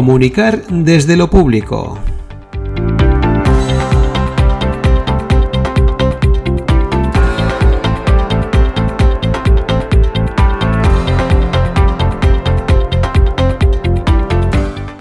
Comunicar 0.00 0.66
desde 0.68 1.14
lo 1.14 1.28
público. 1.28 1.98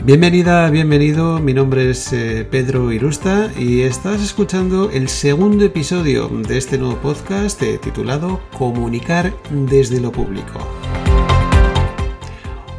Bienvenida, 0.03 0.69
bienvenido, 0.69 1.39
mi 1.39 1.53
nombre 1.53 1.91
es 1.91 2.11
eh, 2.11 2.45
Pedro 2.51 2.91
Irusta 2.91 3.53
y 3.57 3.83
estás 3.83 4.21
escuchando 4.21 4.91
el 4.91 5.07
segundo 5.07 5.63
episodio 5.63 6.27
de 6.27 6.57
este 6.57 6.77
nuevo 6.77 6.97
podcast 6.97 7.63
eh, 7.63 7.79
titulado 7.81 8.41
Comunicar 8.57 9.33
desde 9.49 10.01
lo 10.01 10.11
público. 10.11 10.78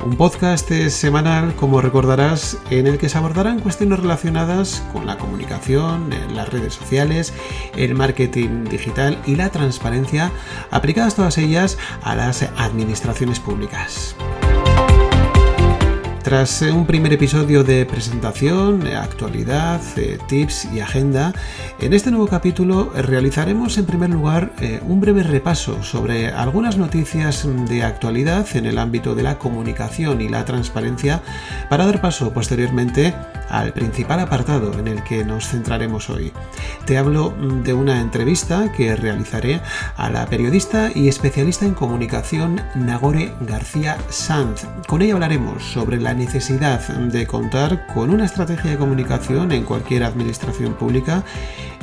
Un 0.03 0.17
podcast 0.17 0.71
semanal, 0.71 1.55
como 1.57 1.83
recordarás, 1.83 2.57
en 2.71 2.87
el 2.87 2.97
que 2.97 3.11
se 3.11 3.19
abordarán 3.19 3.61
cuestiones 3.61 4.01
relacionadas 4.01 4.83
con 4.95 5.07
la 5.07 5.19
comunicación, 5.19 6.09
las 6.35 6.49
redes 6.49 6.73
sociales, 6.73 7.35
el 7.77 7.95
marketing 7.95 8.65
digital 8.65 9.21
y 9.27 9.37
la 9.37 9.51
transparencia, 9.51 10.33
aplicadas 10.71 11.17
todas 11.17 11.37
ellas 11.37 11.77
a 12.03 12.17
las 12.17 12.43
administraciones 12.57 13.41
públicas. 13.41 14.17
Tras 16.31 16.63
eh, 16.63 16.71
un 16.71 16.87
primer 16.87 17.13
episodio 17.13 17.65
de 17.65 17.85
presentación, 17.85 18.87
eh, 18.87 18.95
actualidad, 18.95 19.81
eh, 19.97 20.17
tips 20.29 20.69
y 20.73 20.79
agenda, 20.79 21.33
en 21.81 21.93
este 21.93 22.13
nuevo 22.13 22.29
capítulo 22.29 22.93
realizaremos 22.95 23.77
en 23.79 23.85
primer 23.85 24.11
lugar 24.11 24.53
un 24.87 25.01
breve 25.01 25.25
repaso 25.25 25.83
sobre 25.83 26.29
algunas 26.29 26.77
noticias 26.77 27.49
de 27.69 27.83
actualidad 27.83 28.47
en 28.55 28.67
el 28.67 28.79
ámbito 28.79 29.17
de 29.17 29.25
la 29.25 29.39
comunicación 29.39 30.21
y 30.21 30.29
la 30.29 30.45
transparencia 30.45 31.21
para 31.69 31.85
dar 31.85 32.01
paso 32.01 32.33
posteriormente 32.33 33.13
al 33.51 33.73
principal 33.73 34.21
apartado 34.21 34.73
en 34.79 34.89
el 34.89 35.03
que 35.05 35.25
nos 35.25 35.49
centraremos 35.49 36.09
hoy. 36.11 36.33
Te 36.87 36.99
hablo 36.99 37.35
de 37.65 37.75
una 37.75 38.01
entrevista 38.01 38.73
que 38.73 38.97
realizaré 38.97 39.61
a 39.97 40.11
la 40.11 40.27
periodista 40.27 40.91
y 40.95 41.09
especialista 41.09 41.67
en 41.67 41.75
comunicación 41.75 42.61
Nagore 42.75 43.35
García 43.41 43.99
Sanz. 44.09 44.67
Con 44.87 45.03
ella 45.03 45.15
hablaremos 45.15 45.63
sobre 45.63 46.01
la 46.01 46.15
necesidad 46.15 46.81
de 46.89 47.27
contar 47.27 47.87
con 47.95 48.11
una 48.11 48.25
estrategia 48.25 48.71
de 48.71 48.79
comunicación 48.79 49.53
en 49.53 49.65
cualquier 49.65 50.05
administración 50.05 50.75
pública 50.75 51.25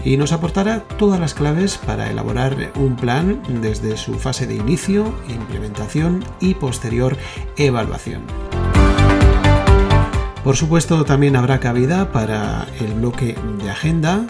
y 0.04 0.18
nos 0.18 0.32
aportará 0.32 0.84
todas 0.98 1.20
las 1.20 1.34
claves 1.34 1.78
para 1.78 2.10
elaborar 2.10 2.72
un 2.76 2.96
plan 2.96 3.42
desde 3.62 3.98
su 3.98 4.16
fase 4.16 4.48
de 4.48 4.56
inicio, 4.56 5.14
implementación 5.28 6.24
y 6.40 6.54
posterior 6.54 7.18
evaluación. 7.58 8.24
Por 10.48 10.56
supuesto, 10.56 11.04
también 11.04 11.36
habrá 11.36 11.60
cabida 11.60 12.14
para 12.14 12.68
el 12.80 12.94
bloque 12.94 13.36
de 13.62 13.70
agenda. 13.70 14.26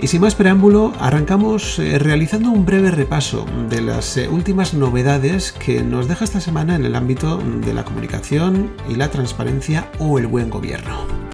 Y 0.00 0.08
sin 0.08 0.20
más 0.20 0.34
preámbulo, 0.34 0.94
arrancamos 0.98 1.78
eh, 1.78 1.96
realizando 2.00 2.50
un 2.50 2.66
breve 2.66 2.90
repaso 2.90 3.46
de 3.70 3.82
las 3.82 4.16
eh, 4.16 4.26
últimas 4.28 4.74
novedades 4.74 5.52
que 5.52 5.84
nos 5.84 6.08
deja 6.08 6.24
esta 6.24 6.40
semana 6.40 6.74
en 6.74 6.84
el 6.84 6.96
ámbito 6.96 7.38
de 7.38 7.72
la 7.72 7.84
comunicación 7.84 8.72
y 8.88 8.96
la 8.96 9.12
transparencia 9.12 9.92
o 10.00 10.18
el 10.18 10.26
buen 10.26 10.50
gobierno. 10.50 11.27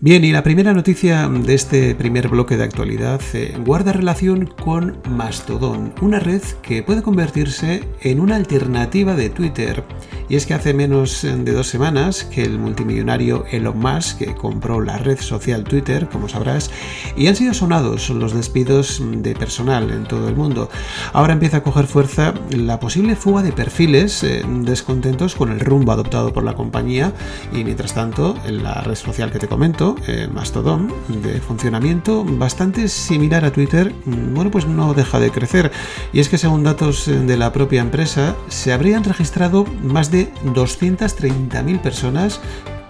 Bien, 0.00 0.24
y 0.24 0.30
la 0.30 0.44
primera 0.44 0.74
noticia 0.74 1.28
de 1.28 1.54
este 1.54 1.92
primer 1.96 2.28
bloque 2.28 2.56
de 2.56 2.62
actualidad 2.62 3.20
eh, 3.32 3.56
guarda 3.66 3.92
relación 3.92 4.46
con 4.46 4.98
Mastodon, 5.10 5.92
una 6.00 6.20
red 6.20 6.40
que 6.62 6.84
puede 6.84 7.02
convertirse 7.02 7.82
en 8.02 8.20
una 8.20 8.36
alternativa 8.36 9.16
de 9.16 9.28
Twitter. 9.28 9.82
Y 10.28 10.36
es 10.36 10.46
que 10.46 10.54
hace 10.54 10.72
menos 10.72 11.22
de 11.22 11.52
dos 11.52 11.66
semanas 11.66 12.22
que 12.22 12.42
el 12.42 12.60
multimillonario 12.60 13.44
Elon 13.50 13.76
Musk 13.76 14.18
que 14.18 14.34
compró 14.34 14.80
la 14.80 14.98
red 14.98 15.18
social 15.18 15.64
Twitter, 15.64 16.08
como 16.08 16.28
sabrás, 16.28 16.70
y 17.16 17.26
han 17.26 17.34
sido 17.34 17.52
sonados 17.52 18.10
los 18.10 18.34
despidos 18.34 19.02
de 19.02 19.34
personal 19.34 19.90
en 19.90 20.04
todo 20.04 20.28
el 20.28 20.36
mundo. 20.36 20.70
Ahora 21.12 21.32
empieza 21.32 21.56
a 21.56 21.62
coger 21.64 21.86
fuerza 21.86 22.34
la 22.50 22.78
posible 22.78 23.16
fuga 23.16 23.42
de 23.42 23.52
perfiles 23.52 24.22
eh, 24.22 24.44
descontentos 24.46 25.34
con 25.34 25.50
el 25.50 25.58
rumbo 25.58 25.90
adoptado 25.90 26.32
por 26.32 26.44
la 26.44 26.54
compañía 26.54 27.12
y 27.52 27.64
mientras 27.64 27.94
tanto 27.94 28.36
en 28.46 28.62
la 28.62 28.82
red 28.82 28.94
social 28.94 29.32
que 29.32 29.40
te 29.40 29.48
comento, 29.48 29.87
eh, 30.06 30.28
Mastodon, 30.32 30.92
de 31.08 31.40
funcionamiento 31.40 32.24
bastante 32.24 32.88
similar 32.88 33.44
a 33.44 33.52
Twitter, 33.52 33.92
mm, 34.04 34.34
bueno, 34.34 34.50
pues 34.50 34.66
no 34.66 34.94
deja 34.94 35.20
de 35.20 35.30
crecer. 35.30 35.70
Y 36.12 36.20
es 36.20 36.28
que 36.28 36.38
según 36.38 36.64
datos 36.64 37.08
eh, 37.08 37.18
de 37.18 37.36
la 37.36 37.52
propia 37.52 37.80
empresa, 37.80 38.36
se 38.48 38.72
habrían 38.72 39.04
registrado 39.04 39.64
más 39.82 40.10
de 40.10 40.32
230.000 40.44 41.80
personas 41.80 42.40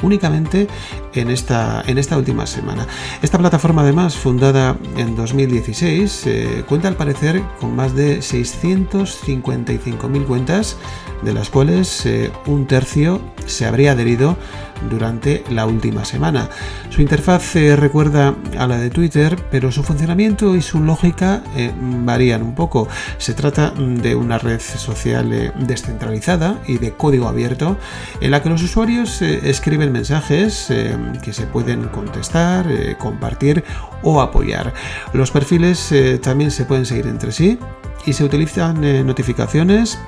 únicamente 0.03 0.69
en 1.14 1.31
esta, 1.31 1.82
en 1.86 1.98
esta 1.98 2.16
última 2.16 2.47
semana. 2.47 2.86
Esta 3.20 3.38
plataforma 3.38 3.82
además, 3.82 4.16
fundada 4.16 4.76
en 4.97 5.16
2016, 5.16 6.26
eh, 6.26 6.65
cuenta 6.69 6.86
al 6.88 6.94
parecer 6.94 7.42
con 7.60 7.75
más 7.75 7.97
de 7.97 8.20
655.000 8.20 10.25
cuentas, 10.25 10.76
de 11.22 11.34
las 11.34 11.50
cuales 11.50 12.09
un 12.47 12.69
tercio 12.69 13.20
se 13.44 13.66
habría 13.66 13.91
adherido 13.91 14.36
durante 14.91 15.44
la 15.50 15.66
última 15.66 16.05
semana. 16.05 16.49
Su 16.91 17.03
interfaz 17.03 17.56
eh, 17.56 17.77
recuerda 17.77 18.34
a 18.59 18.66
la 18.66 18.78
de 18.78 18.91
Twitter, 18.91 19.37
pero 19.50 19.72
su 19.72 19.83
funcionamiento 19.83 20.56
y 20.56 20.62
su 20.62 20.81
lógica 20.81 21.43
eh, 21.56 21.72
varían 21.81 22.43
un 22.43 22.55
poco. 22.55 22.89
Se 23.19 23.34
trata 23.34 23.71
de 23.71 24.15
una 24.15 24.39
red 24.39 24.61
social 24.61 25.33
eh, 25.33 25.53
descentralizada 25.59 26.62
y 26.66 26.78
de 26.78 26.93
código 26.93 27.28
abierto 27.28 27.77
en 28.21 28.31
la 28.31 28.43
que 28.43 28.49
los 28.49 28.62
usuarios 28.62 29.22
escriben 29.22 29.93
mensajes 29.93 30.72
que 31.22 31.33
se 31.33 31.47
pueden 31.47 31.89
contestar, 31.89 32.66
compartir 32.99 33.65
o 34.03 34.21
apoyar. 34.21 34.72
Los 35.12 35.31
perfiles 35.31 35.93
también 36.22 36.50
se 36.50 36.65
pueden 36.65 36.87
seguir 36.87 37.06
entre 37.06 37.33
sí 37.33 37.59
y 38.06 38.12
se 38.12 38.25
utilizan 38.25 39.06
notificaciones 39.06 39.99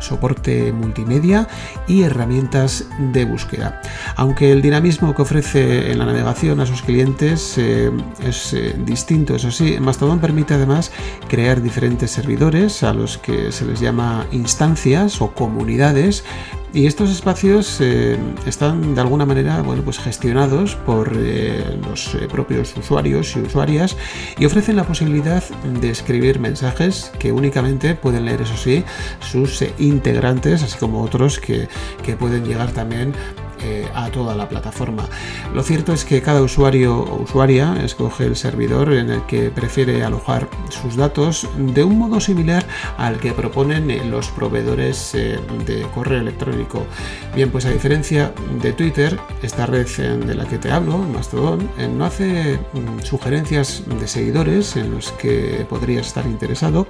soporte 0.00 0.72
multimedia 0.72 1.48
y 1.86 2.02
herramientas 2.02 2.86
de 3.12 3.24
búsqueda. 3.24 3.80
Aunque 4.16 4.52
el 4.52 4.62
dinamismo 4.62 5.14
que 5.14 5.22
ofrece 5.22 5.92
en 5.92 5.98
la 5.98 6.06
navegación 6.06 6.60
a 6.60 6.66
sus 6.66 6.82
clientes 6.82 7.56
eh, 7.58 7.90
es 8.24 8.52
eh, 8.54 8.74
distinto, 8.84 9.34
eso 9.34 9.50
sí, 9.50 9.78
Mastodon 9.80 10.20
permite 10.20 10.54
además 10.54 10.90
crear 11.28 11.62
diferentes 11.62 12.10
servidores 12.10 12.82
a 12.82 12.92
los 12.92 13.18
que 13.18 13.52
se 13.52 13.64
les 13.64 13.80
llama 13.80 14.26
instancias 14.32 15.20
o 15.20 15.32
comunidades 15.34 16.24
y 16.72 16.86
estos 16.86 17.10
espacios 17.10 17.80
eh, 17.80 18.18
están 18.46 18.94
de 18.94 19.00
alguna 19.00 19.24
manera 19.24 19.62
bueno, 19.62 19.82
pues 19.82 19.98
gestionados 19.98 20.74
por 20.76 21.12
eh, 21.16 21.78
los 21.88 22.14
eh, 22.14 22.28
propios 22.30 22.76
usuarios 22.76 23.34
y 23.36 23.40
usuarias 23.40 23.96
y 24.38 24.44
ofrecen 24.44 24.76
la 24.76 24.84
posibilidad 24.84 25.42
de 25.80 25.90
escribir 25.90 26.40
mensajes 26.40 27.10
que 27.18 27.32
únicamente 27.32 27.94
pueden 27.94 28.26
leer, 28.26 28.42
eso 28.42 28.56
sí, 28.56 28.84
sus 29.20 29.64
integrantes, 29.78 30.62
así 30.62 30.78
como 30.78 31.02
otros 31.02 31.38
que, 31.38 31.68
que 32.04 32.16
pueden 32.16 32.44
llegar 32.44 32.70
también 32.72 33.14
eh, 33.62 33.88
a 33.94 34.10
toda 34.10 34.34
la 34.34 34.48
plataforma. 34.48 35.08
Lo 35.54 35.62
cierto 35.62 35.92
es 35.92 36.04
que 36.04 36.22
cada 36.22 36.42
usuario 36.42 36.98
o 36.98 37.22
usuaria 37.22 37.76
escoge 37.84 38.24
el 38.24 38.36
servidor 38.36 38.92
en 38.92 39.10
el 39.10 39.26
que 39.26 39.50
prefiere 39.50 40.04
alojar 40.04 40.48
sus 40.68 40.96
datos 40.96 41.48
de 41.56 41.84
un 41.84 41.98
modo 41.98 42.20
similar 42.20 42.64
al 42.96 43.18
que 43.18 43.32
proponen 43.32 43.90
eh, 43.90 44.04
los 44.04 44.28
proveedores 44.28 45.14
eh, 45.14 45.38
de 45.66 45.82
correo 45.94 46.20
electrónico. 46.20 46.86
Bien, 47.34 47.50
pues 47.50 47.64
a 47.66 47.70
diferencia 47.70 48.32
de 48.62 48.72
Twitter, 48.72 49.18
esta 49.42 49.66
red 49.66 49.86
de 49.88 50.34
la 50.34 50.44
que 50.44 50.58
te 50.58 50.70
hablo, 50.70 50.98
Mastodon, 50.98 51.68
no 51.96 52.04
hace 52.04 52.58
mm, 52.72 53.02
sugerencias 53.02 53.82
de 53.86 54.06
seguidores 54.06 54.76
en 54.76 54.90
los 54.90 55.12
que 55.12 55.66
podrías 55.68 56.08
estar 56.08 56.26
interesado 56.26 56.86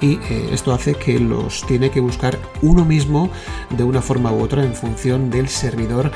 y 0.00 0.14
eh, 0.14 0.50
esto 0.52 0.72
hace 0.72 0.94
que 0.94 1.18
los 1.18 1.66
tiene 1.66 1.90
que 1.90 2.00
buscar 2.00 2.38
uno 2.62 2.84
mismo 2.84 3.30
de 3.70 3.84
una 3.84 4.02
forma 4.02 4.32
u 4.32 4.42
otra 4.42 4.64
en 4.64 4.74
función 4.74 5.30
del 5.30 5.48
servidor 5.48 6.12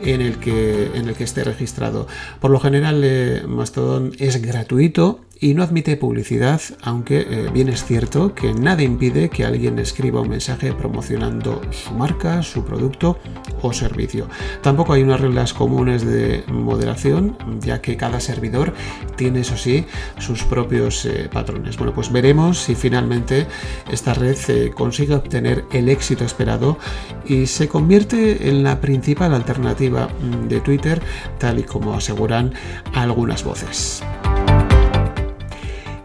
en 0.00 0.20
el 0.20 0.38
que, 0.38 0.86
en 0.94 1.08
el 1.08 1.14
que 1.14 1.24
esté 1.24 1.44
registrado. 1.44 2.06
Por 2.40 2.50
lo 2.50 2.60
general, 2.60 3.02
eh, 3.04 3.42
Mastodon 3.46 4.12
es 4.18 4.42
gratuito 4.42 5.20
y 5.40 5.54
no 5.54 5.62
admite 5.62 5.96
publicidad, 5.96 6.60
aunque 6.82 7.20
eh, 7.20 7.50
bien 7.52 7.70
es 7.70 7.84
cierto 7.84 8.34
que 8.34 8.52
nada 8.52 8.82
impide 8.82 9.30
que 9.30 9.46
alguien 9.46 9.78
escriba 9.78 10.20
un 10.20 10.28
mensaje 10.28 10.74
promocionando 10.74 11.62
su 11.70 11.94
marca, 11.94 12.42
su 12.42 12.62
producto 12.64 13.18
o 13.62 13.72
servicio. 13.72 14.28
Tampoco 14.62 14.92
hay 14.92 15.02
unas 15.02 15.20
reglas 15.20 15.54
comunes 15.54 16.04
de 16.04 16.44
moderación, 16.48 17.38
ya 17.60 17.80
que 17.80 17.96
cada 17.96 18.20
servidor 18.20 18.74
tiene, 19.16 19.40
eso 19.40 19.56
sí, 19.56 19.86
sus 20.18 20.44
propios 20.44 21.06
eh, 21.06 21.30
patrones. 21.32 21.78
Bueno, 21.78 21.94
pues 21.94 22.12
veremos 22.12 22.58
si 22.58 22.74
finalmente 22.74 23.46
esta 23.90 24.12
red 24.12 24.36
eh, 24.48 24.70
consigue 24.74 25.14
obtener 25.14 25.64
el 25.72 25.88
éxito 25.88 26.24
esperado 26.24 26.78
y 27.26 27.46
se 27.46 27.66
convierte 27.66 28.48
en 28.50 28.62
la 28.62 28.80
principal 28.80 29.32
alternativa 29.32 30.08
mm, 30.08 30.48
de 30.48 30.60
Twitter, 30.60 31.00
tal 31.38 31.58
y 31.58 31.62
como 31.62 31.94
aseguran 31.94 32.52
algunas 32.92 33.42
voces. 33.42 34.02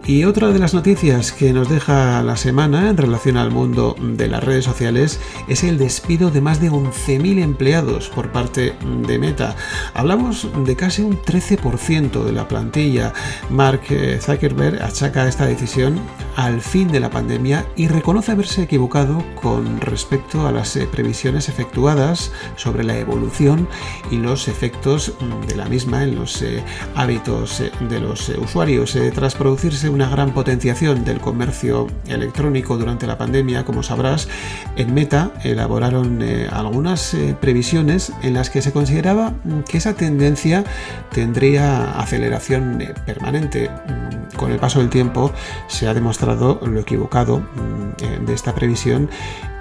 Y 0.08 0.24
otra 0.26 0.50
de 0.50 0.60
las 0.60 0.76
noticias 0.76 1.32
que 1.32 1.52
nos 1.52 1.68
deja 1.68 2.22
la 2.22 2.38
semana 2.38 2.92
en 2.92 2.98
relación 2.98 3.38
al 3.38 3.50
mundo 3.50 3.96
de 4.00 4.28
las 4.28 4.44
redes 4.44 4.64
sociales 4.64 5.20
es 5.48 5.64
el 5.64 5.80
despido 5.80 6.30
de 6.30 6.42
más 6.42 6.62
de 6.62 6.70
11.000 6.70 7.42
empleados 7.42 8.10
por 8.10 8.32
parte 8.32 8.76
de 9.08 9.18
Meta. 9.18 9.56
Hablamos 9.96 10.48
de 10.64 10.76
casi 10.76 11.02
un 11.02 11.20
13% 11.20 12.24
de 12.24 12.32
la 12.32 12.48
plantilla. 12.48 13.14
Mark 13.50 13.82
eh, 13.90 14.20
Zuckerberg 14.22 14.80
achaca 14.84 15.28
esta 15.28 15.48
decisión 15.48 16.00
al 16.36 16.62
fin 16.62 16.88
de 16.90 17.00
la 17.00 17.10
pandemia 17.10 17.66
y 17.76 17.88
reconoce 17.88 18.32
haberse 18.32 18.62
equivocado 18.62 19.24
con 19.42 19.82
respecto 19.82 20.46
a 20.46 20.52
las 20.52 20.76
eh, 20.76 20.88
previsiones 20.92 21.50
efectuadas 21.50 22.32
sobre 22.58 22.84
la 22.84 22.96
evolución 23.00 23.68
y 24.12 24.18
los 24.18 24.50
efectos 24.50 25.14
de 25.48 25.56
la 25.56 25.66
misma 25.66 26.04
en 26.04 26.14
los 26.14 26.44
eh, 26.44 26.64
hábitos 26.94 27.64
de 27.90 28.00
los 28.00 28.30
usuarios. 28.30 28.96
Tras 29.16 29.34
producirse 29.34 29.95
una 29.96 30.10
gran 30.10 30.34
potenciación 30.34 31.06
del 31.06 31.22
comercio 31.22 31.88
electrónico 32.08 32.78
durante 32.78 33.08
la 33.08 33.18
pandemia, 33.18 33.64
como 33.64 33.82
sabrás, 33.82 34.28
en 34.76 34.94
Meta 34.94 35.32
elaboraron 35.42 36.22
eh, 36.22 36.50
algunas 36.52 37.14
eh, 37.14 37.34
previsiones 37.40 38.12
en 38.22 38.34
las 38.34 38.50
que 38.50 38.62
se 38.62 38.74
consideraba 38.74 39.34
que 39.70 39.78
esa 39.78 39.94
tendencia 39.94 40.66
tendría 41.14 41.98
aceleración 41.98 42.82
eh, 42.82 42.94
permanente. 43.06 43.70
Mm, 43.70 44.36
con 44.36 44.52
el 44.52 44.60
paso 44.60 44.80
del 44.80 44.90
tiempo 44.90 45.32
se 45.70 45.88
ha 45.88 45.94
demostrado 45.94 46.60
lo 46.62 46.82
equivocado 46.82 47.40
mm, 47.40 48.26
de 48.26 48.34
esta 48.34 48.54
previsión 48.54 49.10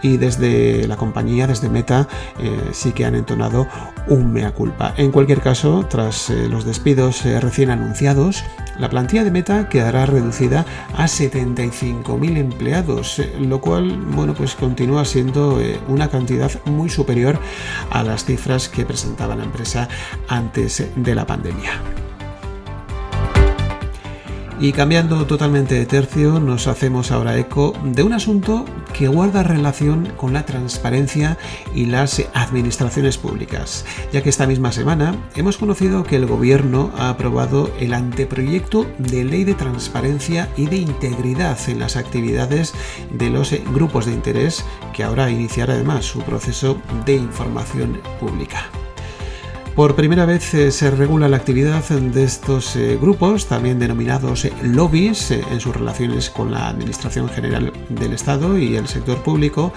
y 0.05 0.19
desde 0.19 0.87
la 0.87 0.99
compañía, 0.99 1.47
desde 1.47 1.71
Meta, 1.71 2.07
eh, 2.39 2.71
sí 2.73 2.93
que 2.93 3.07
han 3.07 3.15
entonado 3.15 3.67
un 4.07 4.35
mea 4.35 4.53
culpa. 4.53 4.93
En 4.99 5.11
cualquier 5.11 5.41
caso, 5.41 5.87
tras 5.89 6.29
eh, 6.29 6.47
los 6.51 6.67
despidos 6.67 7.25
eh, 7.25 7.41
recién 7.41 7.71
anunciados, 7.71 8.45
la 8.79 8.91
plantilla 8.91 9.25
de 9.25 9.31
Meta 9.31 9.71
quedará 9.71 10.05
reducida 10.05 10.67
a 10.95 11.05
75.000 11.07 12.37
empleados, 12.37 13.23
lo 13.41 13.63
cual, 13.63 13.97
bueno, 13.97 14.35
pues 14.35 14.55
continúa 14.55 15.07
siendo 15.07 15.59
una 15.89 16.09
cantidad 16.09 16.51
muy 16.67 16.91
superior 16.91 17.39
a 17.91 18.03
las 18.03 18.27
cifras 18.27 18.69
que 18.69 18.85
presentaba 18.85 19.35
la 19.37 19.45
empresa 19.45 19.89
antes 20.29 20.87
de 20.97 21.15
la 21.15 21.27
pandemia. 21.27 22.04
Y 24.61 24.73
cambiando 24.73 25.27
totalmente 25.27 25.75
de 25.75 25.85
tercio, 25.85 26.39
nos 26.39 26.69
hacemos 26.69 27.11
ahora 27.11 27.37
eco 27.37 27.73
de 27.85 28.05
un 28.05 28.13
asunto 28.13 28.65
que 28.93 29.09
guarda 29.09 29.43
relación 29.43 30.13
con 30.17 30.33
la 30.33 30.47
transparencia 30.47 31.37
y 31.75 31.87
las 31.87 32.23
administraciones 32.35 33.19
públicas, 33.19 33.85
ya 34.13 34.23
que 34.23 34.31
esta 34.31 34.47
misma 34.47 34.71
semana 34.71 35.17
hemos 35.35 35.59
conocido 35.59 36.05
que 36.05 36.17
el 36.17 36.27
Gobierno 36.27 36.93
ha 36.97 37.09
aprobado 37.09 37.71
el 37.81 37.93
anteproyecto 37.95 38.87
de 38.99 39.25
ley 39.25 39.43
de 39.43 39.55
transparencia 39.55 40.49
y 40.57 40.67
de 40.67 40.77
integridad 40.77 41.59
en 41.69 41.81
las 41.81 41.97
actividades 41.97 42.75
de 43.11 43.31
los 43.31 43.53
grupos 43.73 44.07
de 44.07 44.13
interés, 44.13 44.65
que 44.93 45.03
ahora 45.03 45.31
iniciará 45.31 45.75
además 45.75 46.05
su 46.05 46.21
proceso 46.21 46.79
de 47.05 47.17
información 47.17 48.01
pública. 48.21 48.71
Por 49.75 49.97
primera 49.97 50.25
vez 50.25 50.55
eh, 50.55 50.71
se 50.71 50.89
regula 50.93 51.29
la 51.29 51.37
actividad 51.37 51.83
de 51.89 52.23
estos 52.23 52.77
eh, 52.77 52.97
grupos, 53.01 53.47
también 53.47 53.81
denominados 53.81 54.45
eh, 54.45 54.53
lobbies, 54.63 55.33
en 55.33 55.59
sus 55.59 55.75
relaciones 55.75 56.31
con 56.31 56.53
la 56.53 56.69
Administración 56.69 57.29
General 57.29 57.73
del 57.89 58.13
Estado 58.13 58.57
y 58.57 58.77
el 58.77 58.87
sector 58.87 59.21
público, 59.25 59.73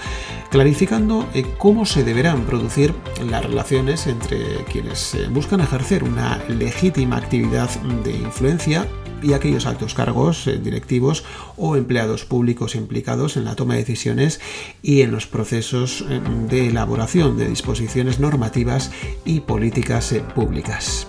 clarificando 0.50 1.26
cómo 1.58 1.84
se 1.84 2.04
deberán 2.04 2.42
producir 2.42 2.94
las 3.28 3.44
relaciones 3.44 4.06
entre 4.06 4.64
quienes 4.70 5.16
buscan 5.30 5.60
ejercer 5.62 6.04
una 6.04 6.38
legítima 6.48 7.16
actividad 7.16 7.68
de 8.04 8.12
influencia 8.12 8.86
y 9.22 9.32
aquellos 9.32 9.66
altos 9.66 9.94
cargos 9.94 10.46
eh, 10.46 10.58
directivos 10.58 11.24
o 11.56 11.76
empleados 11.76 12.24
públicos 12.24 12.74
implicados 12.74 13.36
en 13.36 13.44
la 13.44 13.56
toma 13.56 13.74
de 13.74 13.80
decisiones 13.80 14.40
y 14.82 15.02
en 15.02 15.12
los 15.12 15.26
procesos 15.26 16.04
eh, 16.08 16.20
de 16.48 16.68
elaboración 16.68 17.36
de 17.36 17.48
disposiciones 17.48 18.20
normativas 18.20 18.90
y 19.24 19.40
políticas 19.40 20.12
eh, 20.12 20.22
públicas. 20.34 21.06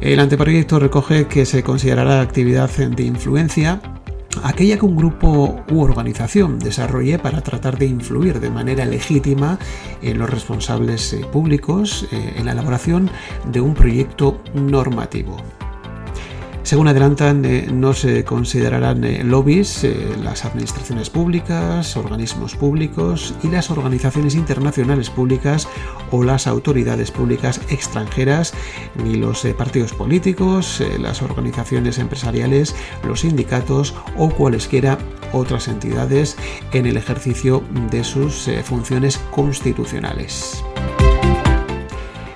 El 0.00 0.20
anteproyecto 0.20 0.78
recoge 0.78 1.26
que 1.26 1.46
se 1.46 1.62
considerará 1.62 2.20
actividad 2.20 2.70
de 2.70 3.04
influencia 3.04 3.80
aquella 4.42 4.76
que 4.76 4.84
un 4.84 4.96
grupo 4.96 5.64
u 5.70 5.80
organización 5.80 6.58
desarrolle 6.58 7.18
para 7.18 7.40
tratar 7.40 7.78
de 7.78 7.86
influir 7.86 8.40
de 8.40 8.50
manera 8.50 8.84
legítima 8.84 9.58
en 10.02 10.18
los 10.18 10.28
responsables 10.28 11.16
públicos 11.32 12.06
en 12.10 12.44
la 12.44 12.52
elaboración 12.52 13.10
de 13.46 13.60
un 13.60 13.74
proyecto 13.74 14.42
normativo. 14.52 15.36
Según 16.64 16.88
adelantan, 16.88 17.44
eh, 17.44 17.68
no 17.70 17.92
se 17.92 18.24
considerarán 18.24 19.04
eh, 19.04 19.22
lobbies 19.22 19.84
eh, 19.84 20.16
las 20.22 20.46
administraciones 20.46 21.10
públicas, 21.10 21.94
organismos 21.94 22.56
públicos 22.56 23.34
y 23.42 23.48
las 23.48 23.70
organizaciones 23.70 24.34
internacionales 24.34 25.10
públicas 25.10 25.68
o 26.10 26.24
las 26.24 26.46
autoridades 26.46 27.10
públicas 27.10 27.60
extranjeras, 27.68 28.54
ni 29.04 29.16
los 29.16 29.46
partidos 29.58 29.92
políticos, 29.92 30.82
las 30.98 31.20
organizaciones 31.20 31.98
empresariales, 31.98 32.74
los 33.06 33.20
sindicatos 33.20 33.94
o 34.16 34.30
cualesquiera 34.30 34.96
otras 35.32 35.68
entidades 35.68 36.38
en 36.72 36.86
el 36.86 36.96
ejercicio 36.96 37.62
de 37.90 38.04
sus 38.04 38.48
funciones 38.64 39.18
constitucionales. 39.32 40.64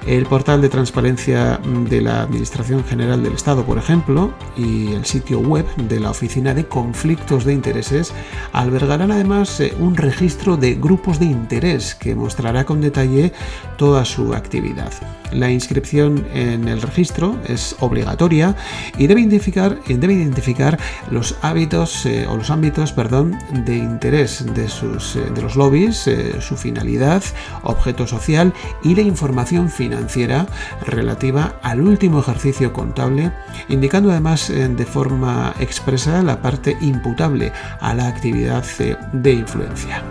El 0.08 0.24
portal 0.24 0.62
de 0.62 0.70
transparencia 0.70 1.60
de 1.62 2.00
la 2.00 2.22
Administración 2.22 2.82
General 2.82 3.22
del 3.22 3.34
Estado, 3.34 3.66
por 3.66 3.76
ejemplo, 3.76 4.32
y 4.56 4.94
el 4.94 5.04
sitio 5.04 5.38
web 5.38 5.66
de 5.76 6.00
la 6.00 6.12
Oficina 6.12 6.54
de 6.54 6.66
Conflictos 6.66 7.44
de 7.44 7.52
Intereses 7.52 8.14
albergarán 8.54 9.12
además 9.12 9.60
eh, 9.60 9.74
un 9.78 9.96
registro 9.96 10.56
de 10.56 10.76
grupos 10.76 11.18
de 11.18 11.26
interés 11.26 11.94
que 11.94 12.14
mostrará 12.14 12.64
con 12.64 12.80
detalle 12.80 13.34
toda 13.76 14.06
su 14.06 14.32
actividad. 14.32 14.90
La 15.30 15.50
inscripción 15.50 16.26
en 16.32 16.68
el 16.68 16.80
registro 16.80 17.38
es 17.46 17.76
obligatoria 17.80 18.56
y 18.96 19.08
debe 19.08 19.20
identificar, 19.20 19.78
debe 19.86 20.14
identificar 20.14 20.78
los 21.10 21.36
hábitos 21.42 22.06
eh, 22.06 22.26
o 22.26 22.38
los 22.38 22.48
ámbitos 22.48 22.92
perdón, 22.92 23.38
de 23.66 23.76
interés 23.76 24.42
de, 24.54 24.70
sus, 24.70 25.16
eh, 25.16 25.30
de 25.34 25.42
los 25.42 25.54
lobbies, 25.54 26.08
su 26.40 26.56
finalidad, 26.56 27.22
objeto 27.62 28.06
social 28.06 28.54
y 28.82 28.94
la 28.94 29.02
información 29.02 29.68
financiera 29.68 29.97
financiera 29.98 30.46
relativa 30.86 31.54
al 31.62 31.80
último 31.80 32.20
ejercicio 32.20 32.72
contable, 32.72 33.32
indicando 33.68 34.10
además 34.10 34.48
eh, 34.50 34.68
de 34.68 34.86
forma 34.86 35.54
expresa 35.58 36.22
la 36.22 36.40
parte 36.40 36.76
imputable 36.80 37.52
a 37.80 37.94
la 37.94 38.06
actividad 38.06 38.64
eh, 38.78 38.96
de 39.12 39.32
influencia. 39.32 40.02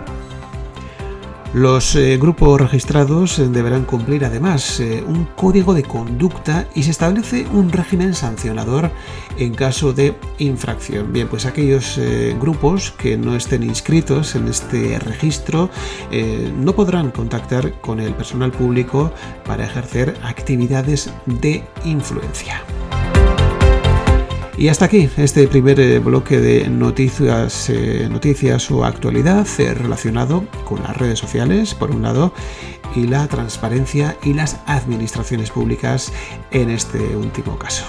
Los 1.54 1.96
eh, 1.96 2.18
grupos 2.18 2.60
registrados 2.60 3.38
eh, 3.38 3.48
deberán 3.48 3.84
cumplir 3.84 4.26
además 4.26 4.80
eh, 4.80 5.02
un 5.06 5.24
código 5.24 5.72
de 5.72 5.82
conducta 5.82 6.68
y 6.74 6.82
se 6.82 6.90
establece 6.90 7.46
un 7.52 7.72
régimen 7.72 8.14
sancionador 8.14 8.90
en 9.38 9.54
caso 9.54 9.94
de 9.94 10.14
infracción. 10.38 11.10
Bien, 11.10 11.26
pues 11.26 11.46
aquellos 11.46 11.98
grupos 12.40 12.90
que 12.90 13.16
no 13.16 13.34
estén 13.34 13.62
inscritos 13.62 14.34
en 14.34 14.48
este 14.48 14.98
registro 14.98 15.70
no 16.56 16.74
podrán 16.74 17.12
contactar 17.12 17.80
con 17.80 18.00
el 18.00 18.14
personal 18.14 18.50
público 18.50 19.12
para 19.44 19.64
ejercer 19.64 20.16
actividades 20.22 21.12
de 21.26 21.64
influencia. 21.84 22.62
Y 24.58 24.66
hasta 24.66 24.86
aquí 24.86 25.08
este 25.16 25.46
primer 25.46 25.78
eh, 25.78 26.00
bloque 26.00 26.40
de 26.40 26.68
noticias, 26.68 27.70
eh, 27.70 28.08
noticias 28.10 28.68
o 28.72 28.84
actualidad 28.84 29.46
eh, 29.58 29.72
relacionado 29.72 30.46
con 30.64 30.82
las 30.82 30.96
redes 30.96 31.20
sociales, 31.20 31.76
por 31.76 31.92
un 31.92 32.02
lado, 32.02 32.32
y 32.96 33.06
la 33.06 33.28
transparencia 33.28 34.16
y 34.24 34.34
las 34.34 34.58
administraciones 34.66 35.52
públicas 35.52 36.12
en 36.50 36.70
este 36.70 36.98
último 37.16 37.56
caso. 37.56 37.84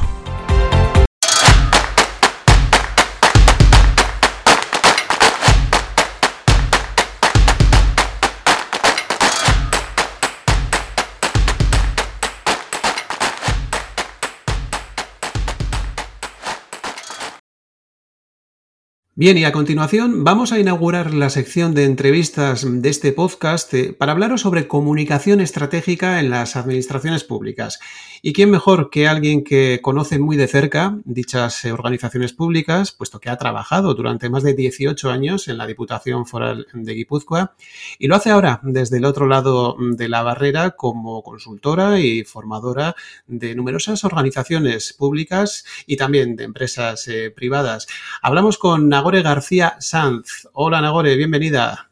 Bien, 19.19 19.37
y 19.37 19.43
a 19.43 19.51
continuación 19.51 20.23
vamos 20.23 20.53
a 20.53 20.59
inaugurar 20.59 21.13
la 21.13 21.29
sección 21.29 21.73
de 21.73 21.83
entrevistas 21.83 22.65
de 22.65 22.87
este 22.87 23.11
podcast 23.11 23.73
eh, 23.73 23.91
para 23.91 24.13
hablaros 24.13 24.39
sobre 24.39 24.69
comunicación 24.69 25.41
estratégica 25.41 26.21
en 26.21 26.29
las 26.29 26.55
administraciones 26.55 27.25
públicas. 27.25 27.81
¿Y 28.21 28.31
quién 28.31 28.49
mejor 28.49 28.89
que 28.89 29.09
alguien 29.09 29.43
que 29.43 29.79
conoce 29.81 30.19
muy 30.19 30.37
de 30.37 30.47
cerca 30.47 30.97
dichas 31.03 31.65
organizaciones 31.65 32.31
públicas, 32.31 32.93
puesto 32.93 33.19
que 33.19 33.29
ha 33.29 33.37
trabajado 33.37 33.93
durante 33.93 34.29
más 34.29 34.43
de 34.43 34.53
18 34.53 35.09
años 35.09 35.49
en 35.49 35.57
la 35.57 35.67
Diputación 35.67 36.25
Foral 36.25 36.67
de 36.71 36.93
Guipúzcoa 36.93 37.55
y 37.97 38.07
lo 38.07 38.15
hace 38.15 38.29
ahora 38.29 38.61
desde 38.63 38.99
el 38.99 39.05
otro 39.05 39.27
lado 39.27 39.75
de 39.79 40.07
la 40.07 40.23
barrera 40.23 40.71
como 40.71 41.23
consultora 41.23 41.99
y 41.99 42.23
formadora 42.23 42.95
de 43.27 43.53
numerosas 43.53 44.05
organizaciones 44.05 44.93
públicas 44.93 45.65
y 45.85 45.97
también 45.97 46.37
de 46.37 46.45
empresas 46.45 47.05
eh, 47.09 47.31
privadas? 47.31 47.87
Hablamos 48.21 48.57
con 48.57 48.87
Nagore 49.09 49.23
García 49.23 49.75
Sanz. 49.79 50.47
Hola 50.53 50.81
Nagore, 50.81 51.15
bienvenida. 51.15 51.89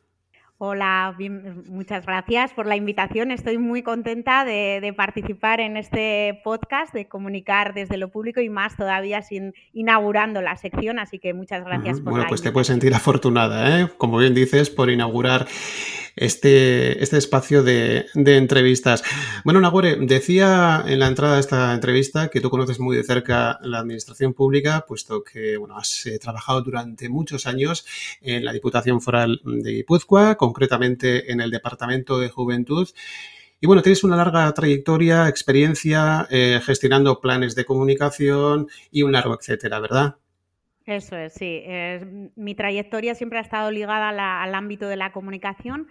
Hola, 0.60 1.16
muchas 1.66 2.06
gracias 2.06 2.54
por 2.54 2.68
la 2.68 2.76
invitación. 2.76 3.32
Estoy 3.32 3.58
muy 3.58 3.82
contenta 3.82 4.46
de, 4.46 4.94
participar 4.96 5.60
en 5.60 5.78
este 5.78 6.40
podcast, 6.44 6.94
de 6.94 7.08
comunicar 7.08 7.74
desde 7.74 7.98
lo 7.98 8.10
público 8.12 8.40
y 8.40 8.50
más 8.50 8.78
todavía 8.78 9.24
sin 9.24 9.56
inaugurando 9.74 10.44
la 10.44 10.58
sección. 10.58 11.00
Así 11.00 11.18
que 11.18 11.34
muchas 11.34 11.66
gracias 11.66 12.02
por 12.02 12.12
Bueno, 12.12 12.28
pues 12.30 12.44
te 12.44 12.52
puedes 12.52 12.68
sentir 12.68 12.94
afortunada, 12.94 13.82
¿eh? 13.82 13.90
como 13.98 14.20
bien 14.20 14.36
dices, 14.36 14.70
por 14.70 14.92
inaugurar 14.92 15.48
este, 16.18 17.02
este 17.02 17.18
espacio 17.18 17.64
de, 17.64 18.08
entrevistas. 18.16 19.04
Bueno, 19.46 19.62
Nagore, 19.62 19.96
decía 20.02 20.84
en 20.86 21.00
la 21.00 21.08
entrada 21.08 21.36
de 21.36 21.40
esta 21.40 21.74
entrevista 21.74 22.30
que 22.30 22.42
tú 22.42 22.50
conoces 22.50 22.80
muy 22.80 22.98
de 22.98 23.04
cerca 23.04 23.60
la 23.62 23.80
administración 23.80 24.34
pública, 24.34 24.86
puesto 24.88 25.24
que 25.24 25.58
bueno, 25.58 25.78
has 25.78 26.06
eh, 26.08 26.20
trabajado 26.20 26.62
durante 26.62 27.08
muchos 27.08 27.48
años 27.48 27.86
en 28.22 28.44
la 28.44 28.52
Diputación 28.52 29.00
Foral 29.00 29.42
de 29.46 29.72
Guipúzcoa, 29.72 30.36
concretamente 30.36 31.32
en 31.32 31.40
el 31.40 31.52
Departamento 31.52 32.20
de 32.20 32.30
Juventud. 32.30 32.90
Y 33.60 33.68
bueno, 33.68 33.82
tienes 33.82 34.04
una 34.04 34.18
larga 34.18 34.54
trayectoria, 34.54 35.28
experiencia 35.28 36.28
eh, 36.30 36.60
gestionando 36.64 37.20
planes 37.22 37.56
de 37.56 37.66
comunicación 37.66 38.68
y 38.92 39.04
un 39.04 39.12
largo 39.12 39.36
etcétera, 39.36 39.80
¿verdad? 39.80 40.18
Eso 40.88 41.18
es, 41.18 41.34
sí. 41.34 41.64
mi 42.38 42.56
trayectoria 42.56 43.14
siempre 43.14 43.40
ha 43.40 43.42
estado 43.42 43.70
ligada 43.72 44.08
al 44.42 44.56
ámbito 44.56 44.88
de 44.88 44.96
la 44.96 45.12
comunicación. 45.12 45.88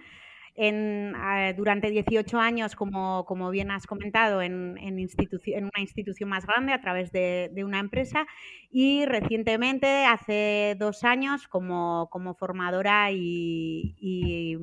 En, 0.55 1.15
eh, 1.15 1.53
durante 1.55 1.91
18 1.91 2.39
años, 2.41 2.75
como, 2.75 3.27
como, 3.27 3.51
bien 3.51 3.71
has 3.71 3.87
comentado, 3.87 4.41
en, 4.41 4.79
en, 4.79 4.99
en 4.99 5.65
una 5.65 5.81
institución 5.81 6.31
más 6.31 6.47
grande 6.47 6.73
a 6.73 6.81
través 6.81 7.13
de, 7.13 7.51
de 7.53 7.63
una 7.63 7.79
empresa 7.79 8.27
y 8.71 9.05
recientemente, 9.05 10.07
hace 10.07 10.77
dos 10.79 11.05
años, 11.05 11.47
como, 11.47 12.09
como 12.11 12.35
formadora 12.35 13.11
y, 13.13 13.95
y, 14.01 14.57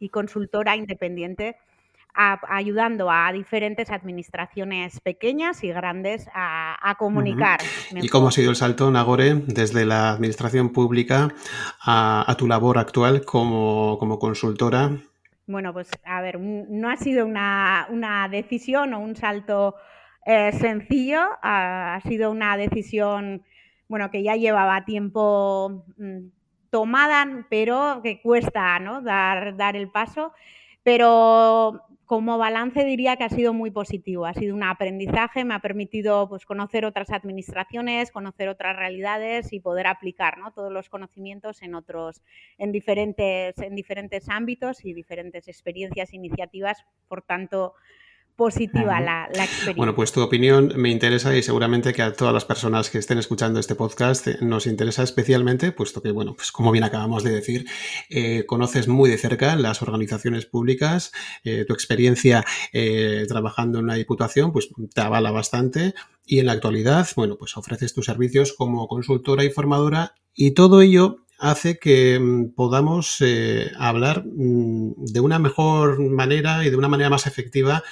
y 0.00 0.08
consultora 0.08 0.74
independiente 0.74 1.54
ayudando 2.16 3.10
a 3.10 3.30
diferentes 3.32 3.90
administraciones 3.90 5.00
pequeñas 5.00 5.62
y 5.62 5.68
grandes 5.68 6.28
a, 6.34 6.96
comunicar. 6.98 7.60
¿Y 7.94 8.08
cómo 8.08 8.28
ha 8.28 8.32
sido 8.32 8.50
el 8.50 8.56
salto, 8.56 8.90
Nagore, 8.90 9.34
desde 9.34 9.84
la 9.84 10.10
administración 10.10 10.70
pública 10.70 11.28
a, 11.84 12.34
tu 12.38 12.46
labor 12.46 12.78
actual 12.78 13.24
como, 13.24 14.18
consultora? 14.18 14.92
Bueno, 15.46 15.72
pues 15.72 15.90
a 16.04 16.20
ver, 16.22 16.40
no 16.40 16.88
ha 16.88 16.96
sido 16.96 17.26
una, 17.26 18.28
decisión 18.30 18.94
o 18.94 19.00
un 19.00 19.14
salto 19.14 19.74
eh, 20.24 20.52
sencillo, 20.52 21.20
ha, 21.42 22.00
sido 22.08 22.30
una 22.30 22.56
decisión, 22.56 23.44
bueno, 23.88 24.10
que 24.10 24.22
ya 24.22 24.36
llevaba 24.36 24.84
tiempo 24.84 25.84
mm, 25.98 26.28
tomada, 26.70 27.46
pero 27.50 28.00
que 28.02 28.20
cuesta 28.22 28.78
¿no? 28.80 29.02
dar, 29.02 29.56
dar 29.56 29.76
el 29.76 29.90
paso. 29.90 30.32
Pero 30.82 31.82
como 32.06 32.38
balance 32.38 32.84
diría 32.84 33.16
que 33.16 33.24
ha 33.24 33.28
sido 33.28 33.52
muy 33.52 33.70
positivo, 33.70 34.26
ha 34.26 34.34
sido 34.34 34.54
un 34.54 34.62
aprendizaje, 34.62 35.44
me 35.44 35.54
ha 35.54 35.58
permitido 35.58 36.28
pues, 36.28 36.46
conocer 36.46 36.84
otras 36.84 37.10
administraciones, 37.10 38.12
conocer 38.12 38.48
otras 38.48 38.76
realidades 38.76 39.52
y 39.52 39.60
poder 39.60 39.88
aplicar 39.88 40.36
todos 40.54 40.72
los 40.72 40.88
conocimientos 40.88 41.62
en 41.62 41.74
otros, 41.74 42.22
en 42.58 42.72
diferentes, 42.72 43.58
en 43.58 43.74
diferentes 43.74 44.28
ámbitos 44.28 44.84
y 44.84 44.92
diferentes 44.92 45.48
experiencias, 45.48 46.14
iniciativas. 46.14 46.84
Por 47.08 47.22
tanto, 47.22 47.74
positiva 48.36 49.00
la, 49.00 49.24
experiencia. 49.24 49.74
Bueno, 49.76 49.94
pues 49.94 50.12
tu 50.12 50.20
opinión 50.20 50.72
me 50.76 50.90
interesa 50.90 51.36
y 51.36 51.42
seguramente 51.42 51.92
que 51.92 52.02
a 52.02 52.12
todas 52.12 52.34
las 52.34 52.44
personas 52.44 52.90
que 52.90 52.98
estén 52.98 53.18
escuchando 53.18 53.58
este 53.58 53.74
podcast 53.74 54.26
eh, 54.28 54.38
nos 54.42 54.66
interesa 54.66 55.02
especialmente, 55.02 55.72
puesto 55.72 56.02
que, 56.02 56.10
bueno, 56.10 56.34
pues 56.34 56.52
como 56.52 56.70
bien 56.70 56.84
acabamos 56.84 57.24
de 57.24 57.30
decir, 57.30 57.66
eh, 58.10 58.44
conoces 58.46 58.88
muy 58.88 59.08
de 59.08 59.18
cerca 59.18 59.56
las 59.56 59.82
organizaciones 59.82 60.46
públicas, 60.46 61.12
eh, 61.44 61.64
tu 61.66 61.72
experiencia 61.72 62.44
trabajando 63.28 63.78
en 63.78 63.84
una 63.86 63.94
diputación, 63.94 64.52
pues 64.52 64.68
te 64.94 65.00
avala 65.00 65.30
bastante 65.30 65.94
y 66.26 66.40
en 66.40 66.46
la 66.46 66.52
actualidad, 66.52 67.08
bueno, 67.16 67.36
pues 67.38 67.56
ofreces 67.56 67.94
tus 67.94 68.06
servicios 68.06 68.52
como 68.52 68.86
consultora 68.88 69.44
y 69.44 69.50
formadora 69.50 70.14
y 70.34 70.50
todo 70.52 70.82
ello 70.82 71.25
hace 71.38 71.78
que 71.78 72.18
mm, 72.18 72.54
podamos 72.54 73.22
hablar 73.78 74.24
mm, 74.26 74.94
de 74.96 75.20
una 75.20 75.38
mejor 75.38 76.00
manera 76.00 76.64
y 76.64 76.70
de 76.70 76.76
una 76.76 76.88
manera 76.88 77.10
más 77.10 77.26
efectiva 77.26 77.82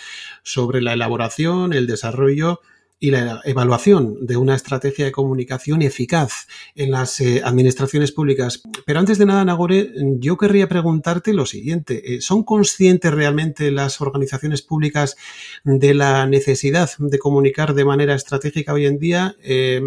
sobre 0.43 0.81
la 0.81 0.93
elaboración, 0.93 1.73
el 1.73 1.87
desarrollo 1.87 2.61
y 3.05 3.11
la 3.11 3.43
evaluación 3.45 4.25
de 4.25 4.39
una 4.39 4.55
estrategia 4.55 5.05
de 5.05 5.13
comunicación 5.13 5.83
eficaz 5.83 6.47
en 6.75 6.91
las 6.91 7.21
eh, 7.21 7.43
administraciones 7.45 8.13
públicas. 8.13 8.63
Pero 8.87 8.99
antes 8.99 9.19
de 9.19 9.27
nada, 9.27 9.45
Nagore, 9.45 9.93
yo 10.19 10.39
querría 10.39 10.69
preguntarte 10.69 11.35
lo 11.35 11.45
siguiente. 11.45 12.15
Eh, 12.15 12.21
¿Son 12.23 12.45
conscientes 12.45 13.13
realmente 13.13 13.71
las 13.71 14.01
organizaciones 14.01 14.63
públicas 14.63 15.17
de 15.65 15.93
la 15.93 16.27
necesidad 16.27 16.91
de 16.99 17.19
comunicar 17.19 17.75
de 17.75 17.85
manera 17.85 18.15
estratégica 18.15 18.73
hoy 18.73 18.87
en 18.87 18.99
día? 18.99 19.37
Eh, 19.43 19.83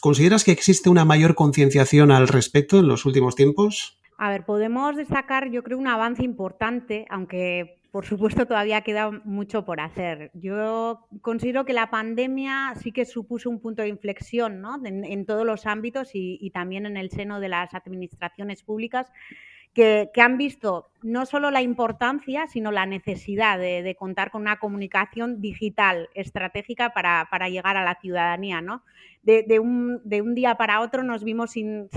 ¿Consideras 0.00 0.44
que 0.44 0.52
existe 0.52 0.90
una 0.90 1.04
mayor 1.04 1.34
concienciación 1.34 2.10
al 2.10 2.28
respecto 2.28 2.78
en 2.78 2.88
los 2.88 3.04
últimos 3.04 3.34
tiempos? 3.34 3.98
A 4.18 4.30
ver, 4.30 4.44
podemos 4.44 4.96
destacar, 4.96 5.50
yo 5.50 5.62
creo, 5.62 5.78
un 5.78 5.88
avance 5.88 6.22
importante, 6.22 7.06
aunque 7.10 7.76
por 7.96 8.04
supuesto, 8.04 8.44
todavía 8.44 8.82
queda 8.82 9.10
mucho 9.24 9.64
por 9.64 9.80
hacer. 9.80 10.30
Yo 10.34 11.06
considero 11.22 11.64
que 11.64 11.72
la 11.72 11.88
pandemia 11.88 12.74
sí 12.78 12.92
que 12.92 13.06
supuso 13.06 13.48
un 13.48 13.58
punto 13.58 13.80
de 13.80 13.88
inflexión 13.88 14.62
en, 14.84 15.24
todos 15.24 15.46
los 15.46 15.64
ámbitos 15.64 16.10
y, 16.12 16.50
también 16.50 16.84
en 16.84 16.98
el 16.98 17.08
seno 17.08 17.40
de 17.40 17.48
las 17.48 17.72
administraciones 17.72 18.62
públicas 18.62 19.10
que, 19.76 20.10
han 20.22 20.38
visto 20.38 20.90
no 21.02 21.26
solo 21.26 21.50
la 21.50 21.60
importancia, 21.60 22.46
sino 22.46 22.72
la 22.72 22.86
necesidad 22.86 23.58
de, 23.58 23.94
contar 23.96 24.30
con 24.30 24.40
una 24.40 24.58
comunicación 24.58 25.42
digital 25.42 26.08
estratégica 26.14 26.94
para, 26.94 27.48
llegar 27.50 27.76
a 27.76 27.84
la 27.84 27.96
ciudadanía. 28.00 28.62
¿no? 28.62 28.82
De, 29.22 29.60
un, 29.60 30.00
día 30.34 30.54
para 30.54 30.80
otro 30.80 31.02
nos 31.02 31.22
vimos 31.22 31.50
sin 31.50 31.90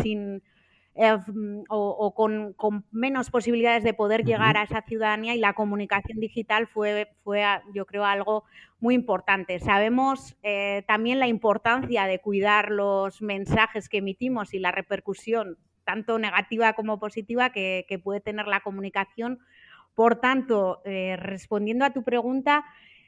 eh, 1.02 1.18
mm, 1.28 1.64
o, 1.70 2.14
con, 2.14 2.86
menos 2.92 3.30
posibilidades 3.30 3.86
de 3.86 3.94
poder 3.94 4.26
llegar 4.26 4.58
a 4.58 4.64
esa 4.64 4.82
ciudadanía 4.82 5.34
y 5.34 5.40
la 5.40 5.54
comunicación 5.54 6.20
digital 6.20 6.68
fue, 6.68 7.08
fue 7.24 7.46
yo 7.74 7.86
creo, 7.86 8.04
algo 8.04 8.44
muy 8.82 8.96
importante. 8.96 9.60
Sabemos 9.60 10.36
eh, 10.44 10.84
también 10.88 11.20
la 11.20 11.28
importancia 11.30 12.06
de 12.06 12.20
cuidar 12.20 12.72
los 12.72 13.22
mensajes 13.22 13.88
que 13.88 14.00
emitimos 14.00 14.54
y 14.54 14.60
la 14.60 14.74
repercusión, 14.74 15.58
tanto 15.90 16.20
negativa 16.20 16.74
como 16.74 17.00
positiva, 17.00 17.50
que, 17.52 18.00
puede 18.04 18.20
tener 18.22 18.46
la 18.46 18.60
comunicación. 18.60 19.40
Por 19.96 20.22
tanto, 20.22 20.84
eh, 20.86 21.16
respondiendo 21.18 21.84
a 21.84 21.94
tu 21.94 22.04
pregunta, 22.04 22.64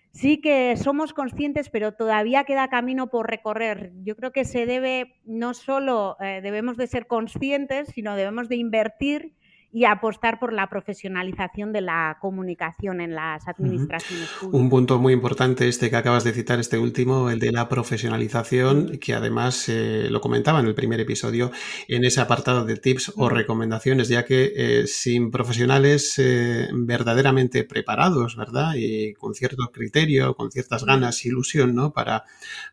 sí 0.09 0.41
que 0.41 0.75
somos 0.77 1.13
conscientes, 1.13 1.69
pero 1.69 1.91
todavía 1.91 2.43
queda 2.43 2.69
camino 2.69 3.11
por 3.11 3.29
recorrer. 3.29 3.91
Yo 4.03 4.15
creo 4.15 4.31
que 4.31 4.45
se 4.45 4.65
debe, 4.65 5.13
no 5.25 5.53
solo 5.53 6.17
eh, 6.19 6.39
debemos 6.41 6.75
de 6.75 6.87
ser 6.87 7.05
conscientes, 7.05 7.89
sino 7.89 8.15
debemos 8.15 8.49
de 8.49 8.55
invertir 8.55 9.35
y 9.73 9.85
apostar 9.85 10.39
por 10.39 10.51
la 10.51 10.67
profesionalización 10.67 11.71
de 11.71 11.81
la 11.81 12.17
comunicación 12.19 12.99
en 12.99 13.15
las 13.15 13.47
administraciones 13.47 14.27
públicas. 14.27 14.61
Un 14.61 14.69
punto 14.69 14.99
muy 14.99 15.13
importante 15.13 15.67
este 15.67 15.89
que 15.89 15.95
acabas 15.95 16.23
de 16.23 16.33
citar, 16.33 16.59
este 16.59 16.77
último, 16.77 17.29
el 17.29 17.39
de 17.39 17.51
la 17.51 17.69
profesionalización, 17.69 18.97
que 18.99 19.13
además 19.13 19.69
eh, 19.69 20.07
lo 20.09 20.19
comentaba 20.19 20.59
en 20.59 20.67
el 20.67 20.75
primer 20.75 20.99
episodio, 20.99 21.51
en 21.87 22.03
ese 22.03 22.19
apartado 22.19 22.65
de 22.65 22.75
tips 22.75 23.13
o 23.15 23.29
recomendaciones, 23.29 24.09
ya 24.09 24.25
que 24.25 24.51
eh, 24.55 24.87
sin 24.87 25.31
profesionales 25.31 26.15
eh, 26.19 26.67
verdaderamente 26.73 27.63
preparados, 27.63 28.35
¿verdad? 28.35 28.73
Y 28.75 29.13
con 29.13 29.33
cierto 29.33 29.71
criterio, 29.71 30.35
con 30.35 30.51
ciertas 30.51 30.83
ganas, 30.83 31.25
ilusión, 31.25 31.73
¿no? 31.73 31.93
Para, 31.93 32.25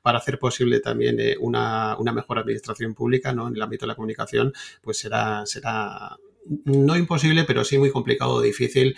para 0.02 0.18
hacer 0.18 0.38
posible 0.38 0.80
también 0.80 1.18
una, 1.40 1.96
una 1.98 2.12
mejor 2.12 2.38
administración 2.38 2.94
pública, 2.94 3.32
¿no? 3.32 3.46
En 3.46 3.54
el 3.54 3.62
ámbito 3.62 3.86
de 3.86 3.88
la 3.88 3.94
comunicación, 3.94 4.52
pues 4.82 4.98
será, 4.98 5.46
será 5.46 6.16
no 6.64 6.96
imposible, 6.96 7.44
pero 7.44 7.64
sí 7.64 7.78
muy 7.78 7.90
complicado 7.90 8.34
o 8.34 8.40
difícil 8.40 8.96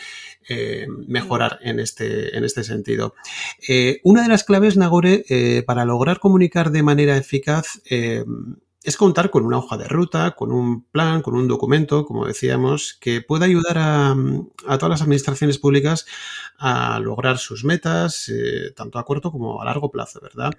eh, 0.49 0.87
mejorar 1.07 1.59
en 1.63 1.81
este, 1.81 2.37
en 2.37 2.45
este 2.45 2.65
sentido. 2.65 3.15
Eh, 3.69 4.01
una 4.05 4.23
de 4.23 4.29
las 4.29 4.45
claves, 4.45 4.77
Nagore, 4.77 5.25
eh, 5.29 5.63
para 5.67 5.85
lograr 5.85 6.19
comunicar 6.19 6.71
de 6.71 6.83
manera 6.83 7.17
eficaz 7.17 7.83
es 8.83 8.97
contar 8.97 9.31
con 9.31 9.45
una 9.45 9.59
hoja 9.59 9.77
de 9.77 9.87
ruta, 9.87 10.31
con 10.31 10.53
un 10.53 10.85
plan, 10.85 11.21
con 11.21 11.35
un 11.35 11.47
documento, 11.47 12.07
como 12.07 12.27
decíamos, 12.27 12.97
que 12.99 13.21
pueda 13.21 13.45
ayudar 13.45 13.77
a, 13.77 14.17
todas 14.79 14.89
las 14.89 15.03
administraciones 15.03 15.59
públicas 15.59 16.07
a 16.57 16.99
lograr 16.99 17.37
sus 17.37 17.63
metas, 17.63 18.33
tanto 18.75 18.99
a 18.99 19.05
corto 19.05 19.31
como 19.31 19.61
a 19.61 19.67
largo 19.67 19.91
plazo, 19.91 20.21
¿verdad? 20.23 20.53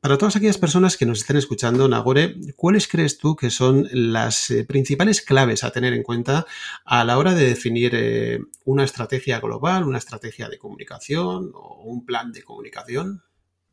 Para 0.00 0.16
todas 0.16 0.36
aquellas 0.36 0.58
personas 0.58 0.96
que 0.96 1.06
nos 1.06 1.20
estén 1.20 1.36
escuchando, 1.36 1.88
Nagore, 1.88 2.36
¿cuáles 2.56 2.86
crees 2.86 3.18
tú 3.18 3.34
que 3.34 3.50
son 3.50 3.88
las 3.90 4.50
eh, 4.50 4.64
principales 4.64 5.20
claves 5.22 5.64
a 5.64 5.70
tener 5.70 5.92
en 5.92 6.02
cuenta 6.02 6.46
a 6.84 7.04
la 7.04 7.18
hora 7.18 7.34
de 7.34 7.48
definir 7.48 7.92
eh, 7.94 8.38
una 8.64 8.84
estrategia 8.84 9.40
global, 9.40 9.84
una 9.84 9.98
estrategia 9.98 10.48
de 10.48 10.58
comunicación 10.58 11.50
o 11.54 11.82
un 11.84 12.04
plan 12.04 12.32
de 12.32 12.42
comunicación? 12.42 13.22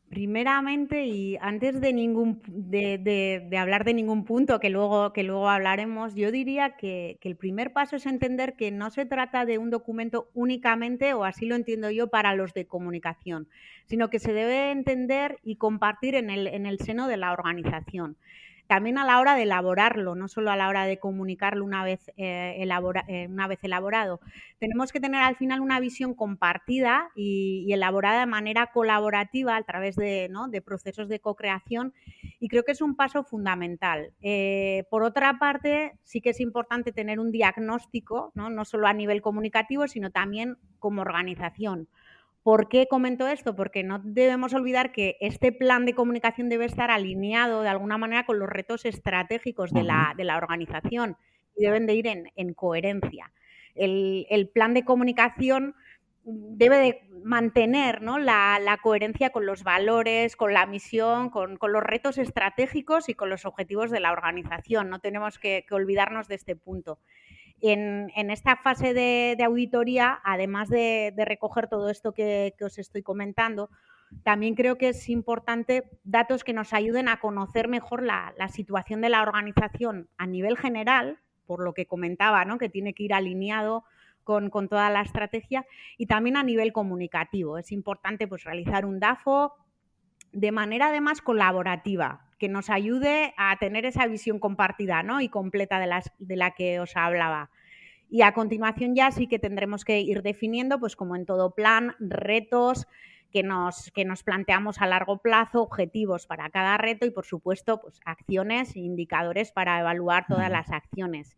Primeramente, 0.08 1.04
y 1.04 1.36
antes 1.40 1.80
de, 1.80 1.92
ningún, 1.92 2.40
de, 2.46 3.48
hablar 3.58 3.84
de 3.84 3.92
ningún 3.92 4.24
punto 4.24 4.60
que 4.60 4.70
luego, 4.70 5.12
que 5.12 5.24
luego 5.24 5.48
hablaremos, 5.48 6.14
yo 6.14 6.30
diría 6.30 6.76
que, 6.76 7.18
que, 7.20 7.28
el 7.28 7.36
primer 7.36 7.72
paso 7.72 7.96
es 7.96 8.06
entender 8.06 8.54
que 8.54 8.70
no 8.70 8.90
se 8.90 9.04
trata 9.04 9.44
de 9.44 9.58
un 9.58 9.70
documento 9.70 10.30
únicamente, 10.32 11.12
o 11.12 11.24
así 11.24 11.46
lo 11.46 11.56
entiendo 11.56 11.90
yo, 11.90 12.06
para 12.06 12.36
los 12.36 12.54
de 12.54 12.66
comunicación, 12.66 13.48
sino 13.86 14.08
que 14.08 14.20
se 14.20 14.32
debe 14.32 14.70
entender 14.70 15.38
y 15.42 15.56
compartir 15.56 16.14
en 16.14 16.30
el, 16.30 16.46
en 16.46 16.66
el 16.66 16.78
seno 16.78 17.08
de 17.08 17.16
la 17.16 17.32
organización 17.32 18.16
también 18.66 18.98
a 18.98 19.04
la 19.04 19.20
hora 19.20 19.34
de 19.34 19.42
elaborarlo, 19.42 20.14
no 20.14 20.28
solo 20.28 20.50
a 20.50 20.56
la 20.56 20.68
hora 20.68 20.86
de 20.86 20.98
comunicarlo 20.98 21.64
una 21.64 21.84
vez, 21.84 22.08
eh, 22.16 22.56
eh, 22.58 23.28
elaborado. 23.62 24.20
Tenemos 24.58 24.92
que 24.92 25.00
tener 25.00 25.22
al 25.22 25.36
final 25.36 25.60
una 25.60 25.80
visión 25.80 26.14
compartida 26.14 27.10
y, 27.14 27.72
elaborada 27.72 28.20
de 28.20 28.26
manera 28.26 28.66
colaborativa 28.72 29.56
a 29.56 29.62
través 29.62 29.96
de, 29.96 30.30
procesos 30.64 31.08
de 31.08 31.20
co-creación 31.20 31.92
y 32.40 32.48
creo 32.48 32.64
que 32.64 32.72
es 32.72 32.80
un 32.80 32.96
paso 32.96 33.22
fundamental. 33.24 34.12
Eh, 34.20 34.84
por 34.90 35.02
otra 35.02 35.38
parte, 35.38 35.92
sí 36.02 36.20
que 36.20 36.30
es 36.30 36.40
importante 36.40 36.92
tener 36.92 37.20
un 37.20 37.30
diagnóstico, 37.30 38.32
¿no? 38.34 38.50
no 38.50 38.64
solo 38.64 38.86
a 38.86 38.92
nivel 38.92 39.22
comunicativo, 39.22 39.86
sino 39.86 40.10
también 40.10 40.56
como 40.78 41.02
organización. 41.02 41.88
¿Por 42.46 42.68
qué 42.68 42.86
comento 42.86 43.26
esto? 43.26 43.56
Porque 43.56 43.82
no 43.82 43.98
debemos 44.04 44.54
olvidar 44.54 44.92
que 44.92 45.16
este 45.20 45.50
plan 45.50 45.84
de 45.84 45.94
comunicación 45.94 46.48
debe 46.48 46.64
estar 46.64 46.92
alineado 46.92 47.62
de 47.62 47.68
alguna 47.70 47.98
manera 47.98 48.24
con 48.24 48.38
los 48.38 48.48
retos 48.48 48.84
estratégicos 48.84 49.72
de, 49.72 49.82
la, 49.82 50.14
organización 50.36 51.16
y 51.56 51.64
deben 51.64 51.88
de 51.88 51.94
ir 51.94 52.06
en, 52.06 52.54
coherencia. 52.54 53.32
El, 53.74 54.48
plan 54.54 54.74
de 54.74 54.84
comunicación 54.84 55.74
debe 56.22 56.76
de 56.76 57.00
mantener 57.24 58.00
la, 58.00 58.78
coherencia 58.80 59.30
con 59.30 59.44
los 59.44 59.64
valores, 59.64 60.36
con 60.36 60.54
la 60.54 60.66
misión, 60.66 61.30
con, 61.30 61.58
los 61.60 61.82
retos 61.82 62.16
estratégicos 62.16 63.08
y 63.08 63.14
con 63.14 63.28
los 63.28 63.44
objetivos 63.44 63.90
de 63.90 63.98
la 63.98 64.12
organización. 64.12 64.88
No 64.88 65.00
tenemos 65.00 65.40
que 65.40 65.64
olvidarnos 65.72 66.28
de 66.28 66.36
este 66.36 66.54
punto. 66.54 67.00
En, 67.60 68.30
esta 68.30 68.56
fase 68.56 68.92
de, 68.92 69.36
auditoría, 69.44 70.20
además 70.24 70.68
de, 70.68 71.12
recoger 71.16 71.68
todo 71.68 71.90
esto 71.90 72.12
que, 72.12 72.54
os 72.60 72.78
estoy 72.78 73.02
comentando, 73.02 73.70
también 74.22 74.54
creo 74.54 74.78
que 74.78 74.90
es 74.90 75.08
importante 75.08 75.90
datos 76.04 76.44
que 76.44 76.52
nos 76.52 76.72
ayuden 76.72 77.08
a 77.08 77.18
conocer 77.18 77.68
mejor 77.68 78.02
la, 78.02 78.34
situación 78.52 79.00
de 79.00 79.08
la 79.08 79.22
organización 79.22 80.08
a 80.18 80.26
nivel 80.26 80.56
general, 80.56 81.18
por 81.46 81.62
lo 81.62 81.74
que 81.74 81.86
comentaba, 81.86 82.44
¿no? 82.44 82.58
que 82.58 82.68
tiene 82.68 82.92
que 82.94 83.04
ir 83.04 83.14
alineado 83.14 83.84
con, 84.22 84.50
toda 84.50 84.90
la 84.90 85.02
estrategia, 85.02 85.64
y 85.96 86.06
también 86.06 86.36
a 86.36 86.42
nivel 86.42 86.72
comunicativo. 86.72 87.58
Es 87.58 87.72
importante 87.72 88.26
pues, 88.26 88.44
realizar 88.44 88.84
un 88.84 89.00
DAFO 89.00 89.54
de 90.32 90.52
manera 90.52 90.88
además 90.88 91.22
colaborativa, 91.22 92.25
que 92.38 92.48
nos 92.48 92.70
ayude 92.70 93.34
a 93.36 93.56
tener 93.58 93.86
esa 93.86 94.06
visión 94.06 94.38
compartida 94.38 95.02
¿no? 95.02 95.20
y 95.20 95.28
completa 95.28 95.78
de, 95.78 95.86
las, 95.86 96.12
de 96.18 96.36
la 96.36 96.52
que 96.52 96.80
os 96.80 96.96
hablaba. 96.96 97.50
Y 98.08 98.22
a 98.22 98.32
continuación 98.32 98.94
ya 98.94 99.10
sí 99.10 99.26
que 99.26 99.38
tendremos 99.38 99.84
que 99.84 100.00
ir 100.00 100.22
definiendo, 100.22 100.78
pues 100.78 100.96
como 100.96 101.16
en 101.16 101.26
todo 101.26 101.54
plan, 101.54 101.94
retos 101.98 102.86
que 103.32 103.42
nos, 103.42 103.90
que 103.92 104.04
nos 104.04 104.22
planteamos 104.22 104.80
a 104.80 104.86
largo 104.86 105.18
plazo, 105.18 105.62
objetivos 105.62 106.26
para 106.26 106.48
cada 106.50 106.78
reto 106.78 107.04
y, 107.06 107.10
por 107.10 107.26
supuesto, 107.26 107.80
pues 107.80 108.00
acciones 108.04 108.76
e 108.76 108.80
indicadores 108.80 109.50
para 109.50 109.80
evaluar 109.80 110.26
todas 110.28 110.50
las 110.50 110.70
acciones. 110.70 111.36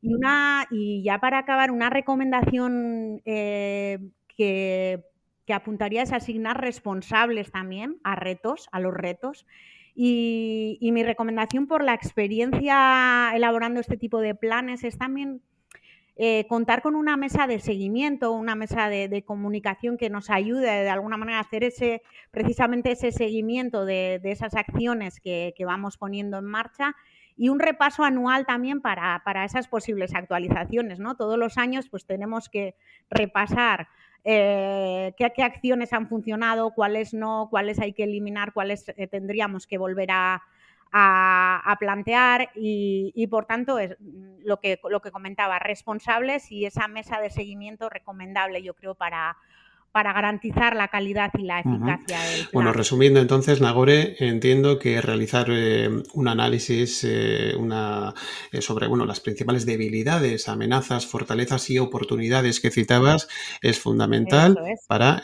Y, 0.00 0.14
una, 0.14 0.66
y 0.70 1.02
ya 1.02 1.18
para 1.18 1.38
acabar, 1.38 1.70
una 1.70 1.90
recomendación 1.90 3.22
eh, 3.24 3.98
que, 4.28 5.02
que 5.46 5.52
apuntaría 5.52 6.02
es 6.02 6.12
asignar 6.12 6.60
responsables 6.60 7.50
también 7.50 7.98
a 8.04 8.14
retos, 8.14 8.68
a 8.70 8.80
los 8.80 8.94
retos, 8.94 9.46
y, 9.94 10.90
mi 10.92 11.04
recomendación 11.04 11.66
por 11.66 11.84
la 11.84 11.94
experiencia 11.94 13.30
elaborando 13.34 13.80
este 13.80 13.96
tipo 13.96 14.20
de 14.20 14.34
planes 14.34 14.82
es 14.82 14.98
también 14.98 15.40
eh, 16.16 16.46
contar 16.48 16.82
con 16.82 16.96
una 16.96 17.16
mesa 17.16 17.46
de 17.46 17.60
seguimiento, 17.60 18.32
una 18.32 18.56
mesa 18.56 18.88
de, 18.88 19.24
comunicación 19.24 19.96
que 19.96 20.10
nos 20.10 20.30
ayude 20.30 20.66
de 20.66 20.90
alguna 20.90 21.16
manera 21.16 21.38
a 21.38 21.42
hacer 21.42 21.62
ese, 21.62 22.02
precisamente 22.32 22.92
ese 22.92 23.12
seguimiento 23.12 23.84
de, 23.84 24.20
esas 24.24 24.54
acciones 24.54 25.20
que, 25.20 25.54
vamos 25.64 25.96
poniendo 25.96 26.38
en 26.38 26.44
marcha 26.44 26.96
y 27.36 27.48
un 27.48 27.58
repaso 27.58 28.04
anual 28.04 28.46
también 28.46 28.80
para, 28.80 29.22
para, 29.24 29.44
esas 29.44 29.68
posibles 29.68 30.14
actualizaciones. 30.14 30.98
¿no? 30.98 31.16
Todos 31.16 31.38
los 31.38 31.56
años 31.56 31.88
pues 31.88 32.04
tenemos 32.04 32.48
que 32.48 32.74
repasar 33.10 33.88
eh, 34.24 35.14
qué, 35.16 35.42
acciones 35.42 35.92
han 35.92 36.08
funcionado, 36.08 36.72
cuáles 36.74 37.12
no, 37.12 37.48
cuáles 37.50 37.78
hay 37.78 37.92
que 37.92 38.04
eliminar, 38.04 38.52
cuáles 38.52 38.88
eh, 38.96 39.06
tendríamos 39.06 39.66
que 39.66 39.78
volver 39.78 40.08
a, 40.10 40.42
plantear. 41.78 42.50
Y, 42.54 43.26
por 43.28 43.46
tanto 43.46 43.78
es 43.78 43.96
lo 44.00 44.60
que, 44.60 44.80
lo 44.88 45.00
que 45.00 45.10
comentaba, 45.10 45.58
responsables 45.58 46.50
y 46.50 46.66
esa 46.66 46.88
mesa 46.88 47.20
de 47.20 47.30
seguimiento 47.30 47.88
recomendable 47.90 48.62
yo 48.62 48.74
creo 48.74 48.94
para, 48.94 49.36
para 49.94 50.12
garantizar 50.12 50.74
la 50.74 50.88
calidad 50.88 51.30
y 51.38 51.44
la 51.44 51.60
eficacia 51.60 52.18
del 52.18 52.40
plan. 52.40 52.50
Bueno, 52.52 52.72
resumiendo 52.72 53.20
entonces, 53.20 53.60
Nagore, 53.60 54.16
entiendo 54.18 54.76
que 54.80 55.00
realizar 55.00 55.46
eh, 55.50 55.88
un 56.14 56.26
análisis 56.26 57.04
eh, 57.04 57.54
una, 57.56 58.12
eh, 58.50 58.60
sobre 58.60 58.88
bueno, 58.88 59.06
las 59.06 59.20
principales 59.20 59.66
debilidades, 59.66 60.48
amenazas, 60.48 61.06
fortalezas 61.06 61.70
y 61.70 61.78
oportunidades 61.78 62.58
que 62.58 62.72
citabas 62.72 63.28
es 63.62 63.78
fundamental 63.78 64.58
para, 64.88 65.22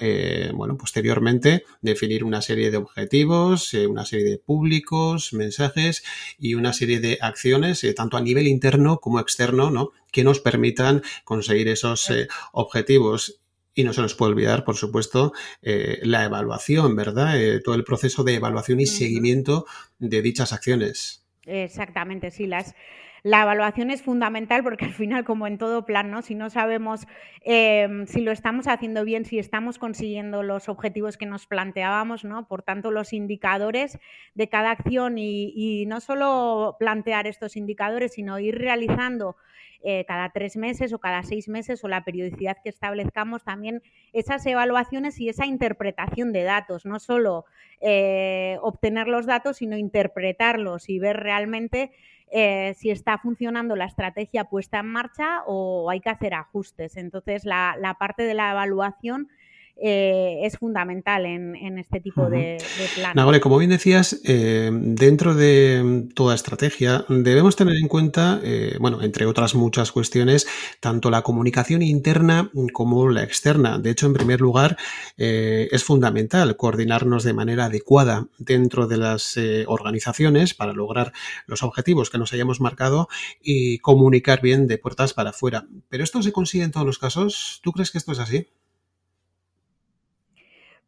bueno, 0.54 0.78
posteriormente 0.78 1.64
definir 1.80 2.22
una 2.22 2.40
serie 2.40 2.70
de 2.70 2.76
objetivos, 2.76 3.74
una 3.74 4.04
serie 4.04 4.30
de 4.30 4.38
públicos, 4.38 5.32
mensajes 5.32 6.04
y 6.38 6.54
una 6.54 6.72
serie 6.72 7.00
de 7.00 7.18
acciones, 7.20 7.84
tanto 7.96 8.16
a 8.16 8.20
nivel 8.20 8.46
interno 8.46 8.98
como 8.98 9.18
externo, 9.18 9.72
¿no? 9.72 9.90
que 10.12 10.24
nos 10.24 10.40
permitan 10.40 11.02
conseguir 11.24 11.68
esos 11.68 12.08
objetivos 12.52 13.39
y 13.74 13.84
no 13.84 13.92
se 13.92 14.02
nos 14.02 14.14
puede 14.14 14.32
olvidar, 14.32 14.64
por 14.64 14.76
supuesto, 14.76 15.32
eh, 15.62 16.00
la 16.02 16.24
evaluación, 16.24 16.96
¿verdad? 16.96 17.40
Eh, 17.40 17.60
todo 17.60 17.74
el 17.74 17.84
proceso 17.84 18.24
de 18.24 18.34
evaluación 18.34 18.80
y 18.80 18.86
seguimiento 18.86 19.66
de 19.98 20.22
dichas 20.22 20.52
acciones. 20.52 21.24
Exactamente, 21.46 22.30
sí. 22.30 22.46
Las, 22.46 22.74
la 23.22 23.42
evaluación 23.42 23.90
es 23.90 24.02
fundamental 24.02 24.62
porque 24.62 24.86
al 24.86 24.92
final, 24.92 25.24
como 25.24 25.46
en 25.46 25.58
todo 25.58 25.84
plan, 25.84 26.22
si 26.22 26.34
no 26.34 26.50
sabemos 26.50 27.06
em, 27.42 28.06
si 28.06 28.20
lo 28.20 28.32
estamos 28.32 28.66
haciendo 28.66 29.04
bien, 29.04 29.24
si 29.24 29.38
estamos 29.38 29.78
consiguiendo 29.78 30.42
los 30.42 30.68
objetivos 30.68 31.16
que 31.16 31.26
nos 31.26 31.46
planteábamos, 31.46 32.24
¿no? 32.24 32.46
por 32.48 32.62
tanto, 32.62 32.90
los 32.90 33.12
indicadores 33.12 33.98
de 34.34 34.48
cada 34.48 34.70
acción 34.70 35.18
y, 35.18 35.52
y 35.54 35.86
no 35.86 36.00
solo 36.00 36.76
plantear 36.78 37.26
estos 37.26 37.56
indicadores, 37.56 38.14
sino 38.14 38.38
ir 38.38 38.58
realizando 38.58 39.36
eh, 39.82 40.04
cada 40.06 40.28
tres 40.28 40.58
meses 40.58 40.92
o 40.92 40.98
cada 40.98 41.22
seis 41.22 41.48
meses 41.48 41.82
o 41.82 41.88
la 41.88 42.04
periodicidad 42.04 42.58
que 42.62 42.68
establezcamos 42.68 43.44
también 43.44 43.82
esas 44.12 44.44
evaluaciones 44.44 45.18
y 45.18 45.30
esa 45.30 45.46
interpretación 45.46 46.34
de 46.34 46.42
datos, 46.42 46.84
no 46.84 47.00
solo 47.00 47.46
eh, 47.80 48.58
obtener 48.60 49.08
los 49.08 49.24
datos, 49.24 49.56
sino 49.56 49.78
interpretarlos 49.78 50.90
y 50.90 50.98
ver 50.98 51.16
realmente 51.16 51.92
eh, 52.30 52.74
si 52.78 52.90
está 52.90 53.18
funcionando 53.18 53.76
la 53.76 53.86
estrategia 53.86 54.44
puesta 54.44 54.80
en 54.80 54.86
marcha 54.86 55.42
o 55.46 55.90
hay 55.90 56.00
que 56.00 56.10
hacer 56.10 56.34
ajustes. 56.34 56.96
Entonces, 56.96 57.44
la 57.44 57.96
parte 57.98 58.22
de 58.22 58.34
la 58.34 58.52
evaluación 58.52 59.28
eh, 59.76 60.40
es 60.42 60.58
fundamental 60.58 61.24
en, 61.24 61.78
este 61.78 62.00
tipo 62.00 62.28
de, 62.28 62.62
planes. 62.94 63.16
Nagore, 63.16 63.40
como 63.40 63.58
bien 63.58 63.70
decías, 63.70 64.20
eh, 64.24 64.70
dentro 64.72 65.34
de 65.34 66.08
toda 66.14 66.34
estrategia 66.34 67.04
debemos 67.08 67.56
tener 67.56 67.76
en 67.76 67.88
cuenta, 67.88 68.40
eh, 68.42 68.76
bueno, 68.78 69.02
entre 69.02 69.24
otras 69.26 69.54
muchas 69.54 69.90
cuestiones, 69.90 70.46
tanto 70.80 71.10
la 71.10 71.22
comunicación 71.22 71.82
interna 71.82 72.50
como 72.72 73.08
la 73.08 73.22
externa. 73.22 73.78
De 73.78 73.90
hecho, 73.90 74.06
en 74.06 74.14
primer 74.14 74.40
lugar, 74.40 74.76
es 75.16 75.84
fundamental 75.84 76.56
coordinarnos 76.56 77.24
de 77.24 77.32
manera 77.32 77.66
adecuada 77.66 78.26
dentro 78.38 78.86
de 78.86 78.96
las 78.98 79.38
organizaciones 79.66 80.54
para 80.54 80.72
lograr 80.72 81.12
los 81.46 81.62
objetivos 81.62 82.10
que 82.10 82.18
nos 82.18 82.32
hayamos 82.32 82.60
marcado 82.60 83.08
y 83.40 83.78
comunicar 83.78 84.40
bien 84.40 84.66
de 84.66 84.78
puertas 84.78 85.14
para 85.14 85.30
afuera. 85.30 85.66
Pero 85.88 86.04
esto 86.04 86.22
se 86.22 86.32
consigue 86.32 86.64
en 86.64 86.70
todos 86.70 86.86
los 86.86 86.98
casos. 86.98 87.60
¿Tú 87.62 87.72
crees 87.72 87.90
que 87.90 87.98
esto 87.98 88.12
es 88.12 88.18
así? 88.18 88.46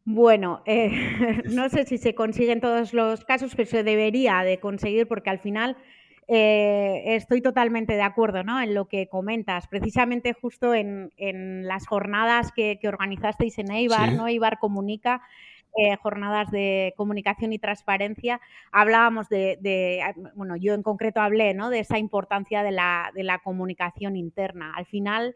Bueno, 0.05 0.61
eh, 0.65 0.89
no 1.45 1.69
sé 1.69 1.85
si 1.85 1.97
se 1.97 2.13
consigue 2.13 2.51
en 2.51 2.61
todos 2.61 2.93
los 2.93 3.23
casos, 3.23 3.55
pero 3.55 3.69
se 3.69 3.83
debería 3.83 4.43
de 4.43 4.59
conseguir 4.59 5.07
porque 5.07 5.29
al 5.29 5.39
final 5.39 5.77
eh, 6.27 7.03
estoy 7.05 7.41
totalmente 7.41 7.93
de 7.93 8.01
acuerdo 8.01 8.43
¿no? 8.43 8.61
en 8.61 8.73
lo 8.73 8.87
que 8.87 9.07
comentas. 9.07 9.67
Precisamente 9.67 10.33
justo 10.33 10.73
en, 10.73 11.11
las 11.67 11.87
jornadas 11.87 12.51
que, 12.51 12.79
organizasteis 12.85 13.57
en 13.59 13.71
Eibar, 13.71 14.13
¿no? 14.13 14.27
Eibar 14.27 14.59
Comunica, 14.59 15.21
eh, 15.77 15.95
jornadas 15.95 16.51
de 16.51 16.93
comunicación 16.97 17.53
y 17.53 17.59
transparencia, 17.59 18.41
hablábamos 18.71 19.27
de, 19.29 20.03
bueno, 20.35 20.55
yo 20.55 20.73
en 20.73 20.83
concreto 20.83 21.19
hablé 21.19 21.53
¿no? 21.53 21.69
de 21.69 21.79
esa 21.79 21.97
importancia 21.97 22.61
de 22.61 22.71
la, 22.71 23.11
de 23.15 23.23
la 23.23 23.39
comunicación 23.39 24.15
interna. 24.15 24.73
Al 24.75 24.85
final, 24.85 25.35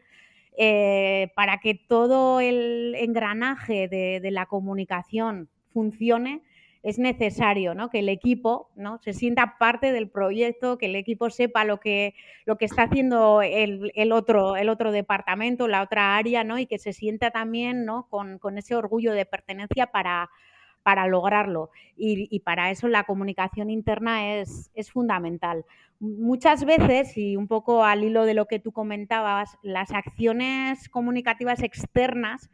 eh, 0.60 1.30
para 1.36 1.58
que 1.58 1.76
todo 1.76 2.40
el 2.40 2.96
engranaje 2.98 3.86
de, 3.86 4.30
la 4.32 4.46
comunicación 4.46 5.48
funcione, 5.72 6.42
es 6.82 6.98
necesario 6.98 7.76
que 7.92 8.00
el 8.00 8.08
equipo 8.08 8.68
se 9.04 9.12
sienta 9.12 9.56
parte 9.58 9.92
del 9.92 10.08
proyecto, 10.08 10.76
que 10.76 10.86
el 10.86 10.96
equipo 10.96 11.30
sepa 11.30 11.64
lo 11.64 11.78
que, 11.78 12.14
está 12.58 12.82
haciendo 12.82 13.40
el, 13.40 14.10
otro, 14.10 14.54
departamento, 14.90 15.68
la 15.68 15.82
otra 15.82 16.16
área, 16.16 16.44
y 16.58 16.66
que 16.66 16.78
se 16.78 16.92
sienta 16.92 17.30
también 17.30 17.86
con, 18.10 18.58
ese 18.58 18.74
orgullo 18.74 19.12
de 19.12 19.26
pertenencia 19.26 19.86
para, 19.86 20.28
para 20.88 21.06
lograrlo. 21.06 21.68
Y, 21.98 22.40
para 22.40 22.70
eso 22.70 22.88
la 22.88 23.04
comunicación 23.04 23.68
interna 23.68 24.36
es, 24.36 24.70
fundamental 24.90 25.66
muchas 26.00 26.64
veces, 26.64 27.14
y 27.18 27.36
un 27.36 27.46
poco 27.46 27.84
al 27.84 28.04
hilo 28.04 28.24
de 28.24 28.32
lo 28.32 28.46
que 28.46 28.58
tú 28.58 28.72
comentabas, 28.72 29.58
las 29.62 29.90
acciones 29.90 30.88
comunicativas 30.88 31.62
externas, 31.62 32.50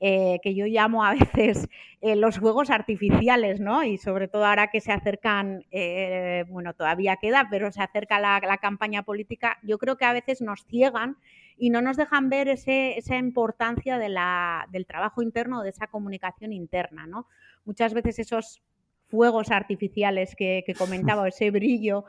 eh, 0.00 0.38
que 0.42 0.54
yo 0.54 0.66
llamo 0.66 1.02
a 1.02 1.14
veces 1.14 1.66
eh, 2.02 2.14
los 2.14 2.38
juegos 2.38 2.68
artificiales, 2.68 3.58
¿no? 3.58 3.84
Y 3.84 3.96
sobre 3.96 4.28
todo 4.28 4.44
ahora 4.44 4.66
que 4.66 4.82
se 4.82 4.92
acercan, 4.92 5.64
eh, 5.70 6.44
bueno, 6.50 6.74
todavía 6.74 7.16
queda, 7.16 7.46
pero 7.50 7.72
se 7.72 7.80
acerca 7.80 8.20
la, 8.20 8.58
campaña 8.58 9.02
política, 9.02 9.56
yo 9.62 9.78
creo 9.78 9.96
que 9.96 10.04
a 10.04 10.12
veces 10.12 10.42
nos 10.42 10.66
ciegan 10.66 11.16
y 11.56 11.70
no 11.70 11.80
nos 11.80 11.96
dejan 11.96 12.28
ver 12.28 12.48
esa 12.48 13.16
importancia 13.16 13.96
del 13.96 14.86
trabajo 14.86 15.22
interno, 15.22 15.62
de 15.62 15.70
esa 15.70 15.86
comunicación 15.86 16.52
interna, 16.52 17.06
¿no? 17.06 17.26
Muchas 17.64 17.94
veces 17.94 18.18
esos 18.18 18.62
fuegos 19.08 19.50
artificiales 19.50 20.34
que, 20.36 20.62
que 20.66 20.74
comentaba, 20.74 21.28
ese 21.28 21.50
brillo 21.50 22.04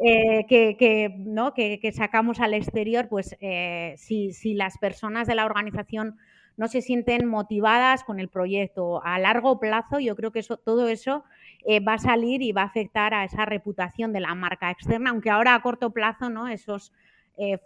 eh, 0.00 0.44
que, 0.48 1.14
¿no? 1.18 1.54
que, 1.54 1.92
sacamos 1.94 2.40
al 2.40 2.54
exterior, 2.54 3.08
pues 3.08 3.36
eh, 3.40 3.94
si, 3.96 4.54
las 4.54 4.76
personas 4.78 5.26
de 5.28 5.36
la 5.36 5.46
organización 5.46 6.16
no 6.56 6.68
se 6.68 6.82
sienten 6.82 7.26
motivadas 7.26 8.04
con 8.04 8.20
el 8.20 8.28
proyecto 8.28 9.04
a 9.04 9.18
largo 9.18 9.58
plazo, 9.60 10.00
yo 10.00 10.16
creo 10.16 10.32
que 10.32 10.40
eso, 10.40 10.56
todo 10.56 10.88
eso 10.88 11.24
eh, 11.66 11.80
va 11.80 11.94
a 11.94 11.98
salir 11.98 12.42
y 12.42 12.52
va 12.52 12.62
a 12.62 12.66
afectar 12.66 13.14
a 13.14 13.24
esa 13.24 13.44
reputación 13.44 14.12
de 14.12 14.20
la 14.20 14.34
marca 14.34 14.70
externa, 14.70 15.10
aunque 15.10 15.30
ahora 15.30 15.54
a 15.54 15.62
corto 15.62 15.90
plazo 15.92 16.28
¿no? 16.28 16.48
esos 16.48 16.92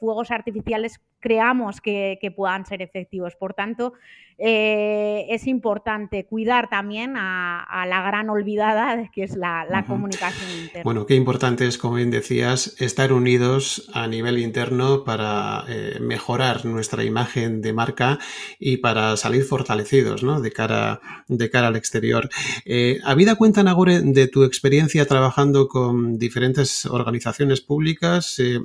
fuegos 0.01 0.31
artificiales 0.31 0.99
creamos 1.21 1.81
que, 1.81 2.19
puedan 2.37 2.67
ser 2.67 2.83
efectivos. 2.83 3.35
Por 3.37 3.55
tanto, 3.55 3.95
eh, 4.37 5.27
es 5.31 5.47
importante 5.47 6.25
cuidar 6.27 6.69
también 6.69 7.15
a, 7.17 7.85
la 7.89 8.03
gran 8.03 8.31
olvidada 8.31 9.11
que 9.13 9.25
es 9.25 9.37
la, 9.37 9.85
comunicación 9.87 10.51
interna. 10.51 10.83
Bueno, 10.85 11.07
qué 11.07 11.15
importante 11.15 11.67
es, 11.67 11.79
como 11.79 11.95
bien 11.95 12.11
decías, 12.11 12.77
estar 12.81 13.13
unidos 13.13 13.91
a 13.95 14.07
nivel 14.07 14.39
interno 14.39 15.05
para 15.05 15.65
eh, 15.69 15.99
mejorar 16.01 16.65
nuestra 16.65 17.05
imagen 17.05 17.61
de 17.63 17.73
marca 17.73 18.19
y 18.59 18.79
para 18.79 19.17
salir 19.17 19.45
fortalecidos 19.45 20.23
¿no? 20.23 20.41
de, 20.41 20.53
cara, 20.53 21.01
de 21.29 21.51
cara 21.51 21.69
al 21.69 21.77
exterior. 21.77 22.29
Eh, 22.65 23.01
habida 23.05 23.37
cuenta, 23.37 23.63
Nagore, 23.63 24.01
de 24.01 24.29
tu 24.29 24.45
experiencia 24.45 25.07
trabajando 25.07 25.69
con 25.69 26.19
diferentes 26.19 26.87
organizaciones 26.87 27.61
públicas, 27.61 28.39
eh, 28.39 28.61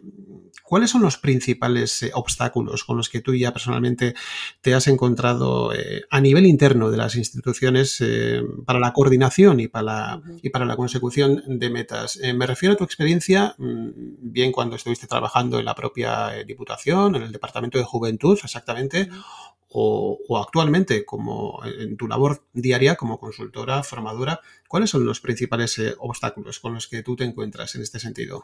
¿cuáles 0.74 0.90
son 0.90 1.04
los 1.04 1.20
principales 1.20 2.10
obstáculos? 2.16 2.84
con 2.84 2.98
los 2.98 3.08
que 3.08 3.22
tú 3.22 3.36
ya 3.36 3.54
personalmente 3.54 4.16
te 4.60 4.74
has 4.74 4.88
encontrado 4.88 5.72
eh, 5.72 6.02
a 6.10 6.20
nivel 6.20 6.48
interno 6.48 6.90
de 6.90 6.98
las 6.98 7.16
instituciones 7.16 8.02
eh, 8.02 8.42
para 8.66 8.80
la 8.80 8.92
coordinación 8.92 9.60
y 9.60 9.68
para 9.68 9.84
la, 9.84 10.22
y 10.42 10.50
para 10.50 10.66
la 10.66 10.76
consecución 10.76 11.44
de 11.46 11.70
metas. 11.70 12.20
Eh, 12.24 12.34
me 12.34 12.48
refiero 12.48 12.74
a 12.74 12.78
tu 12.78 12.86
experiencia, 12.86 13.54
mm, 13.60 13.90
bien 14.20 14.52
cuando 14.52 14.76
estuviste 14.76 15.06
trabajando 15.06 15.60
en 15.60 15.66
la 15.66 15.76
propia 15.76 16.32
Diputación, 16.44 17.18
en 17.18 17.22
el 17.22 17.32
Departamento 17.32 17.78
de 17.78 17.84
Juventud, 17.84 18.40
exactamente, 18.44 19.10
o, 19.70 20.18
o, 20.28 20.38
actualmente 20.40 21.06
como 21.06 21.62
en 21.66 21.98
tu 21.98 22.08
labor 22.08 22.48
diaria 22.52 22.96
como 22.96 23.20
consultora, 23.20 23.84
formadora, 23.84 24.40
¿cuáles 24.68 24.90
son 24.90 25.06
los 25.06 25.20
principales 25.20 25.80
obstáculos 26.00 26.60
con 26.60 26.74
los 26.74 26.88
que 26.88 27.04
tú 27.04 27.16
te 27.16 27.26
encuentras 27.26 27.76
en 27.76 27.84
este 27.84 28.00
sentido? 28.00 28.42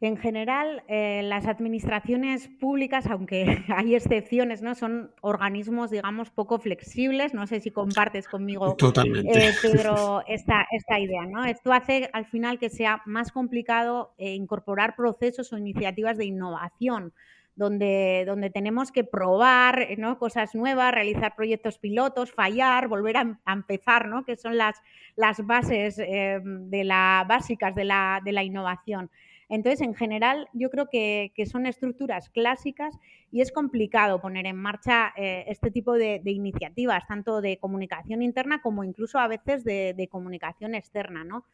En 0.00 0.16
general, 0.16 0.84
eh, 0.86 1.22
las 1.24 1.46
administraciones 1.48 2.46
públicas, 2.46 3.06
aunque 3.06 3.44
hay 3.76 3.96
excepciones, 3.96 4.62
¿no? 4.62 4.76
son 4.76 5.10
organismos, 5.22 5.90
digamos, 5.90 6.30
poco 6.30 6.60
flexibles. 6.60 7.34
No 7.34 7.46
sé 7.48 7.60
si 7.60 7.72
compartes 7.72 8.28
conmigo, 8.28 8.76
eh, 8.80 9.52
Pedro, 9.60 10.22
esta, 10.28 10.66
esta 10.70 11.00
idea. 11.00 11.26
¿no? 11.26 11.44
Esto 11.44 11.72
hace 11.72 12.10
al 12.12 12.26
final 12.26 12.60
que 12.60 12.70
sea 12.70 13.02
más 13.06 13.32
complicado 13.32 14.14
eh, 14.18 14.34
incorporar 14.34 14.94
procesos 14.94 15.52
o 15.52 15.58
iniciativas 15.58 16.16
de 16.16 16.26
innovación. 16.26 17.12
Donde, 17.56 18.22
donde 18.24 18.50
tenemos 18.50 18.92
que 18.92 19.02
probar 19.02 19.88
¿no? 19.98 20.16
cosas 20.20 20.54
nuevas, 20.54 20.94
realizar 20.94 21.34
proyectos 21.34 21.76
pilotos, 21.76 22.30
fallar, 22.30 22.86
volver 22.86 23.16
a, 23.16 23.40
empezar, 23.52 24.06
¿no? 24.06 24.24
que 24.24 24.36
son 24.36 24.56
las, 24.56 24.76
las 25.16 25.44
bases 25.44 25.96
de 25.96 26.84
la, 26.84 27.26
básicas 27.28 27.74
de 27.74 27.82
la, 27.82 28.20
de 28.24 28.30
la 28.30 28.44
innovación. 28.44 29.10
Entonces, 29.48 29.80
en 29.80 29.94
general, 29.94 30.48
yo 30.52 30.70
creo 30.70 30.88
que, 30.90 31.32
son 31.50 31.66
estructuras 31.66 32.28
clásicas 32.28 32.98
y 33.30 33.40
es 33.40 33.50
complicado 33.50 34.20
poner 34.20 34.46
en 34.46 34.56
marcha 34.56 35.12
eh, 35.16 35.44
este 35.48 35.70
tipo 35.70 35.94
de, 35.94 36.20
iniciativas, 36.24 37.06
tanto 37.06 37.40
de 37.40 37.58
comunicación 37.58 38.22
interna 38.22 38.60
como 38.60 38.84
incluso 38.84 39.18
a 39.18 39.28
veces 39.28 39.64
de, 39.64 40.08
comunicación 40.10 40.74
externa, 40.74 41.24
¿no? 41.24 41.44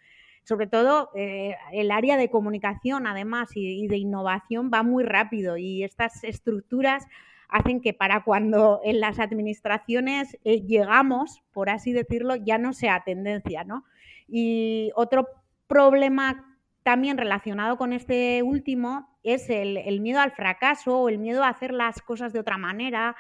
Sobre 0.43 0.67
todo, 0.67 1.11
eh, 1.15 1.57
el 1.73 1.91
área 1.91 2.17
de 2.17 2.29
comunicación, 2.29 3.07
además, 3.07 3.51
y, 3.55 3.87
de 3.87 3.97
innovación 3.97 4.71
va 4.73 4.83
muy 4.83 5.05
rápido 5.05 5.57
y 5.57 5.85
estas 5.85 6.23
estructuras 6.25 7.07
hacen 7.49 7.81
que 7.81 7.95
para 7.95 8.25
cuando 8.25 8.81
en 8.85 9.01
las 9.01 9.21
administraciones 9.21 10.37
eh, 10.45 10.63
llegamos, 10.63 11.43
por 11.53 11.71
así 11.71 11.93
decirlo, 11.93 12.35
ya 12.35 12.59
no 12.59 12.73
sea 12.73 13.05
tendencia, 13.05 13.63
¿no? 13.63 13.85
Y 14.27 14.91
otro 14.97 15.29
problema 15.69 16.54
también 16.85 17.17
relacionado 17.17 17.79
con 17.79 17.93
este 17.93 18.43
último 18.43 19.09
es 19.23 19.49
el, 19.49 20.01
miedo 20.01 20.21
al 20.21 20.33
fracaso 20.33 21.01
o 21.01 21.09
el 21.09 21.19
miedo 21.19 21.43
a 21.43 21.49
hacer 21.49 21.73
las 21.73 22.03
cosas 22.03 22.33
de 22.35 22.41
otra 22.41 22.59
manera, 22.59 23.17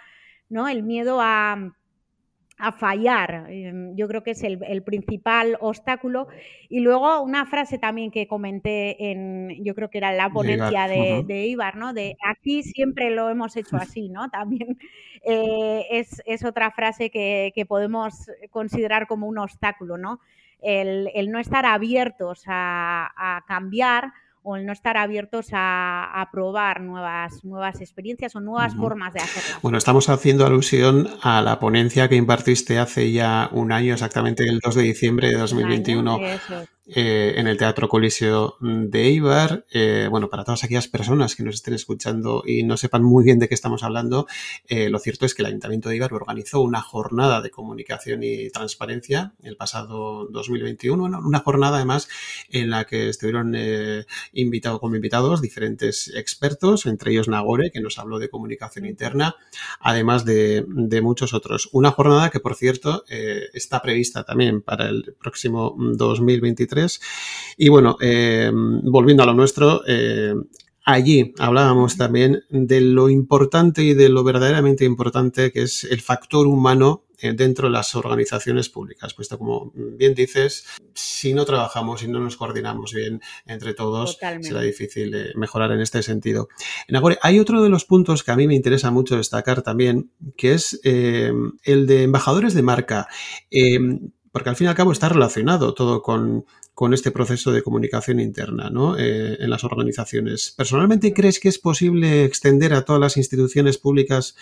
¿no? 0.51 0.69
El 0.69 0.83
miedo 0.83 1.19
a, 1.21 1.73
fallar. 2.79 3.47
Em, 3.49 3.97
yo 3.97 4.07
creo 4.07 4.23
que 4.23 4.33
es 4.33 4.43
el, 4.45 4.83
principal 4.85 5.57
obstáculo. 5.61 6.29
Y 6.69 6.81
luego 6.81 7.23
una 7.23 7.47
frase 7.47 7.79
también 7.79 8.11
que 8.11 8.29
comenté 8.29 9.11
en, 9.11 9.65
yo 9.65 9.75
creo 9.75 9.89
que 9.89 9.99
era 9.99 10.11
en 10.11 10.19
la 10.19 10.29
ponencia 10.29 10.87
de, 10.87 11.47
Ibar, 11.47 11.77
¿no? 11.77 11.95
De 11.95 12.17
aquí 12.23 12.63
siempre 12.63 13.11
lo 13.11 13.31
hemos 13.31 13.57
hecho 13.57 13.77
así, 13.81 14.11
¿no? 14.11 14.29
También 14.29 14.79
eh, 15.23 16.05
es, 16.27 16.45
otra 16.45 16.71
frase 16.71 17.11
que, 17.11 17.51
que 17.55 17.65
podemos 17.65 18.31
considerar 18.51 19.07
como 19.07 19.27
un 19.27 19.39
obstáculo, 19.39 19.97
¿no? 19.97 20.21
El, 20.63 21.31
no 21.31 21.39
estar 21.39 21.67
abiertos 21.67 22.43
a, 22.47 23.43
cambiar 23.47 24.13
o 24.43 24.57
el 24.57 24.67
no 24.67 24.73
estar 24.73 24.97
abiertos 24.97 25.49
a, 25.53 26.29
probar 26.33 26.81
nuevas, 26.81 27.45
nuevas 27.45 27.81
experiencias 27.81 28.37
o 28.37 28.41
nuevas 28.41 28.75
formas 28.75 29.15
de 29.15 29.21
hacerlo. 29.21 29.61
Bueno, 29.63 29.79
estamos 29.79 30.09
haciendo 30.09 30.45
alusión 30.47 31.09
a 31.23 31.41
la 31.41 31.59
ponencia 31.59 32.09
que 32.09 32.17
impartiste 32.17 32.79
hace 32.79 33.11
ya 33.13 33.49
un 33.53 33.73
año, 33.73 33.95
exactamente 33.95 34.45
el 34.45 34.61
2 34.61 34.75
de 34.75 34.83
diciembre 34.83 35.29
de 35.29 35.37
2021. 35.39 36.19
Eh, 36.87 37.37
en 37.39 37.47
el 37.47 37.57
Teatro 37.57 37.89
Coliseo 37.89 38.59
de 38.61 39.09
Ibar. 39.09 39.65
Eh, 39.71 40.07
bueno, 40.11 40.29
para 40.29 40.45
todas 40.45 40.65
aquellas 40.65 40.87
personas 40.87 41.35
que 41.35 41.43
nos 41.43 41.55
estén 41.55 41.73
escuchando 41.73 42.43
y 42.47 42.63
no 42.63 42.77
sepan 42.77 43.03
muy 43.03 43.25
bien 43.25 43.39
de 43.39 43.49
qué 43.49 43.55
estamos 43.55 43.83
hablando, 43.83 44.27
eh, 44.69 44.91
lo 44.91 44.99
cierto 44.99 45.25
es 45.25 45.35
que 45.35 45.41
el 45.41 45.47
Ayuntamiento 45.47 45.89
de 45.89 45.97
Ibar 45.97 46.13
organizó 46.13 46.61
una 46.61 46.83
jornada 46.83 47.41
de 47.41 47.51
comunicación 47.51 48.23
y 48.23 48.51
transparencia 48.51 49.33
el 49.43 49.57
pasado 49.57 50.27
2021, 50.27 51.05
una 51.05 51.39
jornada 51.39 51.77
además 51.77 52.07
en 52.51 52.69
la 52.69 52.85
que 52.85 53.09
estuvieron 53.09 53.57
invitados 54.33 54.79
como 54.79 54.97
invitados 54.97 55.41
diferentes 55.41 56.13
expertos, 56.15 56.85
entre 56.85 57.13
ellos 57.13 57.29
Nagore, 57.29 57.71
que 57.71 57.81
nos 57.81 57.99
habló 57.99 58.19
de 58.19 58.29
comunicación 58.29 58.85
interna, 58.85 59.37
además 59.81 60.27
de, 60.27 60.67
de 60.69 61.01
muchos 61.01 61.33
otros. 61.33 61.71
Una 61.73 61.93
jornada 61.93 62.29
que, 62.29 62.41
por 62.41 62.57
cierto, 62.57 63.05
está 63.09 63.81
prevista 63.81 64.25
también 64.25 64.61
para 64.61 64.89
el 64.89 65.15
próximo 65.19 65.75
2023 65.79 66.74
y 67.57 67.69
bueno, 67.69 67.97
eh, 68.01 68.51
volviendo 68.53 69.23
a 69.23 69.27
lo 69.27 69.35
nuestro, 69.35 69.83
eh, 69.87 70.35
allí 70.85 71.33
hablábamos 71.39 71.97
también 71.97 72.43
de 72.51 72.81
lo 72.81 73.09
importante 73.09 73.83
y 73.83 73.95
de 73.95 74.09
lo 74.09 74.25
verdaderamente 74.25 74.85
importante 74.85 75.53
que 75.53 75.63
es 75.63 75.85
el 75.85 76.01
factor 76.01 76.47
humano 76.47 77.05
eh, 77.19 77.33
dentro 77.33 77.69
de 77.69 77.73
las 77.73 77.95
organizaciones 77.95 78.69
públicas, 78.69 79.15
puesto 79.15 79.39
como 79.39 79.73
bien 79.75 80.15
dices, 80.15 80.67
si 80.95 81.33
no 81.33 81.45
trabajamos 81.45 82.03
y 82.03 82.09
no 82.09 82.19
nos 82.21 82.37
coordinamos 82.37 82.93
bien 82.93 83.21
entre 83.47 83.73
todos, 83.73 84.19
será 84.41 84.61
difícil 84.61 85.33
mejorar 85.37 85.71
en 85.73 85.81
este 85.81 86.03
sentido. 86.03 86.49
En 86.89 87.01
hay 87.23 87.39
otro 87.39 87.63
de 87.63 87.71
los 87.71 87.85
puntos 87.85 88.25
que 88.25 88.33
a 88.33 88.37
mí 88.37 88.47
me 88.47 88.55
interesa 88.57 88.91
mucho 88.91 89.17
destacar 89.17 89.63
también, 89.63 90.11
que 90.37 90.55
es 90.55 90.81
eh, 90.83 91.33
el 91.63 91.87
de 91.87 92.03
embajadores 92.03 92.53
de 92.53 92.63
marca 92.63 93.09
porque 94.35 94.49
al 94.49 94.57
fin 94.57 94.65
y 94.67 94.69
al 94.69 94.75
cabo 94.75 94.91
está 94.91 95.09
relacionado 95.09 95.75
todo 95.75 96.03
con, 96.03 96.45
este 96.93 97.11
proceso 97.11 97.53
de 97.53 97.63
comunicación 97.63 98.21
interna 98.21 98.69
¿no? 98.71 98.99
Eh, 98.99 99.37
en 99.41 99.51
las 99.51 99.65
organizaciones. 99.65 100.55
¿Personalmente 100.57 101.13
crees 101.15 101.39
que 101.41 101.49
es 101.49 101.59
posible 101.59 102.25
extender 102.25 102.75
a 102.75 102.85
todas 102.85 103.01
las 103.01 103.17
instituciones 103.17 103.79
públicas 103.79 104.37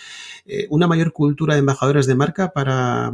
eh, 0.45 0.67
una 0.69 0.87
mayor 0.87 1.13
cultura 1.13 1.53
de 1.53 1.59
embajadores 1.59 2.07
de 2.07 2.15
marca 2.15 2.51
para, 2.51 3.11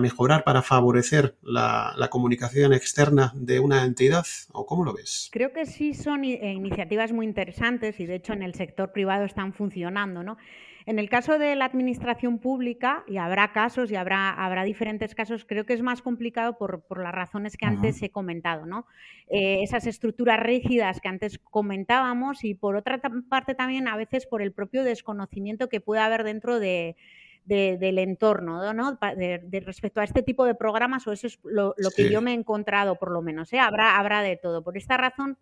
mejorar, 0.00 0.44
para 0.44 0.62
favorecer 0.62 1.36
la, 1.42 1.92
la, 1.96 2.08
comunicación 2.08 2.72
externa 2.72 3.32
de 3.36 3.60
una 3.60 3.84
entidad? 3.84 4.24
¿O 4.52 4.64
cómo 4.64 4.84
lo 4.84 4.94
ves? 4.94 5.28
Creo 5.30 5.52
que 5.52 5.66
sí 5.66 5.94
son 5.94 6.24
eh, 6.24 6.52
iniciativas 6.52 7.12
muy 7.12 7.26
interesantes 7.26 8.00
y 8.00 8.06
de 8.06 8.16
hecho 8.16 8.32
en 8.32 8.42
el 8.42 8.54
sector 8.54 8.92
privado 8.92 9.24
están 9.24 9.52
funcionando. 9.52 10.22
¿no? 10.22 10.38
En 10.86 10.98
el 10.98 11.08
caso 11.08 11.38
de 11.38 11.56
la 11.56 11.64
administración 11.64 12.38
pública, 12.38 13.04
y 13.06 13.16
habrá 13.16 13.52
casos 13.52 13.90
y 13.90 13.96
habrá, 13.96 14.30
habrá 14.30 14.64
diferentes 14.64 15.14
casos, 15.14 15.46
creo 15.46 15.64
que 15.64 15.72
es 15.72 15.80
más 15.80 16.02
complicado 16.02 16.58
por, 16.58 16.82
las 16.98 17.14
razones 17.14 17.56
que 17.56 17.64
antes 17.64 18.02
he 18.02 18.10
comentado, 18.10 18.66
¿no? 18.66 18.86
Eh, 19.28 19.62
esas 19.62 19.86
estructuras 19.86 20.38
rígidas 20.40 21.00
que 21.00 21.08
antes 21.08 21.38
comentábamos 21.38 22.44
y 22.44 22.54
por 22.54 22.76
otra 22.76 23.00
parte 23.28 23.54
también 23.54 23.88
a 23.88 23.96
veces 23.96 24.26
por 24.26 24.42
el 24.42 24.52
propio 24.52 24.84
desconocimiento 24.84 25.70
que 25.70 25.80
puede 25.80 26.02
haber 26.02 26.22
dentro 26.22 26.58
de, 26.58 26.96
del 27.44 27.98
entorno, 27.98 28.72
¿no? 28.72 28.98
De, 29.16 29.62
respecto 29.64 30.00
a 30.00 30.04
este 30.04 30.22
tipo 30.22 30.44
de 30.44 30.54
programas, 30.54 31.06
o 31.06 31.12
eso 31.12 31.26
es 31.26 31.38
lo, 31.44 31.74
que 31.94 32.10
yo 32.10 32.20
me 32.20 32.32
he 32.32 32.34
encontrado, 32.34 32.96
por 32.96 33.10
lo 33.10 33.22
menos. 33.22 33.52
¿eh? 33.52 33.58
Habrá, 33.58 33.98
habrá 33.98 34.22
de 34.22 34.36
todo. 34.36 34.62
Por 34.62 34.76
esta 34.76 34.96
razón, 34.96 35.36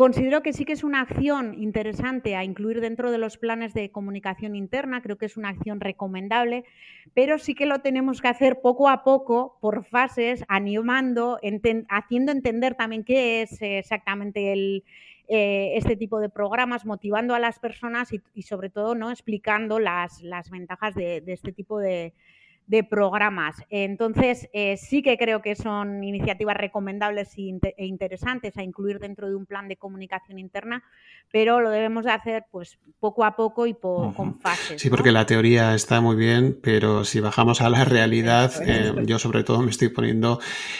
Considero 0.00 0.40
que 0.40 0.54
sí 0.54 0.64
que 0.64 0.72
es 0.72 0.82
una 0.82 1.02
acción 1.02 1.52
interesante 1.60 2.34
a 2.34 2.42
incluir 2.42 2.80
dentro 2.80 3.10
de 3.10 3.18
los 3.18 3.36
planes 3.36 3.74
de 3.74 3.90
comunicación 3.90 4.56
interna, 4.56 5.02
creo 5.02 5.18
que 5.18 5.26
es 5.26 5.36
una 5.36 5.50
acción 5.50 5.78
recomendable, 5.78 6.64
pero 7.12 7.38
sí 7.38 7.54
que 7.54 7.66
lo 7.66 7.80
tenemos 7.80 8.22
que 8.22 8.28
hacer 8.28 8.62
poco 8.62 8.88
a 8.88 9.04
poco, 9.04 9.58
por 9.60 9.84
fases, 9.84 10.42
animando, 10.48 11.38
haciendo 11.90 12.32
entender 12.32 12.76
también 12.76 13.04
qué 13.04 13.42
es 13.42 13.60
exactamente 13.60 14.54
el, 14.54 14.84
eh, 15.28 15.72
este 15.74 15.96
tipo 15.96 16.18
de 16.18 16.30
programas, 16.30 16.86
motivando 16.86 17.34
a 17.34 17.38
las 17.38 17.58
personas 17.58 18.08
y, 18.14 18.40
sobre 18.40 18.70
todo 18.70 18.94
¿no? 18.94 19.10
explicando 19.10 19.78
las, 19.78 20.22
las 20.22 20.48
ventajas 20.48 20.94
de 20.94 21.22
este 21.26 21.52
tipo 21.52 21.78
de, 21.78 22.14
de 22.70 22.84
programas. 22.84 23.56
Entonces, 23.68 24.48
eh, 24.52 24.76
sí 24.76 25.02
que 25.02 25.18
creo 25.18 25.42
que 25.42 25.56
son 25.56 26.04
iniciativas 26.04 26.56
recomendables 26.56 27.36
e 27.36 27.84
interesantes 27.84 28.56
a 28.56 28.62
incluir 28.62 29.00
dentro 29.00 29.28
de 29.28 29.34
un 29.34 29.44
plan 29.44 29.66
de 29.66 29.76
comunicación 29.76 30.38
interna, 30.38 30.84
pero 31.32 31.60
lo 31.60 31.70
debemos 31.70 32.04
de 32.04 32.12
hacer 32.12 32.44
pues 32.52 32.78
poco 33.00 33.24
a 33.24 33.34
poco 33.34 33.66
y 33.66 33.74
con 33.74 34.38
fases. 34.38 34.80
Sí, 34.80 34.88
porque 34.88 35.10
la 35.10 35.26
teoría 35.26 35.74
está 35.74 36.00
muy 36.00 36.14
bien, 36.14 36.60
pero 36.62 37.04
si 37.04 37.18
bajamos 37.18 37.60
a 37.60 37.70
la 37.70 37.84
realidad, 37.84 38.52
eh, 38.64 38.94
yo 39.04 39.18
sobre 39.18 39.42
todo 39.42 39.62
me 39.62 39.72
estoy 39.72 39.88
poniendo 39.88 40.38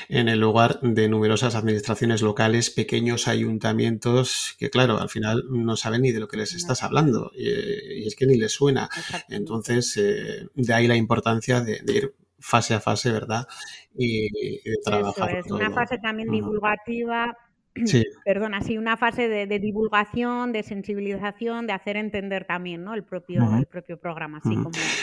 en 0.09 0.29
el 0.29 0.39
lugar 0.39 0.79
de 0.83 1.09
numerosas 1.09 1.57
administraciones 1.57 2.23
locales, 2.23 2.71
pequeños 2.71 3.27
ayuntamientos 3.27 4.55
que, 4.61 4.71
claro, 4.71 5.01
al 5.01 5.09
final 5.09 5.43
no 5.51 5.77
saben 5.77 6.03
ni 6.03 6.13
de 6.13 6.21
lo 6.21 6.29
que 6.29 6.37
les 6.37 6.55
estás 6.55 6.85
hablando 6.85 7.33
y, 7.35 8.07
es 8.07 8.15
que 8.15 8.27
ni 8.27 8.37
les 8.37 8.53
suena. 8.53 8.89
Entonces, 9.29 9.97
eh, 9.97 10.47
de 10.55 10.73
ahí 10.73 10.87
la 10.87 10.95
importancia 10.95 11.61
de, 11.61 11.80
de 11.85 11.93
ir 11.93 12.15
fase 12.39 12.75
a 12.75 12.81
fase, 12.81 13.13
¿verdad? 13.13 13.47
Y, 13.95 14.59
trabajar. 14.85 15.37
es 15.37 15.51
una 15.51 15.71
fase 15.71 15.99
también 15.99 16.31
divulgativa 16.31 17.37
Sí. 17.85 18.05
Perdona, 18.25 18.61
sí, 18.63 18.79
una 18.79 18.97
fase 18.97 19.29
de, 19.29 19.59
divulgación, 19.59 20.53
de 20.53 20.63
sensibilización, 20.63 21.67
de 21.67 21.73
hacer 21.73 21.97
entender 21.97 22.45
también 22.45 22.85
¿no? 22.85 22.95
el, 22.95 23.05
propio, 23.05 23.43
el 23.59 23.67
propio 23.67 23.99
programa. 23.99 24.41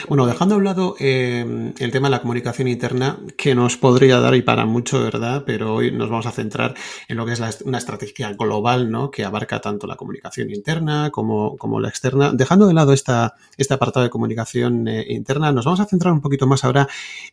bueno, 0.08 0.26
dejando 0.26 0.54
a 0.54 0.58
un 0.58 0.64
lado 0.64 0.94
em, 0.98 1.72
el 1.78 1.90
tema 1.90 2.08
de 2.08 2.12
la 2.12 2.20
comunicación 2.20 2.68
interna, 2.68 3.18
que 3.36 3.54
nos 3.54 3.76
podría 3.76 4.20
dar 4.20 4.34
y 4.34 4.42
para 4.42 4.66
mucho, 4.66 5.02
¿verdad? 5.02 5.44
Pero 5.46 5.74
hoy 5.74 5.92
nos 5.92 6.10
vamos 6.10 6.26
a 6.26 6.32
centrar 6.32 6.74
en 7.08 7.16
lo 7.16 7.26
que 7.26 7.32
es 7.32 7.62
una 7.64 7.78
estrategia 7.78 8.32
global, 8.32 8.90
¿no? 8.90 9.10
Que 9.10 9.24
abarca 9.24 9.60
tanto 9.60 9.86
la 9.86 9.96
comunicación 9.96 10.50
interna 10.50 11.10
como, 11.10 11.56
como 11.56 11.80
la 11.80 11.88
externa. 11.88 12.32
Dejando 12.32 12.66
de 12.66 12.74
lado 12.74 12.92
esta, 12.92 13.34
este 13.56 13.74
apartado 13.74 14.04
de 14.04 14.10
comunicación 14.10 14.88
eh, 14.88 15.06
interna, 15.08 15.52
nos 15.52 15.64
vamos 15.64 15.80
a 15.80 15.86
centrar 15.86 16.12
un 16.12 16.20
poquito 16.20 16.46
más 16.46 16.64
ahora 16.64 16.88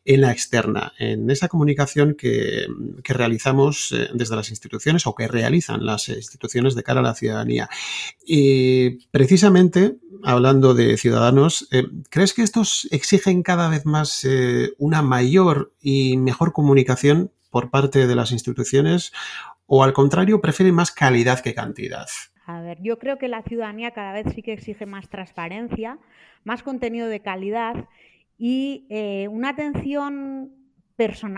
en 0.06 0.22
la 0.22 0.32
externa, 0.32 0.94
en 0.98 1.30
esa 1.30 1.48
comunicación 1.48 2.16
que, 2.16 2.66
que 3.04 3.14
realizamos 3.14 3.92
eh, 3.92 4.10
desde 4.14 4.36
las 4.36 4.50
instituciones 4.50 5.06
o 5.08 5.16
que 5.16 5.25
realizan 5.28 5.86
las 5.86 6.10
instituciones 6.10 6.76
de 6.76 6.84
cara 6.84 7.00
a 7.00 7.04
la 7.04 7.16
ciudadanía. 7.16 7.70
Y 8.26 9.08
precisamente, 9.10 9.98
hablando 10.24 10.74
de 10.74 10.98
ciudadanos, 10.98 11.68
eh, 11.72 11.84
¿crees 12.10 12.34
que 12.34 12.44
estos 12.44 12.88
exigen 12.92 13.44
cada 13.44 13.70
vez 13.70 13.86
más 13.86 14.24
eh, 14.24 14.74
una 14.78 15.02
mayor 15.02 15.74
y 15.82 16.18
mejor 16.18 16.54
comunicación 16.54 17.32
por 17.50 17.70
parte 17.70 18.08
de 18.08 18.16
las 18.16 18.32
instituciones 18.32 19.12
o 19.68 19.84
al 19.84 19.94
contrario 19.94 20.42
prefieren 20.42 20.76
más 20.76 20.92
calidad 20.92 21.40
que 21.40 21.54
cantidad? 21.54 22.08
A 22.46 22.62
ver, 22.62 22.78
yo 22.82 23.00
creo 23.00 23.18
que 23.18 23.28
la 23.28 23.42
ciudadanía 23.42 23.92
cada 23.92 24.14
vez 24.14 24.28
sí 24.36 24.44
que 24.44 24.54
exige 24.54 24.86
más 24.86 25.10
transparencia, 25.10 25.98
más 26.44 26.62
contenido 26.62 27.08
de 27.08 27.22
calidad 27.22 27.88
y 28.38 28.86
eh, 28.90 29.28
una 29.30 29.50
atención 29.50 30.52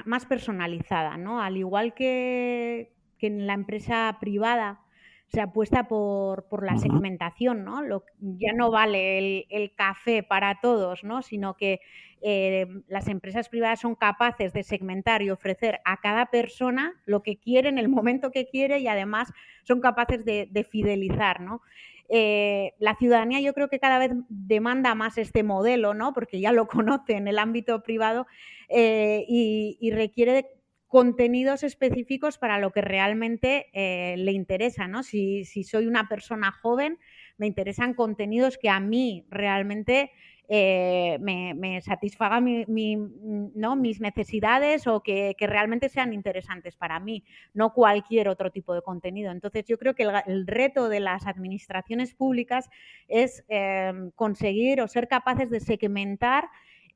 más 0.06 0.26
personalizada, 0.26 1.18
¿no? 1.18 1.42
Al 1.42 1.58
igual 1.58 1.94
que, 1.94 2.94
que 3.18 3.28
en 3.28 3.48
la 3.48 3.54
empresa 3.54 4.18
privada 4.20 4.82
se 5.28 5.42
apuesta 5.42 5.88
por, 5.88 6.48
por 6.48 6.66
la 6.66 6.78
segmentación, 6.78 7.66
¿no? 7.66 7.82
Lo, 7.82 8.06
ya 8.20 8.54
no 8.54 8.72
vale 8.72 9.46
el, 9.50 9.74
café 9.76 10.24
para 10.24 10.60
todos, 10.62 11.04
¿no? 11.04 11.22
Sino 11.22 11.58
que 11.58 11.82
eh, 12.22 12.66
las 12.88 13.08
empresas 13.10 13.50
privadas 13.50 13.82
son 13.82 13.96
capaces 13.96 14.54
de 14.54 14.64
segmentar 14.64 15.22
y 15.22 15.30
ofrecer 15.30 15.80
a 15.84 15.98
cada 15.98 16.28
persona 16.28 16.94
lo 17.06 17.24
que 17.24 17.38
quiere 17.38 17.68
en 17.68 17.78
el 17.78 17.90
momento 17.90 18.32
que 18.32 18.48
quiere 18.48 18.80
y 18.80 18.88
además 18.88 19.32
son 19.64 19.82
capaces 19.82 20.24
de, 20.24 20.68
fidelizar, 20.70 21.42
¿no? 21.42 21.62
Eh, 22.10 22.72
la 22.80 22.96
ciudadanía 22.96 23.42
yo 23.42 23.54
creo 23.54 23.68
que 23.68 23.80
cada 23.80 24.00
vez 24.00 24.12
demanda 24.30 24.96
más 24.96 25.18
este 25.18 25.44
modelo, 25.44 25.94
¿no? 25.94 26.14
Porque 26.14 26.40
ya 26.40 26.54
lo 26.54 26.68
conoce 26.86 27.18
en 27.18 27.28
el 27.28 27.38
ámbito 27.38 27.84
privado 27.84 28.28
eh, 28.70 29.26
y, 29.28 29.78
y, 29.82 29.92
requiere 29.92 30.57
contenidos 30.88 31.64
específicos 31.64 32.38
para 32.38 32.60
lo 32.60 32.72
que 32.72 32.82
realmente 32.82 33.68
eh, 33.74 34.16
le 34.18 34.32
interesa, 34.32 34.88
¿no? 34.88 35.04
Si, 35.04 35.44
soy 35.44 35.86
una 35.86 36.08
persona 36.08 36.52
joven, 36.52 36.98
me 37.38 37.46
interesan 37.46 37.94
contenidos 37.94 38.58
que 38.58 38.70
a 38.70 38.80
mí 38.80 39.26
realmente 39.30 40.12
eh, 40.48 41.18
me, 41.20 41.82
satisfagan 41.82 42.46
mis 42.70 44.00
necesidades 44.00 44.88
o 44.88 45.04
que, 45.04 45.36
realmente 45.38 45.90
sean 45.90 46.14
interesantes 46.14 46.78
para 46.78 47.02
mí, 47.02 47.26
no 47.54 47.74
cualquier 47.74 48.30
otro 48.30 48.50
tipo 48.50 48.74
de 48.74 48.82
contenido. 48.82 49.32
Entonces 49.32 49.66
yo 49.66 49.78
creo 49.78 49.94
que 49.94 50.08
el, 50.26 50.48
reto 50.48 50.88
de 50.88 51.02
las 51.02 51.28
administraciones 51.28 52.14
públicas 52.14 52.70
es 53.10 53.44
eh, 53.50 53.92
conseguir 54.16 54.80
o 54.80 54.88
ser 54.88 55.10
capaces 55.10 55.50
de 55.50 55.60
segmentar 55.60 56.48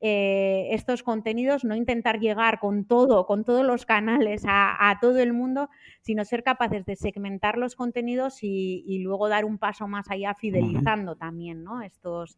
eh, 0.04 0.66
estos 0.72 1.04
contenidos, 1.04 1.62
no 1.62 1.76
intentar 1.76 2.18
llegar 2.18 2.58
con 2.58 2.86
todo, 2.86 3.24
con 3.24 3.44
todos 3.44 3.64
los 3.64 3.86
canales 3.86 4.42
a, 4.48 4.98
todo 5.00 5.20
el 5.20 5.32
mundo, 5.32 5.70
sino 6.00 6.24
ser 6.24 6.42
capaces 6.42 6.84
de 6.84 6.96
segmentar 6.96 7.56
los 7.56 7.76
contenidos 7.76 8.42
y, 8.42 8.98
luego 8.98 9.28
dar 9.28 9.44
un 9.44 9.58
paso 9.58 9.86
más 9.86 10.10
allá 10.10 10.34
fidelizando 10.34 11.14
también 11.14 11.62
¿no? 11.62 11.82
estos, 11.82 12.36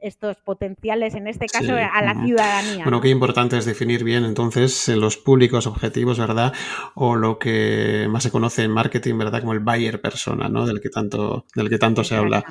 estos 0.00 0.36
potenciales, 0.36 1.14
en 1.14 1.26
este 1.26 1.46
caso 1.46 1.74
a 1.74 2.02
la 2.02 2.24
ciudadanía. 2.24 2.84
Bueno, 2.84 3.00
qué 3.00 3.08
importante 3.08 3.56
es 3.56 3.64
definir 3.64 4.04
bien 4.04 4.24
entonces 4.24 4.88
los 4.88 5.16
públicos 5.16 5.66
objetivos, 5.66 6.18
¿verdad? 6.18 6.52
O 6.94 7.16
lo 7.16 7.38
que 7.38 8.06
más 8.10 8.22
se 8.22 8.30
conoce 8.30 8.62
en 8.62 8.70
marketing, 8.70 9.16
¿verdad? 9.16 9.40
Como 9.40 9.52
el 9.52 9.60
buyer 9.60 10.00
persona, 10.00 10.48
¿no? 10.48 10.66
Del 10.66 10.80
que 10.80 10.90
tanto, 10.90 11.46
del 11.54 11.68
que 11.68 11.78
tanto 11.78 12.04
se 12.04 12.16
habla 12.16 12.44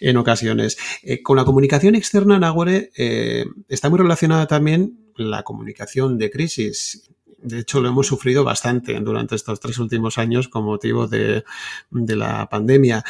en 0.00 0.16
ocasiones. 0.16 0.76
Eh, 1.02 1.22
con 1.22 1.36
la 1.36 1.44
comunicación 1.44 1.94
externa, 1.94 2.38
Nagore, 2.38 2.90
eh, 2.96 3.44
está 3.68 3.88
muy 3.88 3.98
relacionada 3.98 4.46
también 4.46 5.12
la 5.16 5.42
comunicación 5.42 6.18
de 6.18 6.30
crisis. 6.30 7.10
De 7.38 7.60
hecho, 7.60 7.80
lo 7.80 7.88
hemos 7.88 8.06
sufrido 8.06 8.44
bastante 8.44 8.98
durante 9.00 9.36
estos 9.36 9.60
tres 9.60 9.78
últimos 9.78 10.18
años 10.18 10.48
con 10.48 10.64
motivo 10.64 11.06
de, 11.06 11.44
la 11.90 12.48
pandemia. 12.48 13.04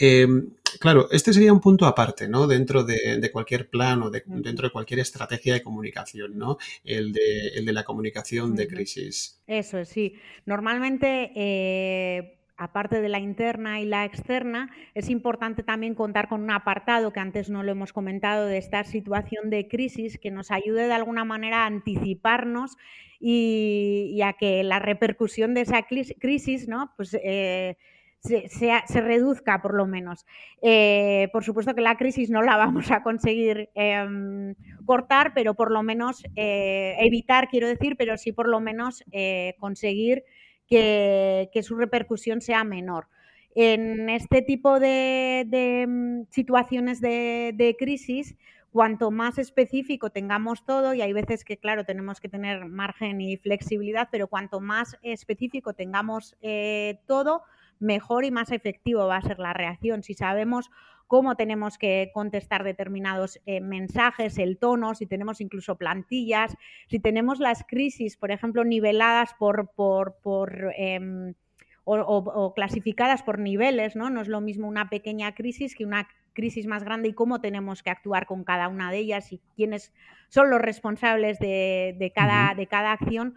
Eh, 0.00 0.26
claro, 0.80 1.08
este 1.10 1.32
sería 1.32 1.52
un 1.52 1.60
punto 1.60 1.86
aparte, 1.86 2.28
¿no? 2.28 2.46
Dentro 2.46 2.84
de, 2.84 3.30
cualquier 3.32 3.68
plan 3.68 4.02
o 4.02 4.10
dentro 4.10 4.68
de 4.68 4.72
cualquier 4.72 5.00
estrategia 5.00 5.54
de 5.54 5.62
comunicación, 5.62 6.36
¿no? 6.36 6.58
El 6.84 7.12
de, 7.12 7.72
la 7.72 7.84
comunicación 7.84 8.54
de 8.54 8.68
crisis. 8.68 9.42
Eso, 9.46 9.84
sí. 9.84 10.14
Normalmente... 10.46 11.32
Eh, 11.34 12.38
aparte 12.62 13.00
de 13.00 13.08
la 13.08 13.18
interna 13.18 13.80
y 13.80 13.84
la 13.84 14.04
externa, 14.04 14.70
es 14.94 15.10
importante 15.10 15.64
también 15.64 15.96
contar 15.96 16.28
con 16.28 16.42
un 16.42 16.50
apartado 16.52 17.12
que 17.12 17.18
antes 17.18 17.50
no 17.50 17.64
lo 17.64 17.72
hemos 17.72 17.92
comentado 17.92 18.46
de 18.46 18.58
esta 18.58 18.84
situación 18.84 19.50
de 19.50 19.66
crisis 19.66 20.16
que 20.16 20.30
nos 20.30 20.52
ayude 20.52 20.86
de 20.86 20.92
alguna 20.92 21.24
manera 21.24 21.64
a 21.64 21.66
anticiparnos 21.66 22.76
y, 23.18 24.20
a 24.22 24.34
que 24.34 24.62
la 24.62 24.78
repercusión 24.78 25.54
de 25.54 25.62
esa 25.62 25.82
crisis 25.82 26.68
¿no? 26.68 26.92
pues, 26.96 27.16
eh, 27.22 27.76
se, 28.22 29.00
reduzca 29.00 29.60
por 29.60 29.74
lo 29.74 29.86
menos. 29.86 30.24
Eh, 30.62 31.28
por 31.32 31.44
supuesto 31.44 31.74
que 31.74 31.80
la 31.80 31.96
crisis 31.96 32.30
no 32.30 32.42
la 32.42 32.56
vamos 32.56 32.90
a 32.90 33.02
conseguir 33.02 33.70
em, 33.74 34.54
cortar, 34.84 35.32
pero 35.34 35.54
por 35.54 35.70
lo 35.70 35.82
menos 35.82 36.22
eh, 36.36 36.96
evitar, 37.00 37.48
quiero 37.48 37.68
decir, 37.68 37.96
pero 37.96 38.16
sí 38.16 38.32
por 38.32 38.48
lo 38.48 38.60
menos 38.60 39.04
eh, 39.12 39.54
conseguir 39.58 40.24
que, 40.68 41.48
su 41.62 41.76
repercusión 41.76 42.40
sea 42.40 42.64
menor. 42.64 43.08
En 43.54 44.08
este 44.08 44.40
tipo 44.40 44.80
de, 44.80 45.46
em, 45.50 46.24
situaciones 46.30 47.00
de, 47.02 47.52
de 47.54 47.76
crisis, 47.76 48.36
cuanto 48.70 49.10
más 49.10 49.36
específico 49.36 50.08
tengamos 50.08 50.64
todo, 50.64 50.94
y 50.94 51.02
hay 51.02 51.12
veces 51.12 51.44
que, 51.44 51.58
claro, 51.58 51.84
tenemos 51.84 52.20
que 52.20 52.30
tener 52.30 52.64
margen 52.64 53.20
y 53.20 53.36
flexibilidad, 53.36 54.08
pero 54.10 54.28
cuanto 54.28 54.60
más 54.60 54.96
específico 55.02 55.74
tengamos 55.74 56.34
todo, 57.06 57.42
mejor 57.82 58.24
y 58.24 58.30
más 58.30 58.52
efectivo 58.52 59.06
va 59.06 59.16
a 59.16 59.22
ser 59.22 59.38
la 59.38 59.52
reacción. 59.52 60.02
Si 60.02 60.14
sabemos 60.14 60.70
cómo 61.06 61.36
tenemos 61.36 61.76
que 61.76 62.10
contestar 62.14 62.64
determinados 62.64 63.38
eh, 63.44 63.60
mensajes, 63.60 64.38
el 64.38 64.56
tono, 64.56 64.94
si 64.94 65.04
tenemos 65.04 65.42
incluso 65.42 65.76
plantillas, 65.76 66.56
si 66.88 67.00
tenemos 67.00 67.38
las 67.38 67.64
crisis, 67.64 68.16
por 68.16 68.30
ejemplo, 68.30 68.64
niveladas 68.64 69.34
por, 69.34 69.70
por, 69.74 70.16
por 70.22 70.72
em, 70.76 71.34
o, 71.84 72.54
clasificadas 72.54 73.22
por 73.22 73.38
niveles, 73.38 73.96
¿no? 73.96 74.08
No 74.08 74.20
es 74.20 74.28
lo 74.28 74.40
mismo 74.40 74.68
una 74.68 74.88
pequeña 74.88 75.34
crisis 75.34 75.74
que 75.74 75.84
una 75.84 76.08
crisis 76.32 76.66
más 76.66 76.84
grande 76.84 77.08
y 77.08 77.12
cómo 77.12 77.40
tenemos 77.40 77.82
que 77.82 77.90
actuar 77.90 78.26
con 78.26 78.44
cada 78.44 78.68
una 78.68 78.90
de 78.90 78.98
ellas 78.98 79.32
y 79.32 79.40
quiénes 79.54 79.92
son 80.28 80.48
los 80.48 80.60
responsables 80.60 81.38
de, 81.38 82.12
cada, 82.14 82.54
de 82.54 82.66
cada 82.66 82.92
acción 82.92 83.34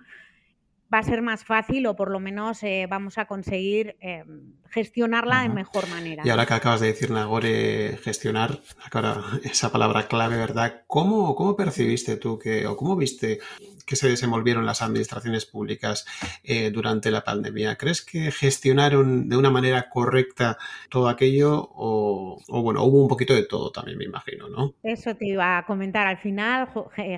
va 0.93 0.99
a 0.99 1.03
ser 1.03 1.21
más 1.21 1.43
fácil 1.43 1.87
o 1.87 1.95
por 1.95 2.11
lo 2.11 2.19
menos 2.19 2.61
eh, 2.63 2.87
vamos 2.89 3.17
a 3.17 3.25
conseguir 3.25 3.97
eh, 4.01 4.23
gestionarla 4.69 5.41
de 5.41 5.49
mejor 5.49 5.87
manera. 5.89 6.23
Y 6.25 6.29
ahora 6.29 6.45
que 6.45 6.53
acabas 6.53 6.81
de 6.81 6.87
decir, 6.87 7.11
Nagore, 7.11 7.97
gestionar, 8.03 8.59
ahora 8.91 9.23
esa 9.43 9.71
palabra 9.71 10.07
clave, 10.07 10.37
¿verdad? 10.37 10.83
¿Cómo, 10.87 11.35
cómo 11.35 11.55
percibiste 11.55 12.17
tú 12.17 12.37
que, 12.37 12.67
o 12.67 12.77
cómo 12.77 12.95
viste 12.95 13.39
que 13.85 13.95
se 13.95 14.09
desenvolvieron 14.09 14.65
las 14.65 14.81
administraciones 14.81 15.45
públicas 15.45 16.05
eh, 16.43 16.71
durante 16.71 17.11
la 17.11 17.23
pandemia? 17.23 17.75
¿Crees 17.75 18.03
que 18.03 18.31
gestionaron 18.31 19.29
de 19.29 19.37
una 19.37 19.51
manera 19.51 19.89
correcta 19.89 20.57
todo 20.89 21.07
aquello 21.07 21.69
o, 21.75 22.41
bueno, 22.47 22.83
hubo 22.83 23.03
un 23.03 23.07
poquito 23.07 23.35
de 23.35 23.45
todo 23.45 23.71
también, 23.71 23.97
me 23.97 24.05
imagino, 24.05 24.49
¿no? 24.49 24.73
Eso 24.81 25.15
te 25.15 25.27
iba 25.27 25.59
a 25.59 25.65
comentar. 25.65 26.07
Al 26.07 26.17
final, 26.17 26.67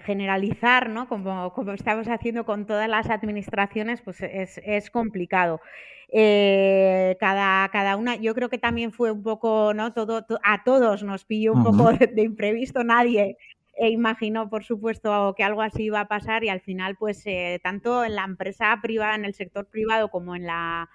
generalizar, 0.05 0.89
¿no? 0.89 1.07
Como, 1.07 1.53
como 1.53 1.71
estamos 1.71 2.07
haciendo 2.07 2.45
con 2.45 2.65
todas 2.65 2.89
las 2.89 3.09
administraciones, 3.09 3.56
pues 4.03 4.21
es, 4.21 4.59
es 4.63 4.89
complicado. 4.91 5.61
Eh, 6.09 7.17
cada, 7.19 7.67
cada 7.69 7.97
una, 7.97 8.15
yo 8.15 8.33
creo 8.33 8.49
que 8.49 8.57
también 8.57 8.91
fue 8.93 9.11
un 9.11 9.23
poco, 9.23 9.73
¿no? 9.73 9.93
Todo, 9.93 10.25
a 10.43 10.63
todos 10.63 11.03
nos 11.03 11.25
pilló 11.25 11.53
un 11.53 11.63
poco 11.63 11.91
de, 11.91 12.21
imprevisto, 12.21 12.83
nadie 12.83 13.37
e 13.79 13.89
imaginó, 13.89 14.49
por 14.49 14.63
supuesto, 14.63 15.35
que 15.37 15.43
algo 15.43 15.61
así 15.61 15.83
iba 15.83 15.99
a 15.99 16.07
pasar 16.07 16.43
y 16.43 16.49
al 16.49 16.61
final, 16.61 16.95
pues, 16.97 17.21
eh, 17.25 17.59
tanto 17.61 18.03
en 18.03 18.15
la 18.15 18.23
empresa 18.23 18.75
privada, 18.81 19.15
en 19.15 19.25
el 19.25 19.35
sector 19.35 19.67
privado, 19.67 20.09
como 20.09 20.35
en 20.35 20.47
la 20.47 20.89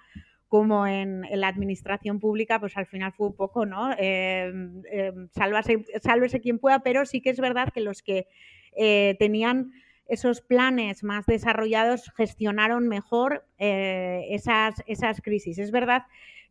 como 0.49 0.85
en, 0.85 1.25
la 1.31 1.47
administración 1.47 2.19
pública, 2.19 2.59
pues 2.59 2.77
al 2.77 2.85
final 2.85 3.11
fue 3.13 3.25
un 3.25 3.35
poco, 3.35 3.65
¿no? 3.65 3.91
Em, 3.97 4.83
em, 4.91 5.27
sálvese, 5.31 6.41
quien 6.41 6.59
pueda, 6.59 6.79
pero 6.83 7.07
sí 7.07 7.21
que 7.21 7.31
es 7.31 7.39
verdad 7.39 7.69
que 7.73 7.81
los 7.81 8.03
que 8.03 8.27
eh, 8.75 9.15
tenían 9.17 9.71
esos 10.07 10.41
planes 10.41 11.03
más 11.03 11.25
desarrollados 11.25 12.11
gestionaron 12.15 12.87
mejor 12.87 13.45
eh, 13.57 14.27
esas, 14.29 14.83
esas 14.85 15.21
crisis. 15.21 15.57
Es 15.57 15.71
verdad 15.71 16.03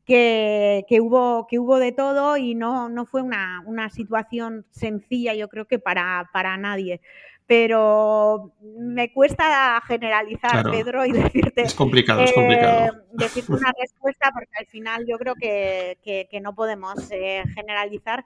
que, 0.05 0.99
hubo, 1.01 1.47
que 1.49 1.59
hubo 1.59 1.79
de 1.79 1.93
todo 1.93 2.37
y 2.37 2.55
no, 2.55 2.89
no 2.89 3.07
fue 3.07 3.23
una, 3.23 3.63
situación 3.91 4.67
sencilla, 4.71 5.35
yo 5.35 5.49
creo 5.49 5.67
que 5.67 5.79
para, 5.79 6.29
para 6.33 6.57
nadie. 6.57 7.01
Pero 7.47 8.53
me 8.63 9.13
cuesta 9.13 9.81
generalizar, 9.87 10.65
Pedro, 10.71 11.05
y 11.05 11.13
decirte. 11.13 11.63
Es 11.63 11.75
complicado, 11.75 12.23
es 12.23 12.33
complicado. 12.33 12.87
Eh, 12.87 13.03
decirte 13.13 13.53
una 13.53 13.73
respuesta, 13.79 14.31
porque 14.33 14.59
al 14.59 14.67
final 14.67 15.05
yo 15.07 15.19
creo 15.19 15.35
que, 15.35 16.41
no 16.41 16.55
podemos 16.55 17.11
eh, 17.11 17.43
generalizar 17.55 18.25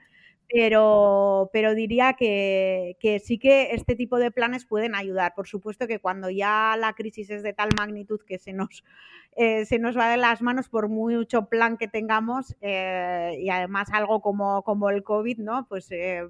pero, 0.49 1.51
pero 1.53 1.75
diría 1.75 2.13
que, 2.13 2.97
que, 3.01 3.19
sí 3.19 3.39
que 3.39 3.71
este 3.73 3.97
tipo 3.97 4.19
de 4.19 4.31
planes 4.31 4.65
pueden 4.65 4.95
ayudar. 4.95 5.35
Por 5.35 5.49
supuesto 5.49 5.87
que 5.89 5.99
cuando 5.99 6.31
ya 6.31 6.77
la 6.79 6.93
crisis 6.93 7.31
es 7.31 7.43
de 7.43 7.53
tal 7.53 7.71
magnitud 7.77 8.21
que 8.25 8.39
se 8.39 8.53
nos, 8.53 8.85
eh, 9.37 9.65
se 9.65 9.79
nos 9.79 9.97
va 9.97 10.09
de 10.09 10.17
las 10.17 10.43
manos 10.43 10.69
por 10.69 10.89
mucho 10.89 11.47
plan 11.47 11.77
que 11.77 11.89
tengamos 11.89 12.55
eh, 12.61 13.37
y 13.41 13.51
además 13.51 13.89
algo 13.93 14.21
como, 14.21 14.63
como 14.63 14.91
el 14.91 15.03
COVID, 15.03 15.39
¿no? 15.39 15.67
Pues 15.69 15.91
eh, 15.91 16.29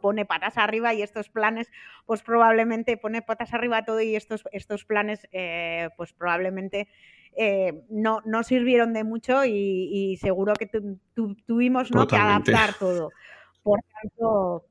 pone 0.00 0.24
patas 0.24 0.56
arriba 0.56 0.94
y 0.94 1.02
estos 1.02 1.28
planes, 1.28 1.70
pues 2.06 2.22
probablemente 2.22 2.96
pone 2.96 3.20
patas 3.20 3.52
arriba 3.52 3.84
todo 3.84 4.00
y 4.00 4.16
estos, 4.16 4.44
estos 4.52 4.84
planes, 4.84 5.26
pues 5.96 6.12
probablemente 6.12 6.88
no, 7.88 8.20
no 8.26 8.42
sirvieron 8.42 8.92
de 8.92 9.04
mucho 9.04 9.46
y, 9.46 10.18
seguro 10.20 10.52
que 10.52 10.68
tuvimos 11.46 11.90
¿no? 11.92 12.06
que 12.06 12.16
adaptar 12.16 12.74
todo. 12.74 13.10
Por 13.62 13.80
tanto, 13.92 14.64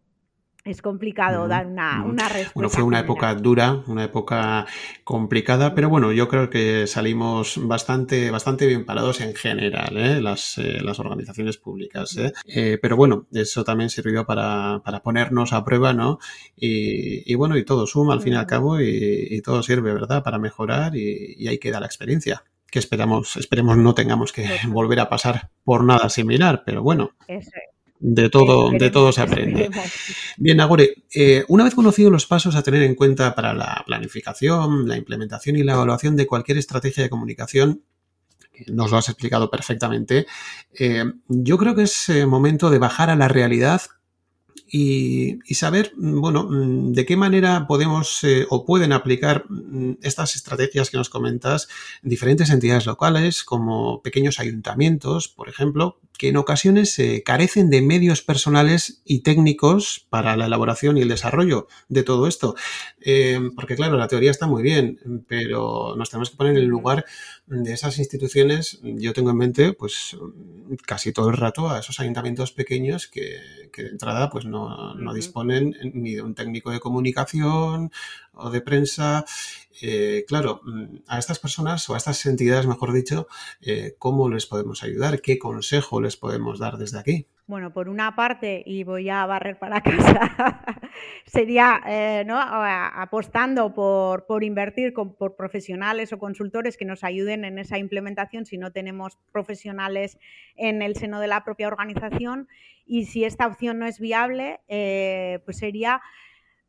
es 0.65 0.81
complicado 0.81 1.47
dar 1.47 1.65
una, 1.67 2.03
respuesta. 2.27 2.51
Bueno, 2.53 2.69
fue 2.69 2.83
una 2.83 2.99
época 2.99 3.33
dura, 3.35 3.81
una 3.87 4.03
época 4.03 4.65
complicada, 5.03 5.73
pero 5.73 5.89
bueno, 5.89 6.11
yo 6.11 6.27
creo 6.27 6.49
que 6.49 6.85
salimos 6.85 7.59
bastante, 7.65 8.29
bastante 8.29 8.67
bien 8.67 8.85
parados 8.85 9.21
en 9.21 9.33
general, 9.35 9.97
¿eh? 9.97 10.21
las, 10.21 10.57
eh, 10.57 10.81
las, 10.81 10.99
organizaciones 10.99 11.57
públicas. 11.57 12.17
¿eh? 12.17 12.77
pero 12.81 12.97
bueno, 12.97 13.27
eso 13.31 13.63
también 13.63 13.89
sirvió 13.89 14.25
para, 14.25 14.81
ponernos 15.03 15.53
a 15.53 15.63
prueba, 15.63 15.93
¿no? 15.93 16.19
Y, 16.55 17.33
bueno, 17.35 17.57
y 17.57 17.63
todo 17.63 17.87
suma 17.87 18.13
al 18.13 18.21
fin 18.21 18.33
y 18.33 18.35
al 18.35 18.45
cabo 18.45 18.81
y, 18.81 19.41
todo 19.41 19.63
sirve, 19.63 19.93
¿verdad? 19.93 20.23
Para 20.23 20.39
mejorar 20.39 20.95
y, 20.95 21.35
y 21.37 21.47
ahí 21.47 21.57
queda 21.57 21.79
la 21.79 21.85
experiencia 21.85 22.43
que 22.69 22.77
esperamos, 22.77 23.35
esperemos 23.37 23.77
no 23.77 23.95
tengamos 23.95 24.31
que 24.31 24.45
volver 24.67 24.99
a 24.99 25.09
pasar 25.09 25.49
por 25.63 25.83
nada 25.83 26.09
similar, 26.09 26.61
pero 26.65 26.83
bueno. 26.83 27.11
Eso 27.27 27.49
de 27.99 28.29
todo, 28.29 28.71
de 28.71 28.89
todo 28.89 29.11
se 29.11 29.21
aprende. 29.21 29.69
Bien, 30.37 30.59
Agore, 30.61 31.03
eh, 31.13 31.43
una 31.49 31.65
vez 31.65 31.75
conocidos 31.75 32.11
los 32.11 32.25
pasos 32.25 32.55
a 32.55 32.63
tener 32.63 32.81
en 32.83 32.95
cuenta 32.95 33.35
para 33.35 33.53
la 33.53 33.83
planificación, 33.85 34.87
la 34.87 34.97
implementación 34.97 35.57
y 35.57 35.63
la 35.63 35.73
evaluación 35.73 36.15
de 36.15 36.25
cualquier 36.25 36.57
estrategia 36.57 37.03
de 37.03 37.09
comunicación, 37.09 37.83
nos 38.67 38.91
lo 38.91 38.97
has 38.97 39.09
explicado 39.09 39.49
perfectamente, 39.49 40.25
eh, 40.77 41.05
yo 41.27 41.57
creo 41.57 41.75
que 41.75 41.83
es 41.83 42.09
eh, 42.09 42.25
momento 42.25 42.69
de 42.69 42.79
bajar 42.79 43.09
a 43.09 43.15
la 43.15 43.27
realidad 43.27 43.81
y, 44.71 45.39
saber, 45.53 45.93
bueno, 45.97 46.47
de 46.49 47.05
qué 47.05 47.17
manera 47.17 47.65
podemos 47.67 48.21
o 48.49 48.65
pueden 48.65 48.91
aplicar 48.93 49.45
estas 50.01 50.35
estrategias 50.35 50.89
que 50.89 50.97
nos 50.97 51.09
comentas 51.09 51.67
en 52.03 52.09
diferentes 52.09 52.49
entidades 52.49 52.85
locales, 52.85 53.43
como 53.43 54.01
pequeños 54.01 54.39
ayuntamientos, 54.39 55.27
por 55.27 55.49
ejemplo, 55.49 55.99
que 56.19 56.27
en 56.27 56.37
ocasiones 56.37 56.99
eh, 56.99 57.23
carecen 57.25 57.69
de 57.69 57.81
medios 57.81 58.21
personales 58.21 59.01
y 59.05 59.21
técnicos 59.21 60.05
para 60.09 60.35
la 60.35 60.47
elaboración 60.47 60.97
y 60.97 61.01
el 61.01 61.07
desarrollo 61.07 61.67
de 61.87 62.03
todo 62.03 62.27
esto. 62.27 62.55
Eh, 63.01 63.39
porque 63.55 63.75
claro, 63.75 63.97
la 63.97 64.07
teoría 64.07 64.31
está 64.31 64.47
muy 64.47 64.61
bien, 64.61 65.23
pero 65.27 65.95
nos 65.95 66.09
tenemos 66.09 66.29
que 66.29 66.37
poner 66.37 66.57
en 66.57 66.63
el 66.63 66.67
lugar 66.67 67.05
de 67.47 67.73
esas 67.73 67.97
instituciones. 67.97 68.79
Yo 68.83 69.13
tengo 69.13 69.31
en 69.31 69.37
mente, 69.37 69.73
pues, 69.73 70.17
casi 70.85 71.13
todo 71.13 71.29
el 71.29 71.37
rato 71.37 71.69
a 71.69 71.79
esos 71.79 71.99
ayuntamientos 71.99 72.51
pequeños 72.51 73.07
que, 73.07 73.39
de 73.75 73.87
entrada, 73.87 74.29
pues, 74.29 74.45
no, 74.45 74.93
no 74.95 75.13
disponen 75.13 75.75
ni 75.93 76.15
de 76.15 76.21
un 76.21 76.35
técnico 76.35 76.71
de 76.71 76.79
comunicación 76.79 77.91
o 78.33 78.49
de 78.49 78.61
prensa 78.61 79.25
eh, 79.81 80.25
claro, 80.27 80.61
mm, 80.63 81.03
a 81.07 81.19
estas 81.19 81.39
personas 81.39 81.89
o 81.89 81.93
a 81.93 81.97
estas 81.97 82.25
entidades, 82.25 82.67
mejor 82.67 82.93
dicho, 82.93 83.27
eh, 83.61 83.95
¿cómo 83.97 84.29
les 84.29 84.45
podemos 84.45 84.83
ayudar? 84.83 85.21
¿Qué 85.21 85.39
consejo 85.39 86.01
les 86.01 86.17
podemos 86.17 86.59
dar 86.59 86.77
desde 86.77 86.99
aquí? 86.99 87.27
Bueno, 87.49 87.73
por 87.73 87.89
una 87.89 88.15
parte, 88.15 88.61
y 88.63 88.83
voy 88.83 89.09
a 89.09 89.25
barrer 89.25 89.57
para 89.57 89.81
casa, 89.81 90.61
sería 91.25 91.81
eh, 91.87 92.23
¿no? 92.23 92.39
apostando 92.39 93.73
por, 93.73 94.27
por 94.27 94.43
invertir 94.43 94.93
por 94.93 95.35
profesionales 95.35 96.13
o 96.13 96.19
consultores 96.19 96.77
que 96.77 96.85
nos 96.85 97.03
ayuden 97.03 97.45
en 97.45 97.57
esa 97.57 97.79
implementación 97.79 98.45
si 98.45 98.59
no 98.59 98.71
tenemos 98.71 99.17
profesionales 99.31 100.19
en 100.57 100.83
el 100.83 100.95
seno 100.95 101.19
de 101.19 101.25
la 101.25 101.43
propia 101.43 101.69
organización. 101.69 102.47
Y 102.85 103.05
si 103.05 103.23
esta 103.23 103.47
opción 103.47 103.79
no 103.79 103.87
es 103.87 103.99
viable, 103.99 104.59
pues 105.43 105.57
sería 105.57 106.01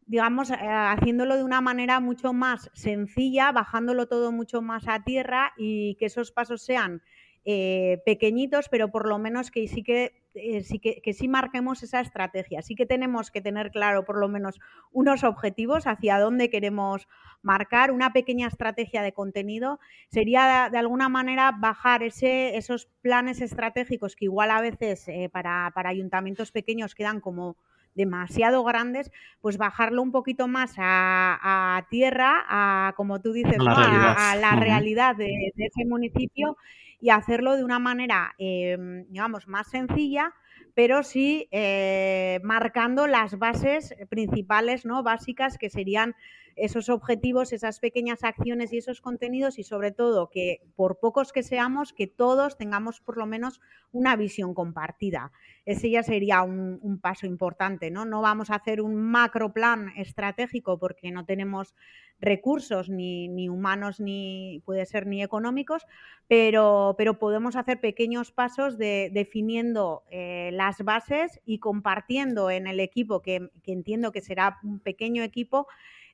digamos, 0.07 0.51
eh, 0.51 0.57
haciéndolo 0.62 1.37
de 1.37 1.45
una 1.45 1.61
manera 1.61 2.01
mucho 2.01 2.33
más 2.33 2.70
sencilla, 2.72 3.53
bajándolo 3.53 4.07
todo 4.07 4.33
mucho 4.33 4.62
más 4.62 4.89
a 4.89 5.05
tierra 5.05 5.53
y 5.59 5.97
que 5.97 6.07
esos 6.07 6.33
pasos 6.33 6.62
sean 6.62 7.03
eh, 7.47 8.03
pequeñitos, 8.05 8.68
pero 8.68 8.91
por 8.91 9.09
lo 9.09 9.18
menos 9.18 9.51
que 9.51 9.66
sí 9.66 9.83
que, 9.83 10.20
eh, 10.35 10.62
sí 10.62 10.78
que, 10.78 11.12
sí 11.12 11.28
marquemos 11.28 11.83
esa 11.83 12.01
estrategia. 12.01 12.62
Sí 12.62 12.74
que 12.74 12.87
tenemos 12.87 13.31
que 13.31 13.41
tener 13.41 13.70
claro 13.70 14.05
por 14.05 14.18
lo 14.18 14.28
menos 14.28 14.61
unos 14.93 15.24
objetivos 15.24 15.87
hacia 15.87 16.18
dónde 16.18 16.51
queremos 16.51 17.09
marcar, 17.43 17.91
una 17.91 18.12
pequeña 18.12 18.47
estrategia 18.47 19.03
de 19.03 19.12
contenido. 19.12 19.81
Sería 20.09 20.68
de, 20.70 20.78
alguna 20.78 21.09
manera 21.09 21.53
bajar 21.53 22.03
ese, 22.03 22.57
esos 22.57 22.87
planes 23.03 23.41
estratégicos 23.41 24.16
que 24.16 24.26
igual 24.26 24.51
a 24.51 24.61
veces 24.61 25.09
eh, 25.09 25.28
para, 25.33 25.70
para 25.74 25.91
ayuntamientos 25.91 26.53
pequeños 26.53 26.95
quedan 26.95 27.20
como 27.20 27.57
demasiado 27.95 28.62
grandes, 28.64 29.11
pues 29.41 29.59
bajarlo 29.59 30.03
un 30.03 30.12
poquito 30.12 30.49
más 30.49 30.74
a, 30.78 31.87
tierra, 31.91 32.45
a 32.49 32.95
como 32.97 33.20
tú 33.20 33.33
dices, 33.33 33.57
a, 33.59 34.37
la 34.37 34.57
realidad 34.57 35.16
de, 35.16 35.53
ese 35.57 35.85
municipio 35.87 36.57
y 37.01 37.11
hacerlo 37.11 37.57
de 37.57 37.65
una 37.65 37.79
manera, 37.79 38.35
em, 38.39 39.07
digamos, 39.09 39.49
más 39.49 39.69
sencilla, 39.69 40.35
pero 40.75 41.03
sí 41.03 41.49
eh, 41.51 42.41
marcando 42.43 43.07
las 43.07 43.39
bases 43.39 43.95
principales, 44.09 44.85
¿no? 44.85 45.03
Básicas 45.03 45.59
que 45.59 45.71
serían 45.71 46.15
esos 46.57 46.89
objetivos, 46.89 47.53
esas 47.53 47.81
pequeñas 47.81 48.23
acciones 48.23 48.73
y 48.73 48.79
esos 48.79 49.01
contenidos 49.01 49.59
y 49.59 49.63
sobre 49.63 49.93
todo 49.93 50.29
que 50.31 50.61
por 50.77 50.99
pocos 50.99 51.33
que 51.33 51.43
seamos, 51.43 51.93
que 51.93 52.07
todos 52.07 52.57
tengamos 52.57 53.01
por 53.01 53.17
lo 53.17 53.27
menos 53.27 53.61
una 53.93 54.17
visión 54.17 54.55
compartida. 54.55 55.33
Ese 55.65 55.91
ya 55.91 56.03
sería 56.03 56.43
un, 56.43 56.99
paso 57.01 57.27
importante, 57.27 57.91
¿no? 57.91 58.05
No 58.05 58.21
vamos 58.21 58.51
a 58.51 58.57
hacer 58.57 58.81
un 58.81 58.97
macro 58.97 59.53
plan 59.53 59.93
estratégico 59.97 60.79
porque 60.79 61.11
no 61.11 61.25
tenemos 61.25 61.75
recursos 62.21 62.89
ni, 62.89 63.49
humanos 63.49 64.01
ni 64.01 64.62
puede 64.64 64.87
ser 64.87 65.07
ni 65.07 65.23
económicos, 65.23 65.87
pero, 66.29 66.95
pero 66.99 67.18
podemos 67.18 67.57
hacer 67.57 67.81
pequeños 67.81 68.31
pasos 68.31 68.79
de, 68.79 69.11
definiendo 69.12 70.05
eh, 70.11 70.51
las 70.53 70.83
bases 70.85 71.41
y 71.45 71.59
compartiendo 71.59 72.51
en 72.51 72.66
el 72.66 72.81
equipo, 72.81 73.23
que, 73.23 73.51
que 73.62 73.73
entiendo 73.73 74.12
que 74.12 74.21
será 74.21 74.59
un 74.62 74.81
pequeño 74.81 75.23
equipo, 75.23 75.66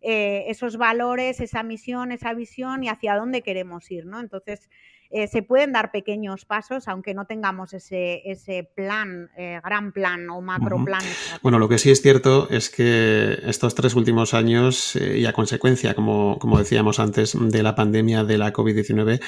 eh, 0.03 0.45
esos 0.49 0.77
valores, 0.77 1.41
esa 1.41 1.63
misión, 1.63 2.13
esa 2.13 2.35
visión 2.35 2.85
y 2.85 2.89
hacia 2.89 3.17
dónde 3.17 3.43
queremos 3.43 3.91
ir, 3.91 4.07
¿no? 4.07 4.21
Entonces, 4.21 4.71
eh, 5.11 5.29
se 5.29 5.43
pueden 5.43 5.73
dar 5.73 5.91
pequeños 5.91 6.45
pasos, 6.45 6.89
aunque 6.89 7.15
no 7.15 7.27
tengamos 7.27 7.73
ese, 7.73 8.23
ese 8.25 8.69
plan, 8.75 9.31
eh, 9.37 9.61
gran 9.65 9.93
plan 9.93 10.29
o 10.31 10.41
macro 10.41 10.85
plan. 10.85 11.03
Bueno, 11.43 11.59
lo 11.59 11.69
que 11.69 11.79
sí 11.79 11.91
es 11.91 12.03
cierto 12.03 12.49
es 12.51 12.71
que 12.71 13.39
estos 13.45 13.75
tres 13.75 13.95
últimos 13.95 14.35
años 14.35 14.97
y 14.97 15.27
a 15.27 15.33
consecuencia, 15.33 15.95
como, 15.95 16.39
como, 16.39 16.59
decíamos 16.59 16.99
antes, 16.99 17.37
de 17.39 17.63
la 17.63 17.75
pandemia 17.75 18.25
de 18.25 18.39
la 18.39 18.53
COVID-19, 18.53 19.21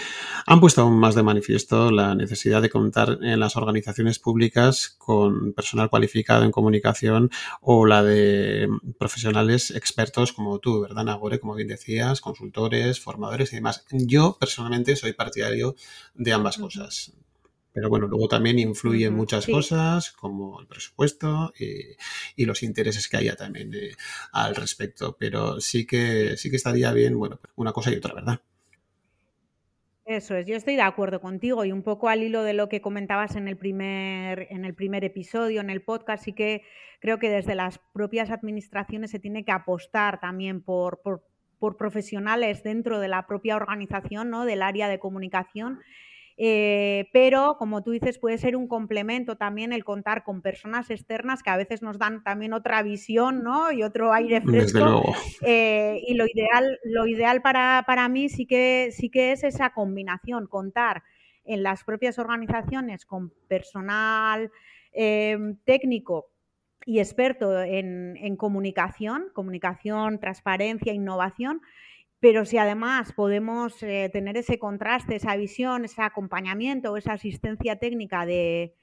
han 0.47 0.61
puesto 0.61 0.83
aún 0.83 0.99
más 0.99 1.15
de 1.15 1.23
manifiesto 1.23 1.91
la 1.91 2.15
necesidad 2.15 2.63
de 2.63 2.71
contar 2.71 3.19
en 3.23 3.41
las 3.41 3.57
organizaciones 3.57 4.19
públicas 4.19 4.97
con 4.99 5.53
personal 5.53 5.91
cualificado 5.91 6.45
en 6.45 6.51
comunicación 6.51 7.31
o 7.61 7.87
la 7.87 8.03
de 8.03 8.69
profesionales 8.99 9.71
expertos 9.71 10.33
como 10.33 10.59
tú, 10.59 10.81
¿verdad, 10.81 11.05
Nagore? 11.05 11.41
Como 11.41 11.55
bien 11.55 11.69
decías, 11.69 12.21
consultores, 12.21 13.01
formadores 13.01 13.53
y 13.53 13.57
demás. 13.57 13.85
Yo 13.91 14.37
personalmente 14.39 14.97
soy 14.97 15.13
partidario 15.13 15.68
de 16.15 16.33
ambas 16.33 16.59
cosas. 16.59 17.13
Pero 17.73 17.91
bueno, 17.91 18.09
luego 18.09 18.29
también 18.29 18.59
influyen 18.59 19.15
muchas 19.15 19.47
cosas 19.47 20.11
como 20.11 20.61
el 20.61 20.67
presupuesto 20.67 21.53
y, 22.37 22.45
los 22.45 22.63
intereses 22.63 23.09
que 23.09 23.19
haya 23.19 23.37
también 23.37 23.73
eh, 23.75 23.93
al 24.33 24.57
respecto. 24.57 25.17
Pero 25.19 25.61
sí 25.61 25.87
que 25.87 26.37
sí 26.37 26.51
que 26.51 26.57
estaría 26.57 26.93
bien, 26.93 27.19
bueno, 27.19 27.39
una 27.57 27.73
cosa 27.73 27.93
y 27.93 27.97
otra, 27.97 28.15
¿verdad? 28.15 28.41
Eso 30.09 30.35
es, 30.35 30.47
yo 30.47 30.57
estoy 30.57 30.75
de 30.77 30.83
acuerdo 30.83 31.21
contigo 31.21 31.67
y 31.67 31.71
un 31.71 31.83
poco 31.83 32.09
al 32.09 32.23
hilo 32.23 32.43
de 32.43 32.55
lo 32.55 32.71
que 32.71 32.81
comentabas 32.81 33.37
en 33.37 33.47
el 33.47 33.59
primer, 33.59 34.47
en 34.49 34.65
el 34.65 34.75
primer 34.75 35.05
episodio, 35.05 35.61
en 35.61 35.69
el 35.69 35.83
podcast, 35.83 36.25
sí 36.25 36.33
que 36.33 36.63
creo 36.99 37.19
que 37.19 37.29
desde 37.29 37.55
las 37.55 37.79
propias 37.93 38.31
administraciones 38.31 39.11
se 39.11 39.19
tiene 39.19 39.45
que 39.45 39.53
apostar 39.53 40.19
también 40.19 40.63
por, 40.63 41.03
por, 41.03 41.27
por 41.59 41.77
profesionales 41.77 42.63
dentro 42.63 43.01
de 43.01 43.09
la 43.09 43.27
propia 43.27 43.57
organización, 43.57 44.31
¿no? 44.31 44.45
del 44.45 44.63
área 44.63 44.89
de 44.89 44.99
comunicación 44.99 45.81
eh, 46.41 47.09
pero, 47.13 47.57
como 47.59 47.83
tú 47.83 47.91
dices, 47.91 48.17
puede 48.21 48.39
ser 48.39 48.55
un 48.55 48.69
complemento 48.69 49.37
también 49.37 49.73
el 49.73 49.83
contar 49.83 50.23
con 50.23 50.41
personas 50.41 50.89
externas 50.89 51.43
que 51.43 51.51
a 51.51 51.57
veces 51.57 51.83
nos 51.83 51.99
dan 51.99 52.23
también 52.23 52.53
otra 52.53 52.81
visión 52.85 53.43
¿no? 53.43 53.73
y 53.73 53.83
otro 53.83 54.13
aire 54.13 54.41
fresco. 54.41 55.03
Eh, 55.43 56.01
y 56.07 56.15
lo 56.15 56.27
ideal, 56.27 56.79
lo 56.85 57.07
ideal 57.09 57.43
para, 57.43 57.83
para, 57.87 58.09
mí 58.09 58.29
sí 58.29 58.47
que, 58.47 58.91
sí 58.93 59.11
que 59.11 59.33
es 59.33 59.43
esa 59.43 59.71
combinación, 59.71 60.47
contar 60.47 61.03
en 61.45 61.65
las 61.65 61.83
propias 61.83 62.21
organizaciones 62.21 63.05
con 63.05 63.33
personal 63.49 64.53
em, 64.93 65.57
técnico 65.65 66.27
y 66.89 67.01
experto 67.01 67.63
en, 67.63 68.37
comunicación, 68.37 69.27
comunicación, 69.35 70.19
transparencia, 70.21 70.95
innovación, 70.95 71.61
pero 72.19 72.47
si 72.47 72.57
además 72.57 73.13
podemos 73.13 73.83
eh, 73.83 74.09
tener 74.11 74.39
ese 74.39 74.59
contraste, 74.59 75.17
esa 75.17 75.37
visión, 75.37 75.85
ese 75.85 76.01
acompañamiento, 76.01 76.97
esa 76.97 77.13
asistencia 77.13 77.77
técnica 77.77 78.25
de, 78.25 78.75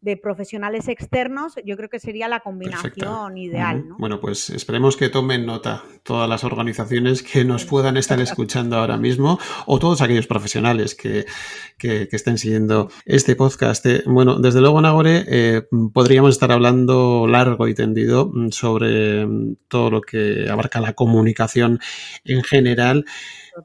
de 0.00 0.16
profesionales 0.16 0.88
externos, 0.88 1.54
yo 1.64 1.76
creo 1.76 1.88
que 1.88 2.00
sería 2.00 2.28
la 2.28 2.40
combinación 2.40 3.38
ideal. 3.38 3.84
Bueno, 3.98 4.20
pues 4.20 4.50
esperemos 4.50 4.96
que 4.96 5.08
tomen 5.08 5.46
nota 5.46 5.84
todas 6.02 6.28
las 6.28 6.44
organizaciones 6.44 7.22
que 7.22 7.44
nos 7.44 7.64
puedan 7.64 7.96
estar 7.96 8.20
escuchando 8.20 8.76
ahora 8.76 8.96
mismo 8.96 9.38
o 9.66 9.78
todos 9.78 10.00
aquellos 10.00 10.26
profesionales 10.26 10.94
que, 10.94 11.24
estén 11.78 12.38
siguiendo 12.38 12.90
este 13.04 13.34
podcast. 13.34 13.84
Eh, 13.86 14.02
bueno, 14.06 14.38
desde 14.38 14.60
luego, 14.60 14.80
Nagore, 14.80 15.24
eh, 15.26 15.62
podríamos 15.92 16.30
estar 16.30 16.52
hablando 16.52 17.26
largo 17.26 17.66
y 17.66 17.74
tendido 17.74 18.30
mm, 18.32 18.50
sobre 18.50 19.26
mm, 19.26 19.56
todo 19.68 19.90
lo 19.90 20.00
que 20.00 20.48
abarca 20.48 20.80
la 20.80 20.92
comunicación 20.92 21.80
en 22.24 22.42
general. 22.44 23.04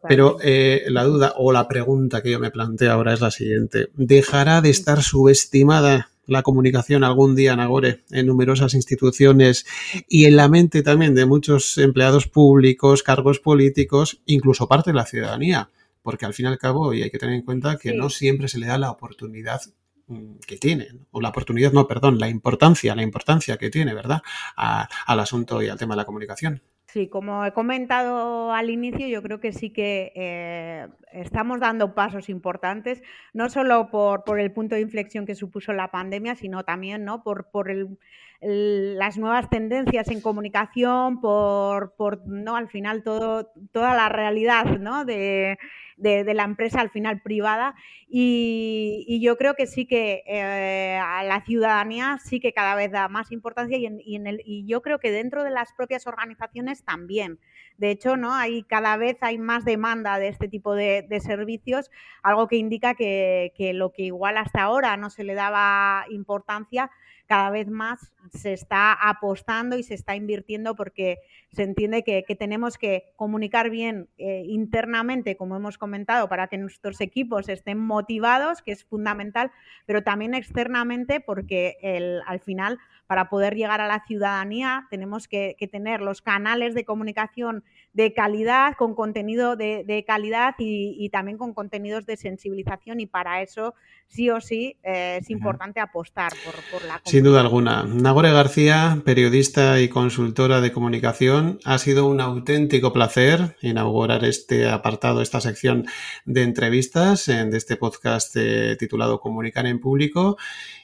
Pero 0.07 0.37
eh, 0.41 0.85
la 0.87 1.03
duda 1.03 1.33
o 1.37 1.51
la 1.51 1.67
pregunta 1.67 2.21
que 2.21 2.31
yo 2.31 2.39
me 2.39 2.51
planteo 2.51 2.91
ahora 2.91 3.13
es 3.13 3.21
la 3.21 3.31
siguiente. 3.31 3.89
¿Dejará 3.95 4.61
de 4.61 4.69
estar 4.69 5.01
subestimada 5.01 6.09
la 6.25 6.43
comunicación 6.43 7.03
algún 7.03 7.35
día 7.35 7.53
en 7.53 7.61
Agore 7.61 8.01
en 8.11 8.27
numerosas 8.27 8.73
instituciones 8.73 9.65
y 10.09 10.25
en 10.25 10.35
la 10.35 10.49
mente 10.49 10.83
también 10.83 11.15
de 11.15 11.25
muchos 11.25 11.77
empleados 11.77 12.27
públicos, 12.27 13.01
cargos 13.01 13.39
políticos, 13.39 14.21
incluso 14.25 14.67
parte 14.67 14.91
de 14.91 14.97
la 14.97 15.05
ciudadanía? 15.05 15.69
Porque 16.01 16.25
al 16.25 16.33
fin 16.33 16.45
y 16.45 16.49
al 16.49 16.57
cabo, 16.57 16.93
y 16.93 17.03
hay 17.03 17.09
que 17.09 17.17
tener 17.17 17.35
en 17.35 17.41
cuenta 17.41 17.77
que 17.77 17.93
no 17.93 18.09
siempre 18.09 18.47
se 18.47 18.59
le 18.59 18.67
da 18.67 18.77
la 18.77 18.91
oportunidad 18.91 19.61
mm, 20.07 20.35
que 20.45 20.57
tiene, 20.57 20.87
o 21.11 21.21
la 21.21 21.29
oportunidad, 21.29 21.71
no, 21.71 21.87
perdón, 21.87 22.19
la 22.19 22.29
importancia, 22.29 22.95
la 22.95 23.03
importancia 23.03 23.57
que 23.57 23.69
tiene, 23.69 23.93
¿verdad?, 23.93 24.21
al 24.55 25.19
asunto 25.19 25.61
y 25.61 25.69
al 25.69 25.77
tema 25.77 25.95
de 25.95 25.97
la 25.97 26.05
comunicación. 26.05 26.61
Sí, 26.87 27.09
como 27.09 27.45
he 27.45 27.51
comentado 27.51 28.53
al 28.53 28.69
inicio, 28.69 29.07
yo 29.07 29.21
creo 29.21 29.41
que 29.41 29.51
sí 29.51 29.71
que 29.71 30.13
eh, 30.15 30.87
estamos 31.11 31.59
dando 31.59 31.93
pasos 31.93 32.29
importantes, 32.29 33.03
no 33.33 33.49
solo 33.49 33.89
por, 33.91 34.23
por, 34.23 34.39
el 34.39 34.53
punto 34.53 34.75
de 34.75 34.81
inflexión 34.81 35.25
que 35.25 35.35
supuso 35.35 35.73
la 35.73 35.91
pandemia, 35.91 36.35
sino 36.35 36.63
también 36.63 37.03
¿no? 37.03 37.23
por, 37.23 37.49
por 37.51 37.69
el, 37.69 37.97
las 38.41 39.17
nuevas 39.17 39.49
tendencias 39.49 40.09
en 40.09 40.21
comunicación, 40.21 41.19
por, 41.21 41.95
por 41.95 42.27
¿no? 42.27 42.55
al 42.55 42.69
final 42.69 43.03
todo, 43.03 43.51
toda 43.71 43.95
la 43.95 44.09
realidad 44.09 44.77
¿no? 44.77 45.05
de, 45.05 45.57
de, 45.97 46.33
la 46.33 46.43
empresa 46.43 46.79
al 46.79 46.91
final 46.91 47.21
privada 47.21 47.75
y, 48.07 49.19
yo 49.21 49.37
creo 49.37 49.55
que 49.55 49.65
sí 49.65 49.85
que 49.85 50.23
eh, 50.27 50.99
a 51.01 51.23
la 51.23 51.43
ciudadanía 51.43 52.19
sí 52.23 52.39
que 52.39 52.53
cada 52.53 52.75
vez 52.75 52.91
da 52.91 53.09
más 53.09 53.31
importancia 53.31 53.77
y, 53.77 53.85
en, 53.87 54.27
el, 54.27 54.41
y 54.45 54.65
yo 54.65 54.81
creo 54.81 54.99
que 54.99 55.11
dentro 55.11 55.43
de 55.43 55.51
las 55.51 55.73
propias 55.73 56.05
organizaciones 56.07 56.83
también. 56.83 57.39
De 57.77 57.91
hecho, 57.91 58.15
¿no? 58.15 58.33
Hay, 58.33 58.63
cada 58.63 58.97
vez 58.97 59.17
hay 59.21 59.37
más 59.37 59.65
demanda 59.65 60.19
de 60.19 60.29
este 60.29 60.47
tipo 60.47 60.73
de, 60.73 61.05
servicios, 61.19 61.91
algo 62.23 62.47
que 62.47 62.55
indica 62.55 62.93
que, 62.93 63.53
que 63.55 63.73
lo 63.73 63.91
que 63.91 64.03
igual 64.03 64.37
hasta 64.37 64.61
ahora 64.61 64.95
no 64.97 65.09
se 65.09 65.23
le 65.23 65.33
daba 65.33 66.05
importancia, 66.09 66.91
cada 67.27 67.49
vez 67.49 67.69
más 67.69 68.11
se 68.33 68.53
está 68.53 68.93
apostando 68.93 69.77
y 69.77 69.83
se 69.83 69.93
está 69.93 70.15
invirtiendo 70.15 70.75
porque 70.75 71.19
se 71.51 71.63
entiende 71.63 72.03
que, 72.03 72.23
tenemos 72.35 72.77
que 72.77 73.11
comunicar 73.15 73.69
bien 73.69 74.09
eh, 74.17 74.43
internamente, 74.47 75.37
como 75.37 75.55
hemos 75.55 75.77
comentado, 75.77 76.27
para 76.29 76.47
que 76.47 76.57
nuestros 76.57 77.01
equipos 77.01 77.49
estén 77.49 77.79
motivados, 77.79 78.61
que 78.61 78.71
es 78.71 78.83
fundamental, 78.83 79.51
pero 79.85 80.03
también 80.03 80.33
externamente 80.33 81.19
porque 81.19 81.77
el, 81.81 82.21
al 82.25 82.39
final, 82.39 82.79
para 83.07 83.29
poder 83.29 83.55
llegar 83.55 83.81
a 83.81 83.87
la 83.87 84.03
ciudadanía, 84.05 84.85
tenemos 84.89 85.27
que, 85.27 85.55
tener 85.71 86.01
los 86.01 86.21
canales 86.21 86.75
de 86.75 86.85
comunicación 86.85 87.63
de 87.93 88.13
calidad, 88.13 88.73
con 88.77 88.93
contenido 88.93 89.55
de, 89.55 90.03
calidad 90.05 90.55
y, 90.59 91.09
también 91.09 91.37
con 91.37 91.53
contenidos 91.53 92.05
de 92.05 92.17
sensibilización 92.17 92.99
y 92.99 93.05
para 93.05 93.41
eso 93.41 93.73
sí 94.07 94.29
o 94.29 94.39
sí 94.39 94.77
eh, 94.83 95.19
es 95.21 95.29
importante 95.29 95.79
apostar 95.79 96.31
por, 96.45 96.53
por 96.71 96.81
la 96.87 96.99
comunicación 96.99 97.11
Sin 97.11 97.23
duda 97.23 97.41
alguna. 97.41 97.83
Nagore 97.83 98.31
García, 98.31 99.01
periodista 99.03 99.81
y 99.81 99.89
consultora 99.89 100.61
de 100.61 100.71
comunicación, 100.71 101.59
ha 101.65 101.77
sido 101.77 102.07
un 102.07 102.21
auténtico 102.21 102.93
placer 102.93 103.55
inaugurar 103.61 104.23
este 104.23 104.69
apartado, 104.69 105.21
esta 105.21 105.41
sección 105.41 105.85
de 106.25 106.43
entrevistas 106.43 107.25
de 107.27 107.57
este 107.57 107.77
podcast 107.77 108.35
eh, 108.35 108.75
titulado 108.77 109.19
Comunicar 109.19 109.65
en 109.65 109.79
Público. 109.79 110.37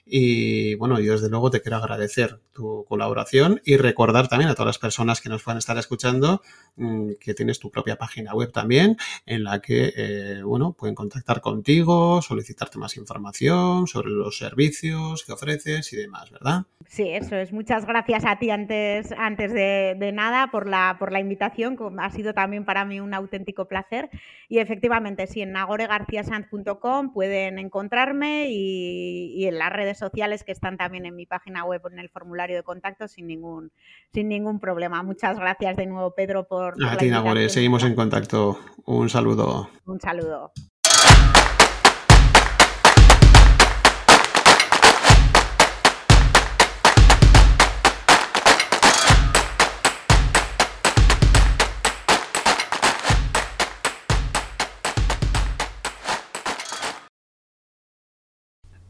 Y 0.05 0.75
bueno, 0.75 0.99
yo 0.99 1.13
desde 1.13 1.29
luego 1.29 1.49
te 1.49 1.61
quiero 1.61 1.77
agradecer 1.77 2.39
tu 2.51 2.85
colaboración 2.87 3.61
y 3.63 3.77
recordar 3.77 4.27
también 4.27 4.49
a 4.49 4.53
todas 4.53 4.67
las 4.67 4.77
personas 4.77 5.21
que 5.21 5.29
nos 5.29 5.43
puedan 5.43 5.57
estar 5.57 5.77
escuchando 5.77 6.41
mm, 6.75 7.13
que 7.19 7.33
tienes 7.33 7.59
tu 7.59 7.71
propia 7.71 7.97
página 7.97 8.33
web 8.33 8.51
también 8.51 8.97
en 9.25 9.43
la 9.43 9.61
que, 9.61 9.93
eh, 9.95 10.41
bueno, 10.43 10.73
pueden 10.73 10.95
contactar 10.95 11.41
contigo, 11.41 12.21
solicitarte 12.21 12.77
más 12.77 12.97
información 12.97 13.87
sobre 13.87 14.09
los 14.09 14.37
servicios 14.37 15.23
que 15.23 15.31
ofreces 15.31 15.93
y 15.93 15.97
demás, 15.97 16.31
¿verdad? 16.31 16.65
Sí, 16.93 17.09
eso 17.09 17.35
es. 17.35 17.51
Muchas 17.51 17.87
gracias 17.87 18.23
a 18.23 18.37
ti 18.37 18.51
antes, 18.51 19.11
antes 19.17 19.51
de, 19.51 20.11
nada 20.13 20.51
por 20.51 20.69
la, 20.69 20.97
por 20.99 21.11
la 21.11 21.19
invitación. 21.19 21.75
Ha 21.99 22.11
sido 22.11 22.35
también 22.35 22.65
para 22.65 22.85
mí 22.85 22.99
un 22.99 23.15
auténtico 23.15 23.67
placer. 23.67 24.11
Y 24.47 24.59
efectivamente, 24.59 25.25
sí, 25.25 25.41
en 25.41 25.53
nagoregarciasanz.com 25.53 27.11
pueden 27.11 27.57
encontrarme 27.57 28.49
y, 28.51 29.33
y 29.35 29.47
en 29.47 29.57
las 29.57 29.73
redes 29.73 29.97
sociales 29.97 30.43
que 30.43 30.51
están 30.51 30.77
también 30.77 31.07
en 31.07 31.15
mi 31.15 31.25
página 31.25 31.65
web 31.65 31.81
en 31.91 31.97
el 31.97 32.09
formulario 32.09 32.57
de 32.57 32.61
contacto 32.61 33.07
sin 33.07 33.25
ningún, 33.25 33.71
sin 34.13 34.27
ningún 34.27 34.59
problema. 34.59 35.01
Muchas 35.01 35.39
gracias 35.39 35.75
de 35.75 35.87
nuevo, 35.87 36.13
Pedro, 36.13 36.47
por. 36.47 36.75
A 36.85 36.95
ti, 36.97 37.09
Nagore, 37.09 37.49
seguimos 37.49 37.83
en 37.85 37.95
contacto. 37.95 38.59
Un 38.85 39.09
saludo. 39.09 39.67
Un 39.87 39.99
saludo. 39.99 40.51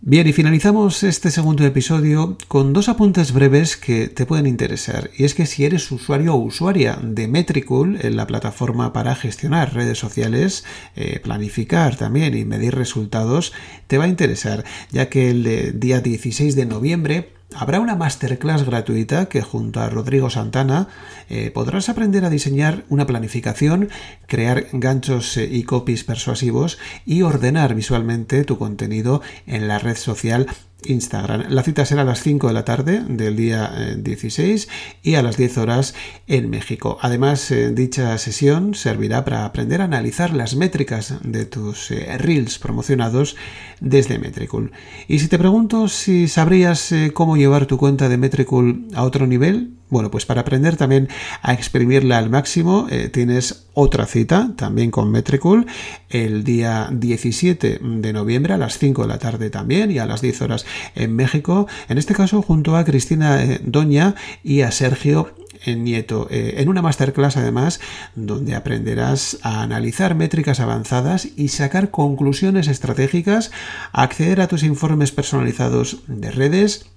Bien, 0.05 0.27
y 0.27 0.33
finalizamos 0.33 1.01
este 1.03 1.31
segundo 1.31 1.65
episodio 1.65 2.37
con 2.49 2.73
dos 2.73 2.89
apuntes 2.89 3.31
breves 3.31 3.77
que 3.77 4.09
te 4.09 4.25
pueden 4.25 4.47
interesar. 4.47 5.09
Y 5.17 5.23
es 5.23 5.33
que 5.33 5.45
si 5.45 5.63
eres 5.63 5.89
usuario 5.93 6.33
o 6.33 6.39
usuaria 6.39 6.99
de 7.01 7.29
Metricool, 7.29 7.97
en 8.01 8.17
la 8.17 8.27
plataforma 8.27 8.91
para 8.91 9.15
gestionar 9.15 9.73
redes 9.73 9.97
sociales, 9.97 10.65
eh, 10.97 11.21
planificar 11.21 11.95
también 11.95 12.37
y 12.37 12.43
medir 12.43 12.75
resultados, 12.75 13.53
te 13.87 13.97
va 13.97 14.03
a 14.03 14.09
interesar, 14.09 14.65
ya 14.91 15.07
que 15.07 15.29
el 15.29 15.79
día 15.79 16.01
16 16.01 16.57
de 16.57 16.65
noviembre 16.65 17.29
Habrá 17.55 17.79
una 17.79 17.95
masterclass 17.95 18.65
gratuita 18.65 19.27
que 19.27 19.41
junto 19.41 19.79
a 19.79 19.89
Rodrigo 19.89 20.29
Santana 20.29 20.87
eh, 21.29 21.51
podrás 21.51 21.89
aprender 21.89 22.25
a 22.25 22.29
diseñar 22.29 22.83
una 22.89 23.05
planificación, 23.05 23.89
crear 24.27 24.67
ganchos 24.71 25.37
eh, 25.37 25.47
y 25.51 25.63
copies 25.63 26.03
persuasivos 26.03 26.79
y 27.05 27.21
ordenar 27.21 27.75
visualmente 27.75 28.43
tu 28.43 28.57
contenido 28.57 29.21
en 29.45 29.67
la 29.67 29.79
red 29.79 29.97
social 29.97 30.47
Instagram. 30.85 31.45
La 31.49 31.63
cita 31.63 31.85
será 31.85 32.01
a 32.01 32.05
las 32.05 32.21
5 32.21 32.47
de 32.47 32.53
la 32.53 32.65
tarde 32.65 33.03
del 33.07 33.35
día 33.35 33.95
16 33.97 34.65
eh, 34.65 34.69
y 35.01 35.15
a 35.15 35.21
las 35.21 35.37
10 35.37 35.57
horas 35.57 35.93
en 36.27 36.49
México. 36.49 36.97
Además, 37.01 37.49
eh, 37.51 37.71
dicha 37.71 38.17
sesión 38.17 38.75
servirá 38.75 39.23
para 39.25 39.45
aprender 39.45 39.81
a 39.81 39.85
analizar 39.85 40.33
las 40.33 40.55
métricas 40.55 41.15
de 41.23 41.45
tus 41.45 41.91
eh, 41.91 42.17
reels 42.17 42.59
promocionados 42.59 43.35
desde 43.79 44.19
Metricool. 44.19 44.71
Y 45.07 45.19
si 45.19 45.27
te 45.27 45.39
pregunto 45.39 45.87
si 45.87 46.27
sabrías 46.27 46.93
cómo 47.13 47.37
llevar 47.37 47.65
tu 47.65 47.77
cuenta 47.77 48.09
de 48.09 48.17
Metricool 48.17 48.87
a 48.93 49.03
otro 49.03 49.27
nivel, 49.27 49.73
bueno, 49.93 50.09
pues 50.09 50.25
para 50.25 50.41
aprender 50.41 50.75
también 50.75 51.07
a 51.43 51.53
exprimirla 51.53 52.17
al 52.17 52.31
máximo, 52.31 52.87
eh, 52.89 53.09
tienes 53.09 53.67
otra 53.75 54.07
cita 54.07 54.53
también 54.55 54.89
con 54.89 55.11
Metricool 55.11 55.67
el 56.09 56.43
día 56.43 56.89
17 56.91 57.79
de 57.79 58.13
noviembre 58.13 58.53
a 58.53 58.57
las 58.57 58.79
5 58.79 59.03
de 59.03 59.07
la 59.07 59.19
tarde 59.19 59.51
también 59.51 59.91
y 59.91 59.99
a 59.99 60.07
las 60.07 60.21
10 60.21 60.41
horas 60.41 60.65
en 60.95 61.15
México. 61.15 61.67
En 61.89 61.99
este 61.99 62.15
caso, 62.15 62.41
junto 62.41 62.75
a 62.75 62.83
Cristina 62.85 63.43
eh, 63.43 63.61
Doña 63.63 64.15
y 64.43 64.61
a 64.61 64.71
Sergio 64.71 65.35
eh, 65.63 65.75
Nieto, 65.75 66.27
en 66.31 66.69
una 66.69 66.81
masterclass 66.81 67.37
además 67.37 67.79
donde 68.15 68.55
aprenderás 68.55 69.37
a 69.43 69.61
analizar 69.61 70.15
métricas 70.15 70.59
avanzadas 70.59 71.27
y 71.37 71.49
sacar 71.49 71.91
conclusiones 71.91 72.67
estratégicas, 72.67 73.51
acceder 73.91 74.41
a 74.41 74.47
tus 74.47 74.63
informes 74.63 75.11
personalizados 75.11 75.99
de 76.07 76.31
redes, 76.31 76.87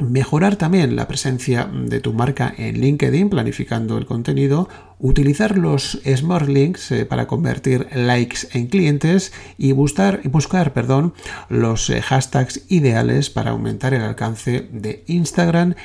Mejorar 0.00 0.56
también 0.56 0.96
la 0.96 1.06
presencia 1.06 1.70
de 1.72 2.00
tu 2.00 2.12
marca 2.12 2.52
en 2.58 2.80
LinkedIn 2.80 3.30
planificando 3.30 3.96
el 3.96 4.06
contenido, 4.06 4.68
utilizar 4.98 5.56
los 5.56 6.00
Smart 6.04 6.48
Links 6.48 6.90
eh, 6.90 7.06
para 7.06 7.28
convertir 7.28 7.86
likes 7.94 8.48
en 8.54 8.66
clientes 8.66 9.32
y 9.56 9.70
buscar, 9.70 10.20
buscar 10.28 10.72
perdón, 10.72 11.14
los 11.48 11.90
eh, 11.90 12.02
hashtags 12.02 12.62
ideales 12.68 13.30
para 13.30 13.52
aumentar 13.52 13.94
el 13.94 14.02
alcance 14.02 14.68
de 14.72 15.04
Instagram 15.06 15.76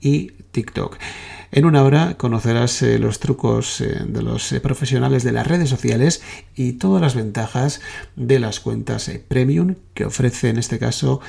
y 0.00 0.28
TikTok. 0.50 0.96
En 1.50 1.64
una 1.64 1.82
hora 1.82 2.16
conocerás 2.18 2.82
eh, 2.82 2.98
los 2.98 3.20
trucos 3.20 3.80
eh, 3.80 4.02
de 4.06 4.22
los 4.22 4.52
eh, 4.52 4.60
profesionales 4.60 5.24
de 5.24 5.32
las 5.32 5.46
redes 5.46 5.70
sociales 5.70 6.22
y 6.54 6.72
todas 6.74 7.00
las 7.00 7.14
ventajas 7.14 7.80
de 8.16 8.38
las 8.38 8.60
cuentas 8.60 9.10
premium 9.28 9.76
que 9.94 10.04
ofrece 10.04 10.50
en 10.50 10.58
este 10.58 10.78
caso 10.78 11.20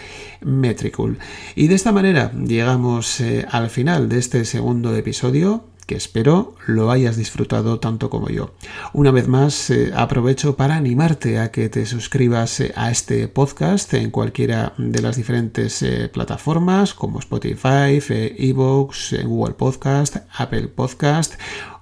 Metricool. 0.42 1.20
Y 1.56 1.68
de 1.68 1.76
esta 1.76 1.94
manera 1.94 2.34
llegamos 2.34 3.24
al 3.50 3.70
final 3.70 4.10
de 4.10 4.20
este 4.20 4.44
segundo 4.44 4.94
episodio 4.96 5.64
que 5.90 5.96
espero 5.96 6.54
lo 6.68 6.92
hayas 6.92 7.18
disfrutado 7.18 7.80
tanto 7.80 8.12
como 8.12 8.30
yo. 8.30 8.52
Una 8.94 9.10
vez 9.10 9.28
más, 9.28 9.72
eh, 9.72 9.92
aprovecho 9.96 10.56
para 10.56 10.76
animarte 10.76 11.40
a 11.40 11.50
que 11.50 11.68
te 11.68 11.88
suscribas 11.88 12.60
eh, 12.60 12.72
a 12.76 12.92
este 12.92 13.28
podcast 13.28 13.92
en 13.96 14.12
cualquiera 14.12 14.74
de 14.78 15.02
las 15.02 15.16
diferentes 15.16 15.82
eh, 15.82 16.08
plataformas 16.08 16.94
como 16.94 17.18
Spotify, 17.18 18.00
Evox, 18.08 19.16
Google 19.24 19.56
Podcast, 19.56 20.18
Apple 20.38 20.68
Podcast 20.68 21.34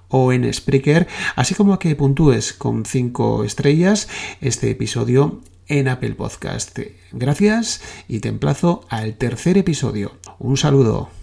o 0.08 0.32
en 0.32 0.50
Spreaker, 0.50 1.06
así 1.36 1.54
como 1.54 1.74
a 1.74 1.78
que 1.78 1.94
puntúes 1.94 2.54
con 2.54 2.86
5 2.86 3.44
estrellas 3.44 4.08
este 4.40 4.70
episodio 4.70 5.42
en 5.66 5.86
Apple 5.86 6.14
Podcast. 6.14 6.78
Gracias 7.12 7.82
y 8.08 8.20
te 8.20 8.30
emplazo 8.30 8.86
al 8.88 9.18
tercer 9.18 9.58
episodio. 9.58 10.12
Un 10.38 10.56
saludo. 10.56 11.17